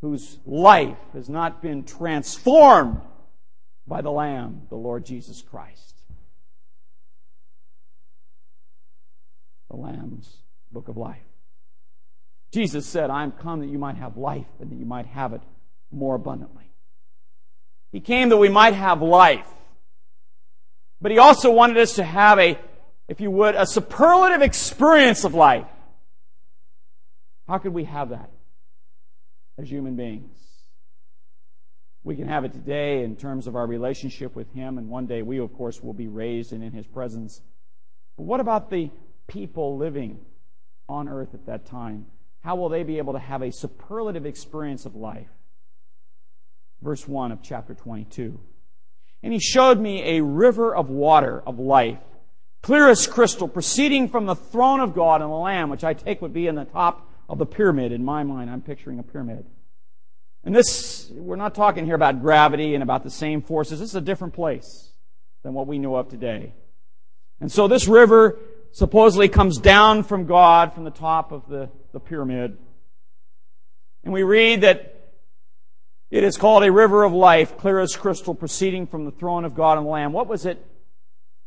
whose 0.00 0.38
life 0.44 0.98
has 1.12 1.28
not 1.28 1.62
been 1.62 1.84
transformed 1.84 3.00
by 3.86 4.00
the 4.00 4.10
Lamb, 4.10 4.62
the 4.68 4.76
Lord 4.76 5.04
Jesus 5.04 5.42
Christ. 5.42 5.96
The 9.70 9.76
Lamb's 9.76 10.36
book 10.70 10.88
of 10.88 10.96
life. 10.96 11.22
Jesus 12.52 12.86
said, 12.86 13.10
I 13.10 13.22
am 13.22 13.32
come 13.32 13.60
that 13.60 13.68
you 13.68 13.78
might 13.78 13.96
have 13.96 14.16
life 14.16 14.46
and 14.60 14.70
that 14.70 14.76
you 14.76 14.84
might 14.84 15.06
have 15.06 15.32
it 15.32 15.40
more 15.90 16.14
abundantly. 16.14 16.70
He 17.92 18.00
came 18.00 18.28
that 18.30 18.36
we 18.38 18.48
might 18.48 18.74
have 18.74 19.02
life. 19.02 19.46
But 21.00 21.12
he 21.12 21.18
also 21.18 21.50
wanted 21.50 21.78
us 21.78 21.94
to 21.96 22.04
have 22.04 22.38
a, 22.38 22.58
if 23.08 23.20
you 23.20 23.30
would, 23.30 23.54
a 23.54 23.66
superlative 23.66 24.42
experience 24.42 25.24
of 25.24 25.34
life. 25.34 25.66
How 27.48 27.58
could 27.58 27.74
we 27.74 27.84
have 27.84 28.10
that 28.10 28.30
as 29.58 29.70
human 29.70 29.96
beings? 29.96 30.36
We 32.04 32.16
can 32.16 32.28
have 32.28 32.44
it 32.44 32.52
today 32.52 33.04
in 33.04 33.16
terms 33.16 33.46
of 33.46 33.54
our 33.54 33.66
relationship 33.66 34.34
with 34.34 34.52
Him, 34.52 34.78
and 34.78 34.88
one 34.88 35.06
day 35.06 35.22
we, 35.22 35.38
of 35.38 35.52
course, 35.54 35.80
will 35.82 35.92
be 35.94 36.08
raised 36.08 36.52
and 36.52 36.62
in 36.62 36.72
His 36.72 36.86
presence. 36.86 37.40
But 38.16 38.24
what 38.24 38.40
about 38.40 38.70
the 38.70 38.90
people 39.28 39.76
living 39.76 40.20
on 40.88 41.08
earth 41.08 41.34
at 41.34 41.46
that 41.46 41.66
time? 41.66 42.06
how 42.42 42.56
will 42.56 42.68
they 42.68 42.82
be 42.82 42.98
able 42.98 43.12
to 43.12 43.18
have 43.18 43.42
a 43.42 43.52
superlative 43.52 44.26
experience 44.26 44.84
of 44.84 44.96
life? 44.96 45.28
Verse 46.82 47.06
1 47.06 47.30
of 47.30 47.42
chapter 47.42 47.74
22. 47.74 48.40
And 49.22 49.32
he 49.32 49.38
showed 49.38 49.78
me 49.78 50.16
a 50.16 50.24
river 50.24 50.74
of 50.74 50.90
water 50.90 51.40
of 51.46 51.60
life, 51.60 52.00
clear 52.62 52.88
as 52.88 53.06
crystal, 53.06 53.48
proceeding 53.48 54.08
from 54.08 54.26
the 54.26 54.36
throne 54.36 54.80
of 54.80 54.94
God 54.94 55.20
and 55.20 55.30
the 55.30 55.36
Lamb, 55.36 55.68
which 55.68 55.84
I 55.84 55.94
take 55.94 56.22
would 56.22 56.32
be 56.32 56.46
in 56.46 56.54
the 56.54 56.64
top 56.64 57.10
of 57.28 57.38
the 57.38 57.46
pyramid. 57.46 57.92
In 57.92 58.04
my 58.04 58.22
mind, 58.22 58.50
I'm 58.50 58.62
picturing 58.62 58.98
a 58.98 59.02
pyramid. 59.02 59.44
And 60.44 60.54
this, 60.54 61.10
we're 61.10 61.36
not 61.36 61.54
talking 61.54 61.84
here 61.84 61.94
about 61.94 62.20
gravity 62.20 62.74
and 62.74 62.82
about 62.82 63.04
the 63.04 63.10
same 63.10 63.42
forces. 63.42 63.80
This 63.80 63.90
is 63.90 63.96
a 63.96 64.00
different 64.00 64.34
place 64.34 64.90
than 65.42 65.54
what 65.54 65.66
we 65.66 65.78
know 65.78 65.96
of 65.96 66.08
today. 66.08 66.54
And 67.40 67.50
so 67.50 67.68
this 67.68 67.88
river 67.88 68.38
supposedly 68.70 69.28
comes 69.28 69.58
down 69.58 70.04
from 70.04 70.26
God 70.26 70.72
from 70.72 70.84
the 70.84 70.90
top 70.90 71.32
of 71.32 71.48
the, 71.48 71.68
the 71.92 72.00
pyramid. 72.00 72.56
And 74.04 74.12
we 74.12 74.22
read 74.22 74.62
that 74.62 74.88
it 76.10 76.24
is 76.24 76.36
called 76.36 76.64
a 76.64 76.72
river 76.72 77.04
of 77.04 77.12
life, 77.12 77.56
clear 77.56 77.80
as 77.80 77.96
crystal, 77.96 78.34
proceeding 78.34 78.86
from 78.86 79.04
the 79.04 79.10
throne 79.10 79.44
of 79.44 79.54
God 79.54 79.78
and 79.78 79.86
the 79.86 79.90
Lamb. 79.90 80.12
What 80.12 80.28
was 80.28 80.44
it? 80.44 80.64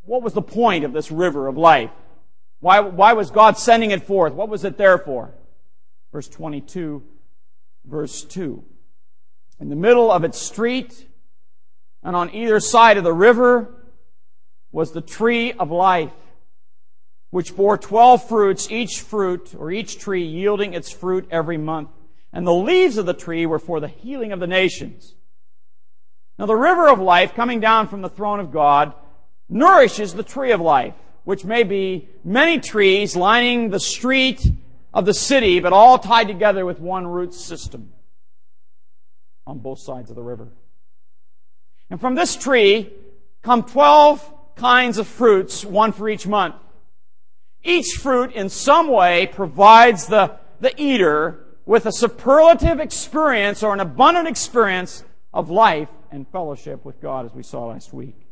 What 0.06 0.22
was 0.22 0.34
the 0.34 0.42
point 0.42 0.84
of 0.84 0.94
this 0.94 1.12
river 1.12 1.48
of 1.48 1.58
life? 1.58 1.92
Why, 2.60 2.80
why 2.80 3.14
was 3.14 3.32
God 3.32 3.58
sending 3.58 3.92
it 3.92 4.04
forth? 4.04 4.34
What 4.34 4.50
was 4.50 4.64
it 4.64 4.78
there 4.78 4.98
for? 4.98 5.34
Verse 6.12 6.28
22, 6.28 7.04
verse 7.86 8.24
2. 8.24 8.64
In 9.60 9.70
the 9.70 9.76
middle 9.76 10.12
of 10.12 10.24
its 10.24 10.40
street 10.40 11.08
and 12.04 12.16
on 12.16 12.34
either 12.34 12.60
side 12.60 12.98
of 12.98 13.04
the 13.04 13.14
river 13.14 13.74
was 14.72 14.92
the 14.92 15.02
tree 15.02 15.54
of 15.54 15.72
life 15.72 16.12
which 17.32 17.56
bore 17.56 17.78
twelve 17.78 18.26
fruits, 18.30 18.72
each 18.72 19.02
fruit 19.02 19.54
or 19.58 19.70
each 19.70 20.00
tree 20.00 20.24
yielding 20.24 20.74
its 20.74 20.90
fruit 20.90 21.28
every 21.30 21.58
month. 21.58 21.90
And 22.32 22.48
the 22.48 22.54
leaves 22.54 22.98
of 22.98 23.06
the 23.06 23.14
tree 23.14 23.46
were 23.46 23.60
for 23.60 23.82
the 23.82 23.90
healing 23.90 24.32
of 24.32 24.40
the 24.40 24.48
nations. 24.48 25.16
Now 26.40 26.46
the 26.46 26.56
river 26.56 26.88
of 26.88 27.00
life 27.00 27.34
coming 27.34 27.60
down 27.60 27.88
from 27.88 28.02
the 28.02 28.10
throne 28.10 28.40
of 28.40 28.52
God 28.52 28.94
nourishes 29.50 30.14
the 30.14 30.24
tree 30.24 30.52
of 30.52 30.62
life, 30.62 30.94
which 31.24 31.46
may 31.46 31.64
be 31.64 32.10
many 32.24 32.60
trees 32.60 33.16
lining 33.16 33.70
the 33.70 33.80
street 33.80 34.42
of 34.94 35.06
the 35.06 35.14
city, 35.14 35.60
but 35.60 35.74
all 35.74 35.98
tied 35.98 36.28
together 36.28 36.66
with 36.66 36.80
one 36.80 37.06
root 37.06 37.34
system 37.34 37.92
on 39.46 39.60
both 39.60 39.80
sides 39.80 40.10
of 40.10 40.16
the 40.16 40.24
river. 40.24 40.48
And 41.90 42.00
from 42.00 42.16
this 42.16 42.36
tree 42.36 42.92
come 43.44 43.64
twelve 43.64 44.34
kinds 44.56 44.98
of 44.98 45.08
fruits, 45.08 45.66
one 45.66 45.92
for 45.92 46.10
each 46.10 46.26
month. 46.26 46.56
Each 47.64 47.98
fruit 48.00 48.32
in 48.34 48.50
some 48.50 48.88
way 48.88 49.28
provides 49.28 50.08
the, 50.08 50.38
the 50.60 50.74
eater 50.82 51.46
with 51.66 51.86
a 51.86 51.92
superlative 51.92 52.80
experience 52.80 53.64
or 53.64 53.74
an 53.74 53.80
abundant 53.80 54.28
experience 54.28 55.04
of 55.34 55.50
life 55.50 55.90
and 56.12 56.28
fellowship 56.28 56.86
with 56.86 57.02
God 57.02 57.26
as 57.26 57.34
we 57.34 57.44
saw 57.44 57.66
last 57.66 57.92
week. 57.92 58.25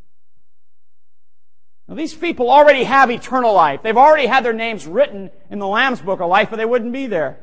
Now 1.88 1.96
these 1.96 2.14
people 2.14 2.50
already 2.50 2.84
have 2.84 3.12
eternal 3.12 3.54
life. 3.54 3.82
They've 3.84 3.98
already 3.98 4.28
had 4.28 4.46
their 4.46 4.54
names 4.54 4.88
written 4.88 5.32
in 5.50 5.60
the 5.60 5.68
Lamb's 5.68 6.02
Book 6.02 6.22
of 6.22 6.30
Life, 6.30 6.50
but 6.50 6.58
they 6.58 6.66
wouldn't 6.66 6.94
be 6.94 7.08
there. 7.08 7.40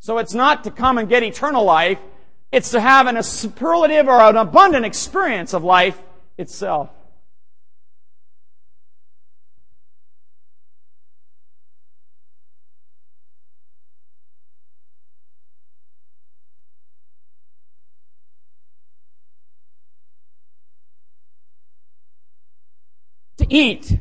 So 0.00 0.18
it's 0.18 0.34
not 0.34 0.64
to 0.64 0.70
come 0.70 0.98
and 0.98 1.08
get 1.08 1.22
eternal 1.22 1.64
life. 1.64 1.98
It's 2.50 2.72
to 2.72 2.80
have 2.80 3.06
an, 3.06 3.16
a 3.16 3.22
superlative 3.22 4.08
or 4.08 4.20
an 4.20 4.36
abundant 4.36 4.84
experience 4.84 5.54
of 5.54 5.62
life 5.62 6.00
itself. 6.36 6.90
To 23.38 23.46
eat 23.52 23.98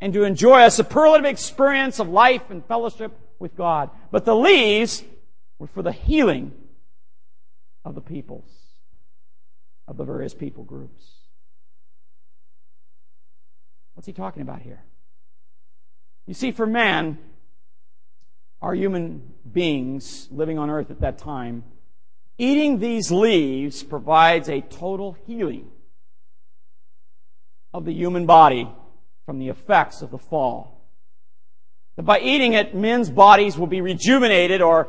and 0.00 0.12
to 0.12 0.24
enjoy 0.24 0.64
a 0.64 0.70
superlative 0.70 1.26
experience 1.26 1.98
of 1.98 2.08
life 2.08 2.50
and 2.50 2.64
fellowship 2.64 3.12
with 3.38 3.56
God. 3.56 3.90
But 4.10 4.24
the 4.24 4.36
leaves 4.36 5.04
were 5.58 5.66
for 5.66 5.82
the 5.82 5.92
healing 5.92 6.52
of 7.84 7.94
the 7.94 8.00
peoples, 8.00 8.50
of 9.86 9.96
the 9.96 10.04
various 10.04 10.34
people 10.34 10.64
groups. 10.64 11.04
What's 13.94 14.06
he 14.06 14.12
talking 14.12 14.42
about 14.42 14.62
here? 14.62 14.84
You 16.26 16.34
see, 16.34 16.52
for 16.52 16.66
man, 16.66 17.18
our 18.60 18.74
human 18.74 19.34
beings 19.50 20.28
living 20.30 20.58
on 20.58 20.70
earth 20.70 20.90
at 20.90 21.00
that 21.00 21.18
time, 21.18 21.64
eating 22.36 22.78
these 22.78 23.10
leaves 23.10 23.82
provides 23.82 24.48
a 24.48 24.60
total 24.60 25.16
healing 25.26 25.70
of 27.72 27.84
the 27.84 27.92
human 27.92 28.26
body 28.26 28.68
from 29.26 29.38
the 29.38 29.48
effects 29.48 30.02
of 30.02 30.10
the 30.10 30.18
fall. 30.18 30.80
That 31.96 32.04
by 32.04 32.20
eating 32.20 32.54
it, 32.54 32.74
men's 32.74 33.10
bodies 33.10 33.58
will 33.58 33.66
be 33.66 33.80
rejuvenated 33.80 34.62
or 34.62 34.88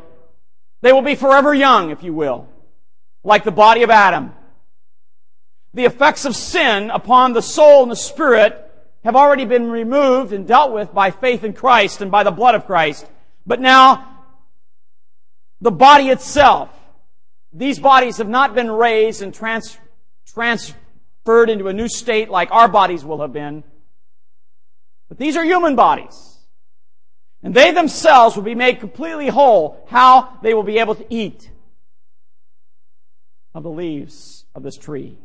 they 0.81 0.93
will 0.93 1.01
be 1.01 1.15
forever 1.15 1.53
young, 1.53 1.89
if 1.89 2.03
you 2.03 2.13
will, 2.13 2.47
like 3.23 3.43
the 3.43 3.51
body 3.51 3.83
of 3.83 3.89
Adam. 3.89 4.33
The 5.73 5.85
effects 5.85 6.25
of 6.25 6.35
sin 6.35 6.89
upon 6.89 7.33
the 7.33 7.41
soul 7.41 7.83
and 7.83 7.91
the 7.91 7.95
spirit 7.95 8.65
have 9.03 9.15
already 9.15 9.45
been 9.45 9.69
removed 9.69 10.33
and 10.33 10.47
dealt 10.47 10.71
with 10.71 10.93
by 10.93 11.11
faith 11.11 11.43
in 11.43 11.53
Christ 11.53 12.01
and 12.01 12.11
by 12.11 12.23
the 12.23 12.31
blood 12.31 12.55
of 12.55 12.65
Christ. 12.65 13.05
But 13.45 13.59
now, 13.59 14.25
the 15.61 15.71
body 15.71 16.09
itself, 16.09 16.69
these 17.51 17.79
bodies 17.79 18.17
have 18.17 18.29
not 18.29 18.55
been 18.55 18.69
raised 18.71 19.21
and 19.21 19.33
trans- 19.33 19.77
transferred 21.25 21.49
into 21.49 21.67
a 21.67 21.73
new 21.73 21.87
state 21.87 22.29
like 22.29 22.51
our 22.51 22.67
bodies 22.67 23.03
will 23.03 23.21
have 23.21 23.33
been. 23.33 23.63
But 25.07 25.17
these 25.17 25.35
are 25.35 25.43
human 25.43 25.75
bodies. 25.75 26.37
And 27.41 27.53
they 27.53 27.71
themselves 27.71 28.35
will 28.35 28.43
be 28.43 28.55
made 28.55 28.79
completely 28.79 29.29
whole. 29.29 29.85
How? 29.89 30.39
They 30.43 30.53
will 30.53 30.63
be 30.63 30.79
able 30.79 30.95
to 30.95 31.05
eat 31.09 31.49
of 33.53 33.63
the 33.63 33.69
leaves 33.69 34.45
of 34.53 34.63
this 34.63 34.77
tree. 34.77 35.17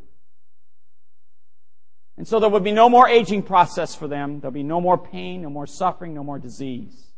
And 2.16 2.26
so 2.28 2.38
there 2.38 2.48
will 2.48 2.60
be 2.60 2.72
no 2.72 2.88
more 2.88 3.08
aging 3.08 3.42
process 3.42 3.94
for 3.96 4.06
them. 4.06 4.40
There'll 4.40 4.52
be 4.52 4.62
no 4.62 4.80
more 4.80 4.96
pain, 4.96 5.42
no 5.42 5.50
more 5.50 5.66
suffering, 5.66 6.14
no 6.14 6.22
more 6.22 6.38
disease. 6.38 7.08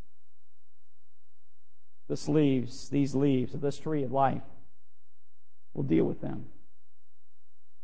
This 2.08 2.28
leaves, 2.28 2.88
these 2.88 3.14
leaves 3.14 3.52
of 3.52 3.60
this 3.60 3.78
tree 3.78 4.04
of 4.04 4.12
life 4.12 4.42
will 5.74 5.82
deal 5.82 6.04
with 6.04 6.22
them. 6.22 6.46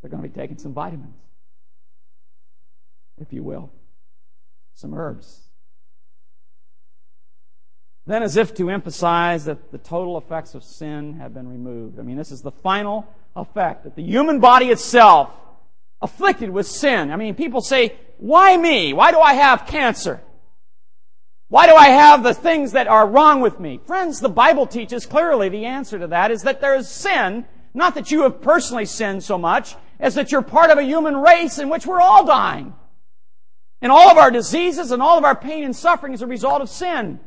They're 0.03 0.11
going 0.11 0.23
to 0.23 0.29
be 0.29 0.35
taking 0.35 0.59
some 0.59 0.75
vitamins, 0.75 1.15
if 3.19 3.33
you 3.33 3.45
will, 3.45 3.71
some 4.75 4.93
herbs. 4.95 5.43
Then, 8.05 8.25
as 8.25 8.37
if 8.37 8.53
to 8.57 8.69
emphasize 8.69 9.45
that 9.45 9.71
the 9.71 9.79
total 9.79 10.19
effects 10.19 10.57
of 10.57 10.65
sin 10.65 11.15
have 11.21 11.33
been 11.33 11.49
removed. 11.49 12.01
I 12.01 12.03
mean, 12.03 12.17
this 12.17 12.33
is 12.33 12.43
the 12.43 12.51
final 12.51 13.07
effect 13.37 13.85
that 13.85 13.95
the 13.95 14.03
human 14.03 14.41
body 14.41 14.71
itself 14.71 15.31
afflicted 16.01 16.51
with 16.51 16.67
sin. 16.67 17.13
I 17.13 17.17
mean, 17.17 17.37
people 17.37 17.61
say, 17.61 17.95
why 18.19 18.57
me? 18.57 18.93
Why 18.93 19.13
do 19.13 19.21
I 19.21 19.35
have 19.35 19.67
cancer? 19.67 20.21
Why 21.49 21.69
do 21.69 21.75
I 21.75 21.91
have 21.91 22.25
the 22.25 22.35
things 22.35 22.73
that 22.73 22.89
are 22.89 23.07
wrong 23.07 23.41
with 23.41 23.61
me? 23.61 23.79
Friends, 23.87 24.19
the 24.19 24.29
Bible 24.29 24.67
teaches 24.67 25.07
clearly 25.07 25.49
the 25.49 25.67
answer 25.67 25.99
to 25.99 26.09
that 26.09 26.33
is 26.33 26.43
that 26.43 26.61
there 26.61 26.75
is 26.75 26.89
sin, 26.89 27.45
not 27.73 27.95
that 27.95 28.11
you 28.11 28.23
have 28.23 28.43
personally 28.43 28.87
sinned 28.87 29.23
so 29.23 29.39
much, 29.39 29.77
as 30.03 30.17
that 30.17 30.33
you're 30.33 30.43
part 30.43 30.71
of 30.71 30.79
a 30.79 30.83
human 30.83 31.17
race 31.17 31.59
in 31.59 31.71
which 31.71 31.87
we're 31.87 32.01
all 32.01 32.27
dying. 32.27 32.75
And 33.81 33.93
all 33.93 34.11
of 34.11 34.19
our 34.19 34.33
diseases 34.33 34.91
and 34.91 35.01
all 35.01 35.17
of 35.17 35.25
our 35.25 35.37
pain 35.37 35.65
and 35.65 35.75
suffering 35.75 36.13
is 36.13 36.23
a 36.23 36.27
result 36.27 36.61
of 36.61 36.69
sin. 36.69 37.21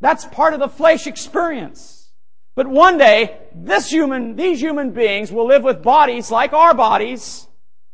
That's 0.00 0.24
part 0.26 0.52
of 0.52 0.60
the 0.60 0.68
flesh 0.68 1.06
experience. 1.06 2.10
But 2.56 2.66
one 2.66 2.98
day, 2.98 3.38
this 3.54 3.90
human, 3.90 4.36
these 4.36 4.60
human 4.60 4.90
beings 4.90 5.30
will 5.30 5.46
live 5.46 5.62
with 5.62 5.82
bodies 5.82 6.30
like 6.30 6.52
our 6.52 6.74
bodies, 6.74 7.46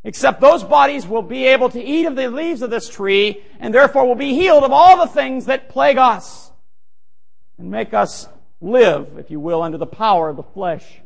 except 0.03 0.41
those 0.41 0.63
bodies 0.63 1.07
will 1.07 1.21
be 1.21 1.45
able 1.45 1.69
to 1.69 1.81
eat 1.81 2.05
of 2.05 2.15
the 2.15 2.29
leaves 2.29 2.63
of 2.63 2.71
this 2.71 2.89
tree, 2.89 3.43
and 3.59 3.73
therefore 3.73 4.07
will 4.07 4.15
be 4.15 4.33
healed 4.33 4.63
of 4.63 4.71
all 4.71 4.97
the 4.97 5.11
things 5.11 5.45
that 5.45 5.69
plague 5.69 5.97
us, 5.97 6.51
and 7.57 7.69
make 7.69 7.93
us 7.93 8.27
live, 8.59 9.17
if 9.17 9.31
you 9.31 9.39
will, 9.39 9.61
under 9.61 9.77
the 9.77 9.85
power 9.85 10.29
of 10.29 10.35
the 10.35 10.43
flesh. 10.43 11.00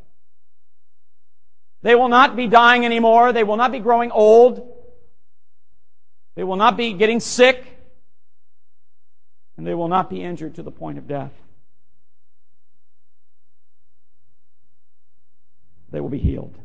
They 1.86 1.94
will 1.94 2.10
not 2.10 2.36
be 2.36 2.48
dying 2.48 2.84
anymore. 2.84 3.32
They 3.32 3.44
will 3.44 3.58
not 3.58 3.72
be 3.72 3.78
growing 3.78 4.10
old. 4.10 4.74
They 6.34 6.44
will 6.44 6.56
not 6.56 6.78
be 6.78 6.94
getting 6.94 7.20
sick. 7.20 7.64
And 9.56 9.68
they 9.68 9.76
will 9.76 9.88
not 9.88 10.10
be 10.10 10.24
injured 10.24 10.56
to 10.56 10.64
the 10.64 10.72
point 10.72 10.98
of 10.98 11.08
death. 11.08 11.32
they 15.92 16.02
will 16.02 16.10
be 16.10 16.18
healed. 16.18 16.58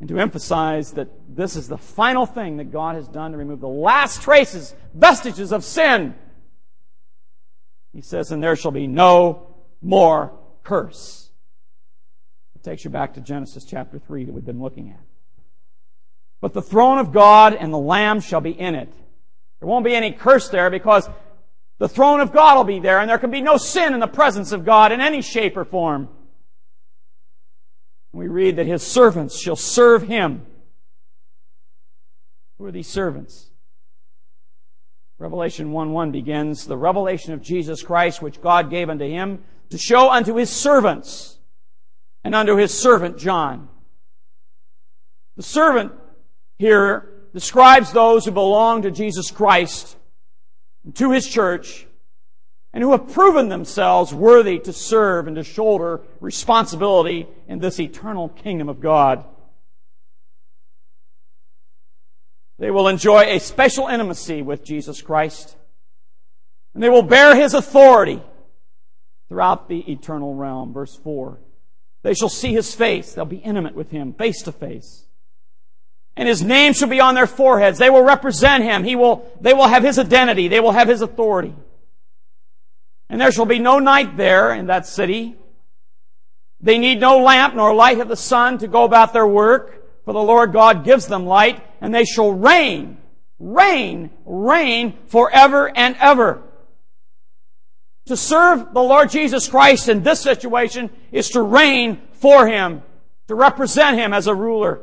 And 0.00 0.08
to 0.08 0.18
emphasize 0.18 0.92
that 0.92 1.08
this 1.28 1.54
is 1.54 1.68
the 1.68 1.76
final 1.76 2.24
thing 2.24 2.56
that 2.56 2.72
God 2.72 2.96
has 2.96 3.06
done 3.06 3.32
to 3.32 3.36
remove 3.36 3.60
the 3.60 3.68
last 3.68 4.22
traces, 4.22 4.74
vestiges 4.94 5.52
of 5.52 5.62
sin. 5.62 6.14
He 7.92 8.00
says, 8.00 8.32
and 8.32 8.42
there 8.42 8.56
shall 8.56 8.70
be 8.70 8.86
no 8.86 9.54
more 9.82 10.32
curse. 10.64 11.27
It 12.58 12.64
takes 12.64 12.84
you 12.84 12.90
back 12.90 13.14
to 13.14 13.20
Genesis 13.20 13.64
chapter 13.64 14.00
3 14.00 14.24
that 14.24 14.32
we've 14.32 14.44
been 14.44 14.60
looking 14.60 14.90
at. 14.90 15.00
But 16.40 16.54
the 16.54 16.62
throne 16.62 16.98
of 16.98 17.12
God 17.12 17.54
and 17.54 17.72
the 17.72 17.78
Lamb 17.78 18.20
shall 18.20 18.40
be 18.40 18.50
in 18.50 18.74
it. 18.74 18.92
There 19.60 19.68
won't 19.68 19.84
be 19.84 19.94
any 19.94 20.10
curse 20.10 20.48
there 20.48 20.68
because 20.68 21.08
the 21.78 21.88
throne 21.88 22.18
of 22.18 22.32
God 22.32 22.56
will 22.56 22.64
be 22.64 22.80
there 22.80 22.98
and 22.98 23.08
there 23.08 23.18
can 23.18 23.30
be 23.30 23.42
no 23.42 23.58
sin 23.58 23.94
in 23.94 24.00
the 24.00 24.08
presence 24.08 24.50
of 24.50 24.64
God 24.64 24.90
in 24.90 25.00
any 25.00 25.22
shape 25.22 25.56
or 25.56 25.64
form. 25.64 26.08
We 28.12 28.26
read 28.26 28.56
that 28.56 28.66
his 28.66 28.84
servants 28.84 29.38
shall 29.38 29.54
serve 29.54 30.02
him. 30.02 30.44
Who 32.58 32.64
are 32.64 32.72
these 32.72 32.88
servants? 32.88 33.50
Revelation 35.18 35.70
1 35.70 35.92
1 35.92 36.10
begins 36.10 36.66
the 36.66 36.76
revelation 36.76 37.34
of 37.34 37.40
Jesus 37.40 37.84
Christ, 37.84 38.20
which 38.20 38.42
God 38.42 38.68
gave 38.68 38.90
unto 38.90 39.08
him 39.08 39.44
to 39.70 39.78
show 39.78 40.10
unto 40.10 40.34
his 40.34 40.50
servants 40.50 41.37
and 42.24 42.34
unto 42.34 42.56
his 42.56 42.72
servant 42.72 43.18
John. 43.18 43.68
The 45.36 45.42
servant 45.42 45.92
here 46.58 47.08
describes 47.32 47.92
those 47.92 48.24
who 48.24 48.32
belong 48.32 48.82
to 48.82 48.90
Jesus 48.90 49.30
Christ, 49.30 49.96
and 50.84 50.94
to 50.96 51.12
his 51.12 51.26
church, 51.26 51.86
and 52.72 52.82
who 52.82 52.92
have 52.92 53.12
proven 53.12 53.48
themselves 53.48 54.12
worthy 54.12 54.58
to 54.58 54.72
serve 54.72 55.26
and 55.26 55.36
to 55.36 55.44
shoulder 55.44 56.00
responsibility 56.20 57.28
in 57.46 57.58
this 57.60 57.80
eternal 57.80 58.28
kingdom 58.28 58.68
of 58.68 58.80
God. 58.80 59.24
They 62.58 62.70
will 62.70 62.88
enjoy 62.88 63.22
a 63.22 63.38
special 63.38 63.86
intimacy 63.86 64.42
with 64.42 64.64
Jesus 64.64 65.00
Christ, 65.00 65.56
and 66.74 66.82
they 66.82 66.88
will 66.88 67.02
bear 67.02 67.36
his 67.36 67.54
authority 67.54 68.20
throughout 69.28 69.68
the 69.68 69.90
eternal 69.90 70.34
realm. 70.34 70.72
Verse 70.72 70.96
4. 70.96 71.38
They 72.02 72.14
shall 72.14 72.28
see 72.28 72.52
his 72.52 72.74
face. 72.74 73.12
They'll 73.12 73.24
be 73.24 73.36
intimate 73.36 73.74
with 73.74 73.90
him, 73.90 74.12
face 74.12 74.42
to 74.42 74.52
face. 74.52 75.04
And 76.16 76.28
his 76.28 76.42
name 76.42 76.72
shall 76.72 76.88
be 76.88 77.00
on 77.00 77.14
their 77.14 77.26
foreheads. 77.26 77.78
They 77.78 77.90
will 77.90 78.02
represent 78.02 78.64
him. 78.64 78.84
He 78.84 78.96
will, 78.96 79.30
they 79.40 79.54
will 79.54 79.68
have 79.68 79.84
his 79.84 79.98
identity. 79.98 80.48
They 80.48 80.60
will 80.60 80.72
have 80.72 80.88
his 80.88 81.00
authority. 81.00 81.54
And 83.08 83.20
there 83.20 83.32
shall 83.32 83.46
be 83.46 83.58
no 83.58 83.78
night 83.78 84.16
there 84.16 84.52
in 84.52 84.66
that 84.66 84.86
city. 84.86 85.36
They 86.60 86.78
need 86.78 87.00
no 87.00 87.18
lamp 87.18 87.54
nor 87.54 87.72
light 87.72 88.00
of 88.00 88.08
the 88.08 88.16
sun 88.16 88.58
to 88.58 88.66
go 88.66 88.84
about 88.84 89.12
their 89.12 89.26
work, 89.26 90.04
for 90.04 90.12
the 90.12 90.20
Lord 90.20 90.52
God 90.52 90.84
gives 90.84 91.06
them 91.06 91.24
light, 91.24 91.62
and 91.80 91.94
they 91.94 92.04
shall 92.04 92.32
reign, 92.32 92.98
reign, 93.38 94.10
reign 94.24 94.98
forever 95.06 95.70
and 95.74 95.96
ever. 96.00 96.42
To 98.08 98.16
serve 98.16 98.72
the 98.72 98.80
Lord 98.80 99.10
Jesus 99.10 99.48
Christ 99.48 99.90
in 99.90 100.02
this 100.02 100.22
situation 100.22 100.88
is 101.12 101.28
to 101.30 101.42
reign 101.42 102.00
for 102.12 102.46
Him, 102.46 102.82
to 103.26 103.34
represent 103.34 103.98
Him 103.98 104.14
as 104.14 104.26
a 104.26 104.34
ruler. 104.34 104.80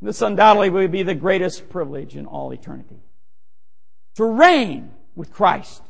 This 0.00 0.20
undoubtedly 0.20 0.70
will 0.70 0.88
be 0.88 1.04
the 1.04 1.14
greatest 1.14 1.68
privilege 1.68 2.16
in 2.16 2.26
all 2.26 2.52
eternity. 2.52 2.98
To 4.16 4.24
reign 4.24 4.90
with 5.14 5.32
Christ. 5.32 5.80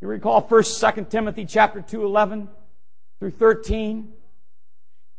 You 0.00 0.08
recall 0.08 0.48
1st, 0.48 0.94
2nd 0.94 1.10
Timothy 1.10 1.44
chapter 1.44 1.82
2, 1.82 2.02
11 2.02 2.48
through 3.18 3.32
13. 3.32 4.14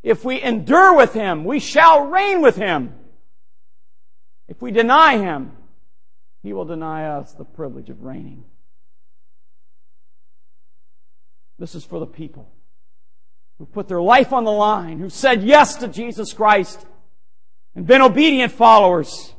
If 0.02 0.24
we 0.24 0.42
endure 0.42 0.96
with 0.96 1.14
him, 1.14 1.44
we 1.44 1.60
shall 1.60 2.06
reign 2.06 2.42
with 2.42 2.56
him. 2.56 2.94
If 4.48 4.60
we 4.60 4.72
deny 4.72 5.18
him, 5.18 5.52
he 6.42 6.52
will 6.52 6.64
deny 6.64 7.06
us 7.06 7.32
the 7.32 7.44
privilege 7.44 7.88
of 7.88 8.02
reigning. 8.02 8.42
This 11.62 11.76
is 11.76 11.84
for 11.84 12.00
the 12.00 12.08
people 12.08 12.50
who 13.56 13.66
put 13.66 13.86
their 13.86 14.02
life 14.02 14.32
on 14.32 14.42
the 14.42 14.50
line, 14.50 14.98
who 14.98 15.08
said 15.08 15.44
yes 15.44 15.76
to 15.76 15.86
Jesus 15.86 16.32
Christ 16.32 16.84
and 17.76 17.86
been 17.86 18.02
obedient 18.02 18.50
followers. 18.50 19.32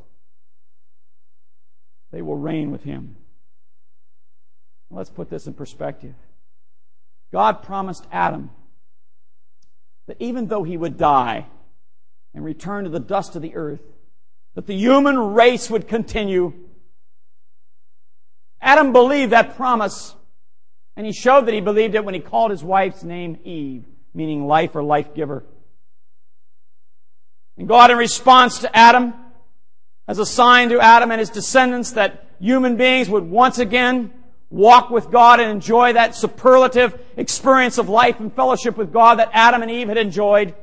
They 2.12 2.22
will 2.22 2.38
reign 2.38 2.70
with 2.70 2.82
him. 2.82 3.16
Let's 4.90 5.10
put 5.10 5.28
this 5.28 5.46
in 5.46 5.52
perspective. 5.52 6.14
God 7.30 7.62
promised 7.62 8.06
Adam 8.10 8.50
that 10.06 10.16
even 10.18 10.46
though 10.46 10.62
he 10.62 10.78
would 10.78 10.96
die 10.96 11.44
and 12.32 12.42
return 12.42 12.84
to 12.84 12.90
the 12.90 13.00
dust 13.00 13.36
of 13.36 13.42
the 13.42 13.54
earth, 13.54 13.82
that 14.54 14.66
the 14.66 14.74
human 14.74 15.18
race 15.18 15.68
would 15.68 15.88
continue. 15.88 16.54
Adam 18.62 18.94
believed 18.94 19.32
that 19.32 19.56
promise, 19.56 20.14
and 20.96 21.06
he 21.06 21.12
showed 21.12 21.46
that 21.46 21.54
he 21.54 21.60
believed 21.60 21.94
it 21.94 22.04
when 22.04 22.14
he 22.14 22.20
called 22.20 22.50
his 22.50 22.62
wife's 22.62 23.02
name 23.02 23.38
Eve, 23.44 23.84
meaning 24.14 24.46
life 24.46 24.76
or 24.76 24.82
life 24.82 25.14
giver. 25.14 25.44
And 27.56 27.68
God, 27.68 27.90
in 27.90 27.96
response 27.96 28.60
to 28.60 28.76
Adam, 28.76 29.14
as 30.06 30.18
a 30.18 30.26
sign 30.26 30.68
to 30.70 30.80
Adam 30.80 31.10
and 31.10 31.18
his 31.18 31.30
descendants 31.30 31.92
that 31.92 32.28
human 32.40 32.76
beings 32.76 33.08
would 33.08 33.24
once 33.24 33.58
again 33.58 34.12
walk 34.50 34.90
with 34.90 35.10
God 35.10 35.40
and 35.40 35.50
enjoy 35.50 35.94
that 35.94 36.14
superlative 36.14 36.98
experience 37.16 37.78
of 37.78 37.88
life 37.88 38.20
and 38.20 38.32
fellowship 38.32 38.76
with 38.76 38.92
God 38.92 39.18
that 39.18 39.30
Adam 39.32 39.62
and 39.62 39.70
Eve 39.70 39.88
had 39.88 39.96
enjoyed. 39.96 40.54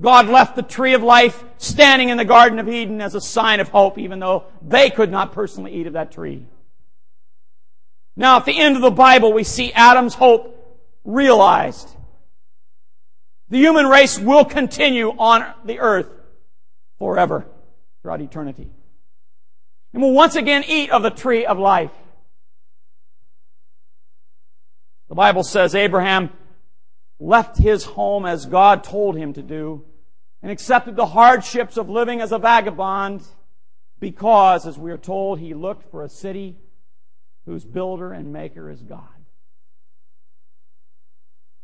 God 0.00 0.28
left 0.28 0.54
the 0.54 0.62
tree 0.62 0.94
of 0.94 1.02
life 1.02 1.42
standing 1.56 2.08
in 2.08 2.16
the 2.16 2.24
Garden 2.24 2.60
of 2.60 2.68
Eden 2.68 3.00
as 3.00 3.16
a 3.16 3.20
sign 3.20 3.58
of 3.58 3.68
hope, 3.68 3.98
even 3.98 4.20
though 4.20 4.44
they 4.62 4.90
could 4.90 5.10
not 5.10 5.32
personally 5.32 5.74
eat 5.74 5.88
of 5.88 5.94
that 5.94 6.12
tree. 6.12 6.46
Now, 8.18 8.38
at 8.38 8.46
the 8.46 8.58
end 8.58 8.74
of 8.74 8.82
the 8.82 8.90
Bible, 8.90 9.32
we 9.32 9.44
see 9.44 9.72
Adam's 9.72 10.14
hope 10.14 10.52
realized. 11.04 11.88
The 13.48 13.58
human 13.58 13.86
race 13.86 14.18
will 14.18 14.44
continue 14.44 15.10
on 15.10 15.46
the 15.64 15.78
earth 15.78 16.10
forever, 16.98 17.46
throughout 18.02 18.20
eternity. 18.20 18.72
And 19.92 20.02
will 20.02 20.14
once 20.14 20.34
again 20.34 20.64
eat 20.66 20.90
of 20.90 21.04
the 21.04 21.10
tree 21.10 21.46
of 21.46 21.60
life. 21.60 21.92
The 25.08 25.14
Bible 25.14 25.44
says 25.44 25.76
Abraham 25.76 26.30
left 27.20 27.56
his 27.56 27.84
home 27.84 28.26
as 28.26 28.46
God 28.46 28.82
told 28.82 29.16
him 29.16 29.32
to 29.34 29.42
do 29.42 29.84
and 30.42 30.50
accepted 30.50 30.96
the 30.96 31.06
hardships 31.06 31.76
of 31.76 31.88
living 31.88 32.20
as 32.20 32.32
a 32.32 32.38
vagabond 32.38 33.22
because, 34.00 34.66
as 34.66 34.76
we 34.76 34.90
are 34.90 34.98
told, 34.98 35.38
he 35.38 35.54
looked 35.54 35.88
for 35.92 36.02
a 36.02 36.08
city 36.08 36.56
whose 37.48 37.64
builder 37.64 38.12
and 38.12 38.30
maker 38.30 38.70
is 38.70 38.82
God. 38.82 39.08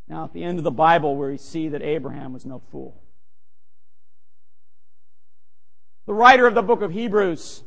Now, 0.09 0.25
at 0.25 0.33
the 0.33 0.43
end 0.43 0.57
of 0.57 0.65
the 0.65 0.71
Bible, 0.71 1.15
where 1.15 1.31
we 1.31 1.37
see 1.37 1.69
that 1.69 1.83
Abraham 1.83 2.33
was 2.33 2.47
no 2.47 2.63
fool. 2.73 3.03
The 6.07 6.15
writer 6.15 6.47
of 6.47 6.55
the 6.55 6.63
book 6.63 6.81
of 6.81 6.91
Hebrews 6.91 7.63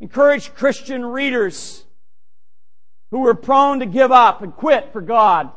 encouraged 0.00 0.56
Christian 0.56 1.04
readers 1.04 1.84
who 3.12 3.20
were 3.20 3.34
prone 3.34 3.78
to 3.78 3.86
give 3.86 4.10
up 4.10 4.42
and 4.42 4.52
quit 4.52 4.92
for 4.92 5.00
God 5.00 5.50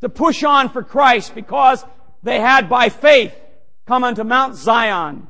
to 0.00 0.08
push 0.08 0.42
on 0.42 0.70
for 0.70 0.82
Christ 0.82 1.36
because 1.36 1.84
they 2.24 2.40
had 2.40 2.68
by 2.68 2.88
faith 2.88 3.34
come 3.86 4.02
unto 4.02 4.24
Mount 4.24 4.56
Zion, 4.56 5.28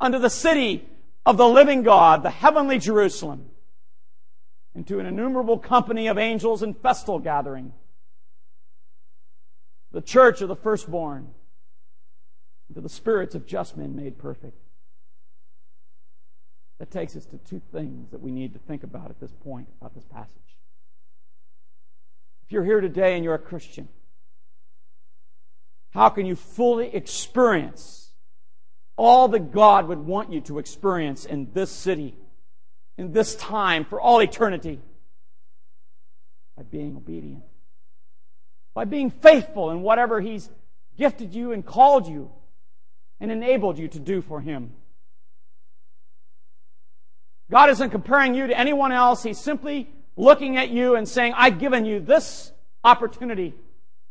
unto 0.00 0.18
the 0.18 0.30
city 0.30 0.86
of 1.26 1.36
the 1.36 1.48
living 1.48 1.82
God, 1.82 2.22
the 2.22 2.30
heavenly 2.30 2.78
Jerusalem, 2.78 3.50
and 4.76 4.86
to 4.86 5.00
an 5.00 5.06
innumerable 5.06 5.58
company 5.58 6.06
of 6.06 6.18
angels 6.18 6.62
in 6.62 6.74
festal 6.74 7.18
gathering, 7.18 7.72
the 9.90 10.02
church 10.02 10.42
of 10.42 10.48
the 10.48 10.54
firstborn, 10.54 11.28
to 12.74 12.82
the 12.82 12.88
spirits 12.90 13.34
of 13.34 13.46
just 13.46 13.78
men 13.78 13.96
made 13.96 14.18
perfect. 14.18 14.58
That 16.78 16.90
takes 16.90 17.16
us 17.16 17.24
to 17.26 17.38
two 17.38 17.62
things 17.72 18.10
that 18.10 18.20
we 18.20 18.30
need 18.30 18.52
to 18.52 18.58
think 18.58 18.82
about 18.82 19.08
at 19.08 19.18
this 19.18 19.32
point 19.42 19.66
about 19.80 19.94
this 19.94 20.04
passage. 20.04 20.30
If 22.44 22.52
you're 22.52 22.64
here 22.64 22.82
today 22.82 23.14
and 23.14 23.24
you're 23.24 23.34
a 23.34 23.38
Christian, 23.38 23.88
how 25.92 26.10
can 26.10 26.26
you 26.26 26.36
fully 26.36 26.94
experience 26.94 28.10
all 28.96 29.28
that 29.28 29.52
God 29.52 29.88
would 29.88 30.00
want 30.00 30.34
you 30.34 30.42
to 30.42 30.58
experience 30.58 31.24
in 31.24 31.48
this 31.54 31.70
city, 31.70 32.14
in 32.98 33.12
this 33.12 33.34
time, 33.36 33.84
for 33.84 34.00
all 34.00 34.22
eternity? 34.22 34.80
By 36.56 36.62
being 36.62 36.96
obedient. 36.96 37.42
By 38.74 38.84
being 38.84 39.10
faithful 39.10 39.70
in 39.70 39.82
whatever 39.82 40.20
He's 40.20 40.48
gifted 40.96 41.34
you 41.34 41.52
and 41.52 41.64
called 41.64 42.06
you 42.06 42.30
and 43.20 43.30
enabled 43.30 43.78
you 43.78 43.88
to 43.88 43.98
do 43.98 44.22
for 44.22 44.40
Him. 44.40 44.72
God 47.50 47.70
isn't 47.70 47.90
comparing 47.90 48.34
you 48.34 48.48
to 48.48 48.58
anyone 48.58 48.92
else. 48.92 49.22
He's 49.22 49.38
simply 49.38 49.88
looking 50.16 50.56
at 50.56 50.70
you 50.70 50.96
and 50.96 51.08
saying, 51.08 51.34
I've 51.36 51.58
given 51.58 51.84
you 51.84 52.00
this 52.00 52.50
opportunity. 52.82 53.54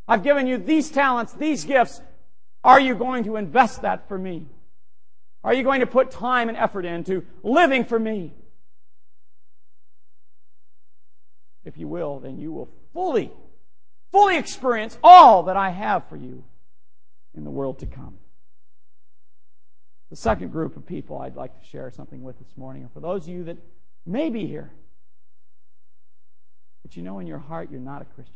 I've 0.08 0.24
given 0.24 0.48
you 0.48 0.58
these 0.58 0.90
talents, 0.90 1.34
these 1.34 1.66
gifts. 1.66 2.02
Are 2.64 2.80
you 2.80 2.96
going 2.96 3.26
to 3.26 3.36
invest 3.36 3.82
that 3.82 4.08
for 4.08 4.18
me? 4.18 4.48
Are 5.44 5.54
you 5.54 5.64
going 5.64 5.82
to 5.82 5.88
put 5.88 6.12
time 6.12 6.50
and 6.50 6.58
effort 6.58 6.86
into 6.86 7.24
living 7.44 7.86
for 7.86 8.00
me? 8.00 8.34
If 11.66 11.78
you 11.78 11.88
will, 11.88 12.20
then 12.20 12.38
you 12.38 12.54
will 12.54 12.70
fully, 12.94 13.32
fully 14.12 14.38
experience 14.38 14.98
all 15.04 15.44
that 15.44 15.58
I 15.58 15.72
have 15.72 16.08
for 16.08 16.16
you 16.16 16.44
in 17.36 17.44
the 17.44 17.50
world 17.50 17.80
to 17.80 17.88
come. 17.88 18.20
The 20.12 20.16
second 20.16 20.52
group 20.52 20.78
of 20.78 20.86
people 20.86 21.18
I'd 21.18 21.36
like 21.36 21.60
to 21.60 21.68
share 21.68 21.90
something 21.90 22.22
with 22.22 22.38
this 22.38 22.56
morning 22.56 22.84
are 22.84 22.90
for 22.94 23.00
those 23.00 23.24
of 23.24 23.34
you 23.34 23.44
that 23.46 23.58
may 24.06 24.30
be 24.30 24.46
here, 24.46 24.72
but 26.84 26.96
you 26.96 27.02
know 27.02 27.18
in 27.18 27.26
your 27.26 27.40
heart 27.40 27.70
you're 27.72 27.82
not 27.82 28.04
a 28.04 28.06
Christian. 28.06 28.36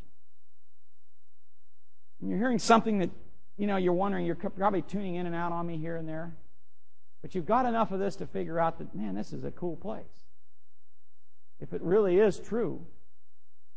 And 2.20 2.30
you're 2.30 2.40
hearing 2.40 2.60
something 2.60 2.98
that, 3.00 3.12
you 3.58 3.68
know, 3.68 3.78
you're 3.78 3.94
wondering, 3.94 4.26
you're 4.26 4.36
probably 4.36 4.82
tuning 4.82 5.16
in 5.16 5.28
and 5.28 5.36
out 5.36 5.52
on 5.52 5.68
me 5.68 5.78
here 5.78 5.96
and 5.96 6.10
there, 6.10 6.36
but 7.22 7.36
you've 7.36 7.46
got 7.46 7.66
enough 7.66 7.92
of 7.92 8.00
this 8.00 8.16
to 8.18 8.26
figure 8.26 8.60
out 8.60 8.80
that, 8.80 8.96
man, 8.96 9.14
this 9.14 9.32
is 9.32 9.44
a 9.44 9.52
cool 9.52 9.76
place. 9.76 10.04
If 11.60 11.72
it 11.74 11.82
really 11.82 12.18
is 12.20 12.40
true, 12.40 12.86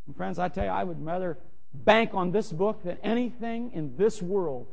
and 0.07 0.16
friends, 0.16 0.38
I 0.38 0.48
tell 0.48 0.64
you, 0.64 0.70
I 0.70 0.84
would 0.84 1.05
rather 1.05 1.38
bank 1.72 2.11
on 2.12 2.32
this 2.32 2.53
book 2.53 2.82
than 2.82 2.98
anything 3.03 3.72
in 3.72 3.96
this 3.96 4.20
world 4.20 4.68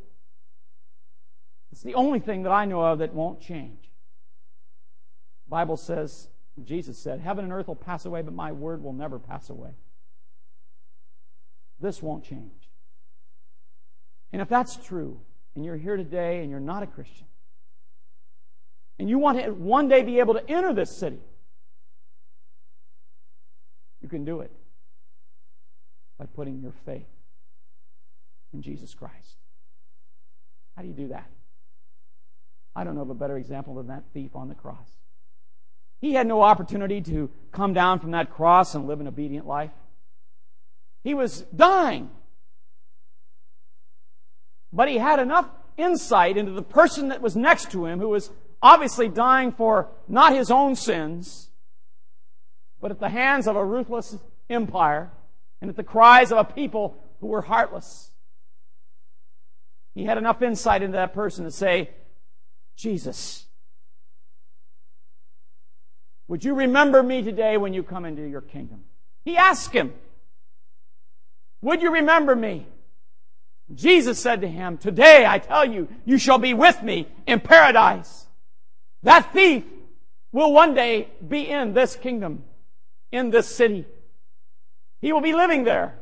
it's 1.72 1.82
the 1.82 1.96
only 1.96 2.20
thing 2.20 2.44
that 2.44 2.52
I 2.52 2.66
know 2.66 2.82
of 2.82 3.00
that 3.00 3.14
won't 3.14 3.42
change. 3.42 3.92
The 5.46 5.50
Bible 5.50 5.78
says, 5.78 6.30
Jesus 6.64 6.98
said, 6.98 7.20
Heaven 7.20 7.44
and 7.46 7.54
earth 7.54 7.68
will 7.68 7.76
pass 7.76 8.06
away, 8.06 8.22
but 8.22 8.34
my 8.34 8.52
word 8.52 8.84
will 8.84 8.94
never 8.94 9.20
pass 9.20 9.50
away. 9.50 9.72
This 11.80 12.02
won't 12.02 12.24
change. 12.24 12.70
And 14.34 14.42
if 14.42 14.50
that's 14.50 14.76
true, 14.76 15.22
and 15.56 15.64
you're 15.64 15.78
here 15.78 15.98
today 15.98 16.42
and 16.42 16.50
you're 16.50 16.60
not 16.60 16.84
a 16.84 16.88
Christian, 16.88 17.26
and 18.98 19.10
you 19.10 19.18
want 19.18 19.42
to 19.42 19.52
one 19.52 19.88
day 19.88 20.04
be 20.04 20.20
able 20.20 20.34
to 20.34 20.50
enter 20.50 20.74
this 20.74 20.96
city, 20.96 21.20
you 24.02 24.10
can 24.10 24.26
do 24.26 24.42
it 24.42 24.52
by 26.20 26.26
putting 26.26 26.62
your 26.62 26.74
faith 26.86 27.08
in 28.54 28.62
Jesus 28.62 28.94
Christ. 28.94 29.38
How 30.76 30.82
do 30.82 30.88
you 30.90 30.94
do 30.94 31.08
that? 31.08 31.30
I 32.76 32.84
don't 32.84 32.96
know 32.96 33.02
of 33.02 33.10
a 33.10 33.16
better 33.16 33.38
example 33.38 33.76
than 33.76 33.88
that 33.88 34.04
thief 34.14 34.36
on 34.36 34.50
the 34.50 34.56
cross. 34.56 34.90
He 36.02 36.14
had 36.14 36.28
no 36.28 36.42
opportunity 36.42 37.02
to 37.02 37.30
come 37.52 37.74
down 37.74 38.00
from 38.00 38.12
that 38.12 38.32
cross 38.32 38.76
and 38.76 38.88
live 38.88 39.00
an 39.00 39.08
obedient 39.08 39.48
life. 39.48 39.72
He 41.04 41.14
was 41.14 41.42
dying. 41.56 42.10
But 44.72 44.88
he 44.88 44.98
had 44.98 45.20
enough 45.20 45.50
insight 45.78 46.38
into 46.38 46.52
the 46.52 46.62
person 46.62 47.10
that 47.10 47.22
was 47.22 47.36
next 47.36 47.72
to 47.72 47.86
him 47.86 48.00
who 48.00 48.10
was 48.10 48.30
obviously 48.62 49.08
dying 49.08 49.52
for 49.52 49.88
not 50.08 50.36
his 50.36 50.52
own 50.52 50.76
sins, 50.76 51.50
but 52.82 52.92
at 52.92 53.00
the 53.00 53.10
hands 53.10 53.48
of 53.48 53.56
a 53.56 53.66
ruthless 53.66 54.18
empire 54.50 55.12
and 55.62 55.70
at 55.70 55.76
the 55.76 55.84
cries 55.84 56.32
of 56.32 56.38
a 56.38 56.44
people 56.44 56.98
who 57.22 57.28
were 57.28 57.42
heartless. 57.42 58.12
He 59.94 60.06
had 60.06 60.18
enough 60.18 60.42
insight 60.42 60.82
into 60.82 60.98
that 60.98 61.14
person 61.14 61.46
to 61.46 61.52
say, 61.52 61.90
Jesus. 62.76 63.46
Would 66.28 66.46
you 66.46 66.54
remember 66.54 67.02
me 67.04 67.22
today 67.22 67.58
when 67.58 67.74
you 67.74 67.84
come 67.84 68.06
into 68.06 68.26
your 68.28 68.42
kingdom? 68.42 68.84
He 69.26 69.36
asked 69.36 69.74
him, 69.74 69.94
Would 71.62 71.82
you 71.82 71.92
remember 71.92 72.36
me? 72.36 72.68
Jesus 73.74 74.20
said 74.20 74.42
to 74.42 74.48
him, 74.48 74.78
Today 74.78 75.26
I 75.28 75.40
tell 75.40 75.66
you, 75.66 75.88
you 76.06 76.18
shall 76.18 76.38
be 76.38 76.54
with 76.54 76.82
me 76.82 77.08
in 77.28 77.40
paradise. 77.40 78.28
That 79.04 79.34
thief 79.34 79.64
will 80.32 80.54
one 80.54 80.74
day 80.74 81.10
be 81.28 81.50
in 81.50 81.74
this 81.74 81.96
kingdom, 81.96 82.44
in 83.12 83.30
this 83.30 83.48
city. 83.48 83.86
He 85.02 85.14
will 85.14 85.22
be 85.22 85.34
living 85.34 85.64
there. 85.64 85.98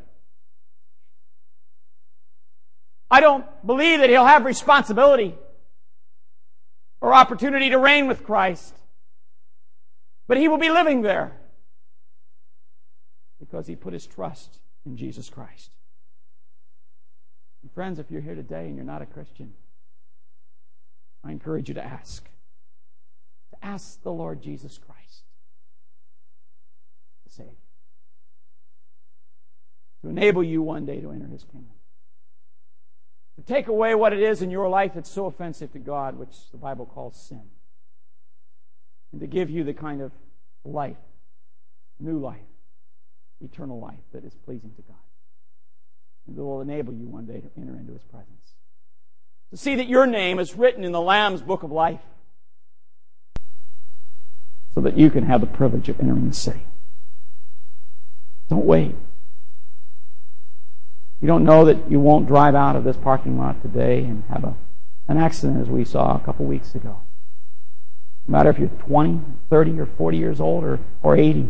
I 3.10 3.22
don't 3.22 3.46
believe 3.66 4.00
that 4.00 4.10
he'll 4.10 4.26
have 4.26 4.44
responsibility 4.44 5.36
or 7.00 7.14
opportunity 7.14 7.70
to 7.70 7.78
reign 7.78 8.08
with 8.08 8.24
Christ. 8.24 8.74
But 10.28 10.38
he 10.38 10.48
will 10.48 10.58
be 10.58 10.70
living 10.70 11.04
there 11.04 11.38
because 13.40 13.68
he 13.68 13.76
put 13.76 13.94
his 13.94 14.06
trust 14.06 14.60
in 14.86 14.98
Jesus 14.98 15.30
Christ. 15.30 15.72
And 17.62 17.72
friends, 17.72 18.00
if 18.00 18.12
you're 18.12 18.22
here 18.22 18.36
today 18.36 18.68
and 18.68 18.76
you're 18.76 18.86
not 18.86 19.02
a 19.02 19.06
Christian, 19.06 19.54
I 21.24 21.32
encourage 21.32 21.70
you 21.70 21.76
to 21.76 21.84
ask. 21.84 22.30
To 23.52 23.66
ask 23.66 24.02
the 24.04 24.12
Lord 24.12 24.42
Jesus 24.42 24.78
Christ 24.78 25.24
to 27.28 27.34
save 27.34 27.48
you. 27.48 27.67
To 30.08 30.12
enable 30.12 30.42
you 30.42 30.62
one 30.62 30.86
day 30.86 31.02
to 31.02 31.12
enter 31.12 31.28
his 31.28 31.44
kingdom 31.44 31.74
to 33.36 33.44
take 33.44 33.68
away 33.68 33.94
what 33.94 34.14
it 34.14 34.22
is 34.22 34.42
in 34.42 34.50
your 34.50 34.68
life 34.68 34.94
that's 34.96 35.12
so 35.12 35.26
offensive 35.28 35.72
to 35.74 35.80
God, 35.80 36.18
which 36.18 36.50
the 36.52 36.58
Bible 36.58 36.86
calls 36.86 37.20
sin, 37.22 37.44
and 39.12 39.20
to 39.20 39.28
give 39.28 39.50
you 39.50 39.66
the 39.66 39.74
kind 39.74 40.02
of 40.02 40.12
life, 40.66 40.98
new 42.00 42.18
life, 42.18 42.40
eternal 43.44 43.80
life 43.80 44.00
that 44.12 44.24
is 44.24 44.34
pleasing 44.34 44.72
to 44.76 44.82
God. 44.82 44.96
And 46.26 46.36
that 46.36 46.44
will 46.44 46.62
enable 46.62 46.94
you 46.94 47.06
one 47.06 47.26
day 47.26 47.42
to 47.42 47.50
enter 47.58 47.76
into 47.76 47.94
His 47.94 48.04
presence. 48.04 48.56
to 49.52 49.58
see 49.58 49.76
that 49.76 49.88
your 49.88 50.08
name 50.08 50.40
is 50.40 50.56
written 50.56 50.84
in 50.84 50.94
the 50.94 51.02
Lamb's 51.02 51.42
book 51.42 51.64
of 51.64 51.72
life 51.72 52.02
so 54.74 54.82
that 54.82 54.98
you 54.98 55.10
can 55.10 55.26
have 55.26 55.42
the 55.42 55.48
privilege 55.48 55.90
of 55.90 56.00
entering 56.00 56.28
the 56.30 56.34
city. 56.34 56.66
Don't 58.50 58.66
wait. 58.66 58.96
You 61.22 61.28
don't 61.28 61.44
know 61.44 61.66
that 61.66 61.90
you 61.90 62.00
won't 62.00 62.28
drive 62.28 62.56
out 62.56 62.76
of 62.76 62.84
this 62.84 62.98
parking 62.98 63.38
lot 63.38 63.62
today 63.62 64.04
and 64.04 64.24
have 64.30 64.44
a, 64.44 64.56
an 65.08 65.18
accident 65.18 65.62
as 65.62 65.68
we 65.68 65.84
saw 65.84 66.16
a 66.16 66.20
couple 66.20 66.46
weeks 66.46 66.76
ago. 66.76 67.02
No 68.28 68.32
matter 68.32 68.50
if 68.50 68.60
you're 68.60 68.68
20, 68.70 69.22
30, 69.50 69.80
or 69.80 69.86
40 69.86 70.18
years 70.18 70.40
old 70.40 70.64
or, 70.64 70.80
or 71.02 71.16
80, 71.16 71.50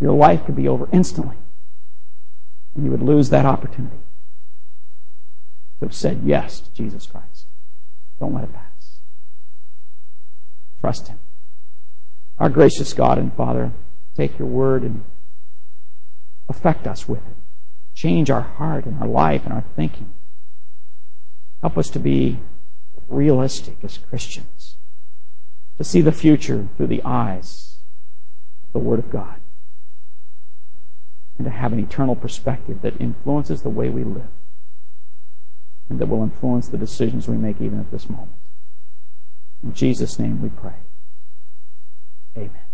your 0.00 0.12
life 0.12 0.44
could 0.44 0.56
be 0.56 0.66
over 0.66 0.88
instantly. 0.92 1.36
And 2.74 2.84
you 2.84 2.90
would 2.90 3.02
lose 3.02 3.30
that 3.30 3.46
opportunity 3.46 3.98
to 5.78 5.86
have 5.86 5.94
said 5.94 6.22
yes 6.24 6.60
to 6.60 6.72
Jesus 6.72 7.06
Christ. 7.06 7.46
Don't 8.18 8.34
let 8.34 8.44
it 8.44 8.52
pass. 8.52 9.00
Trust 10.80 11.08
Him. 11.08 11.18
Our 12.38 12.48
gracious 12.48 12.92
God 12.94 13.18
and 13.18 13.32
Father, 13.34 13.72
take 14.16 14.38
your 14.38 14.48
word 14.48 14.82
and 14.82 15.04
affect 16.48 16.86
us 16.86 17.06
with 17.06 17.20
it. 17.26 17.36
Change 18.00 18.30
our 18.30 18.40
heart 18.40 18.86
and 18.86 18.98
our 18.98 19.06
life 19.06 19.44
and 19.44 19.52
our 19.52 19.66
thinking. 19.76 20.10
Help 21.60 21.76
us 21.76 21.90
to 21.90 21.98
be 21.98 22.40
realistic 23.08 23.76
as 23.82 23.98
Christians, 23.98 24.76
to 25.76 25.84
see 25.84 26.00
the 26.00 26.10
future 26.10 26.66
through 26.78 26.86
the 26.86 27.02
eyes 27.04 27.80
of 28.64 28.72
the 28.72 28.78
Word 28.78 29.00
of 29.00 29.10
God, 29.10 29.42
and 31.36 31.44
to 31.44 31.50
have 31.50 31.74
an 31.74 31.78
eternal 31.78 32.16
perspective 32.16 32.80
that 32.80 32.98
influences 32.98 33.60
the 33.60 33.68
way 33.68 33.90
we 33.90 34.02
live 34.02 34.30
and 35.90 35.98
that 35.98 36.06
will 36.06 36.22
influence 36.22 36.68
the 36.68 36.78
decisions 36.78 37.28
we 37.28 37.36
make 37.36 37.60
even 37.60 37.78
at 37.78 37.90
this 37.90 38.08
moment. 38.08 38.38
In 39.62 39.74
Jesus' 39.74 40.18
name 40.18 40.40
we 40.40 40.48
pray. 40.48 40.76
Amen. 42.34 42.69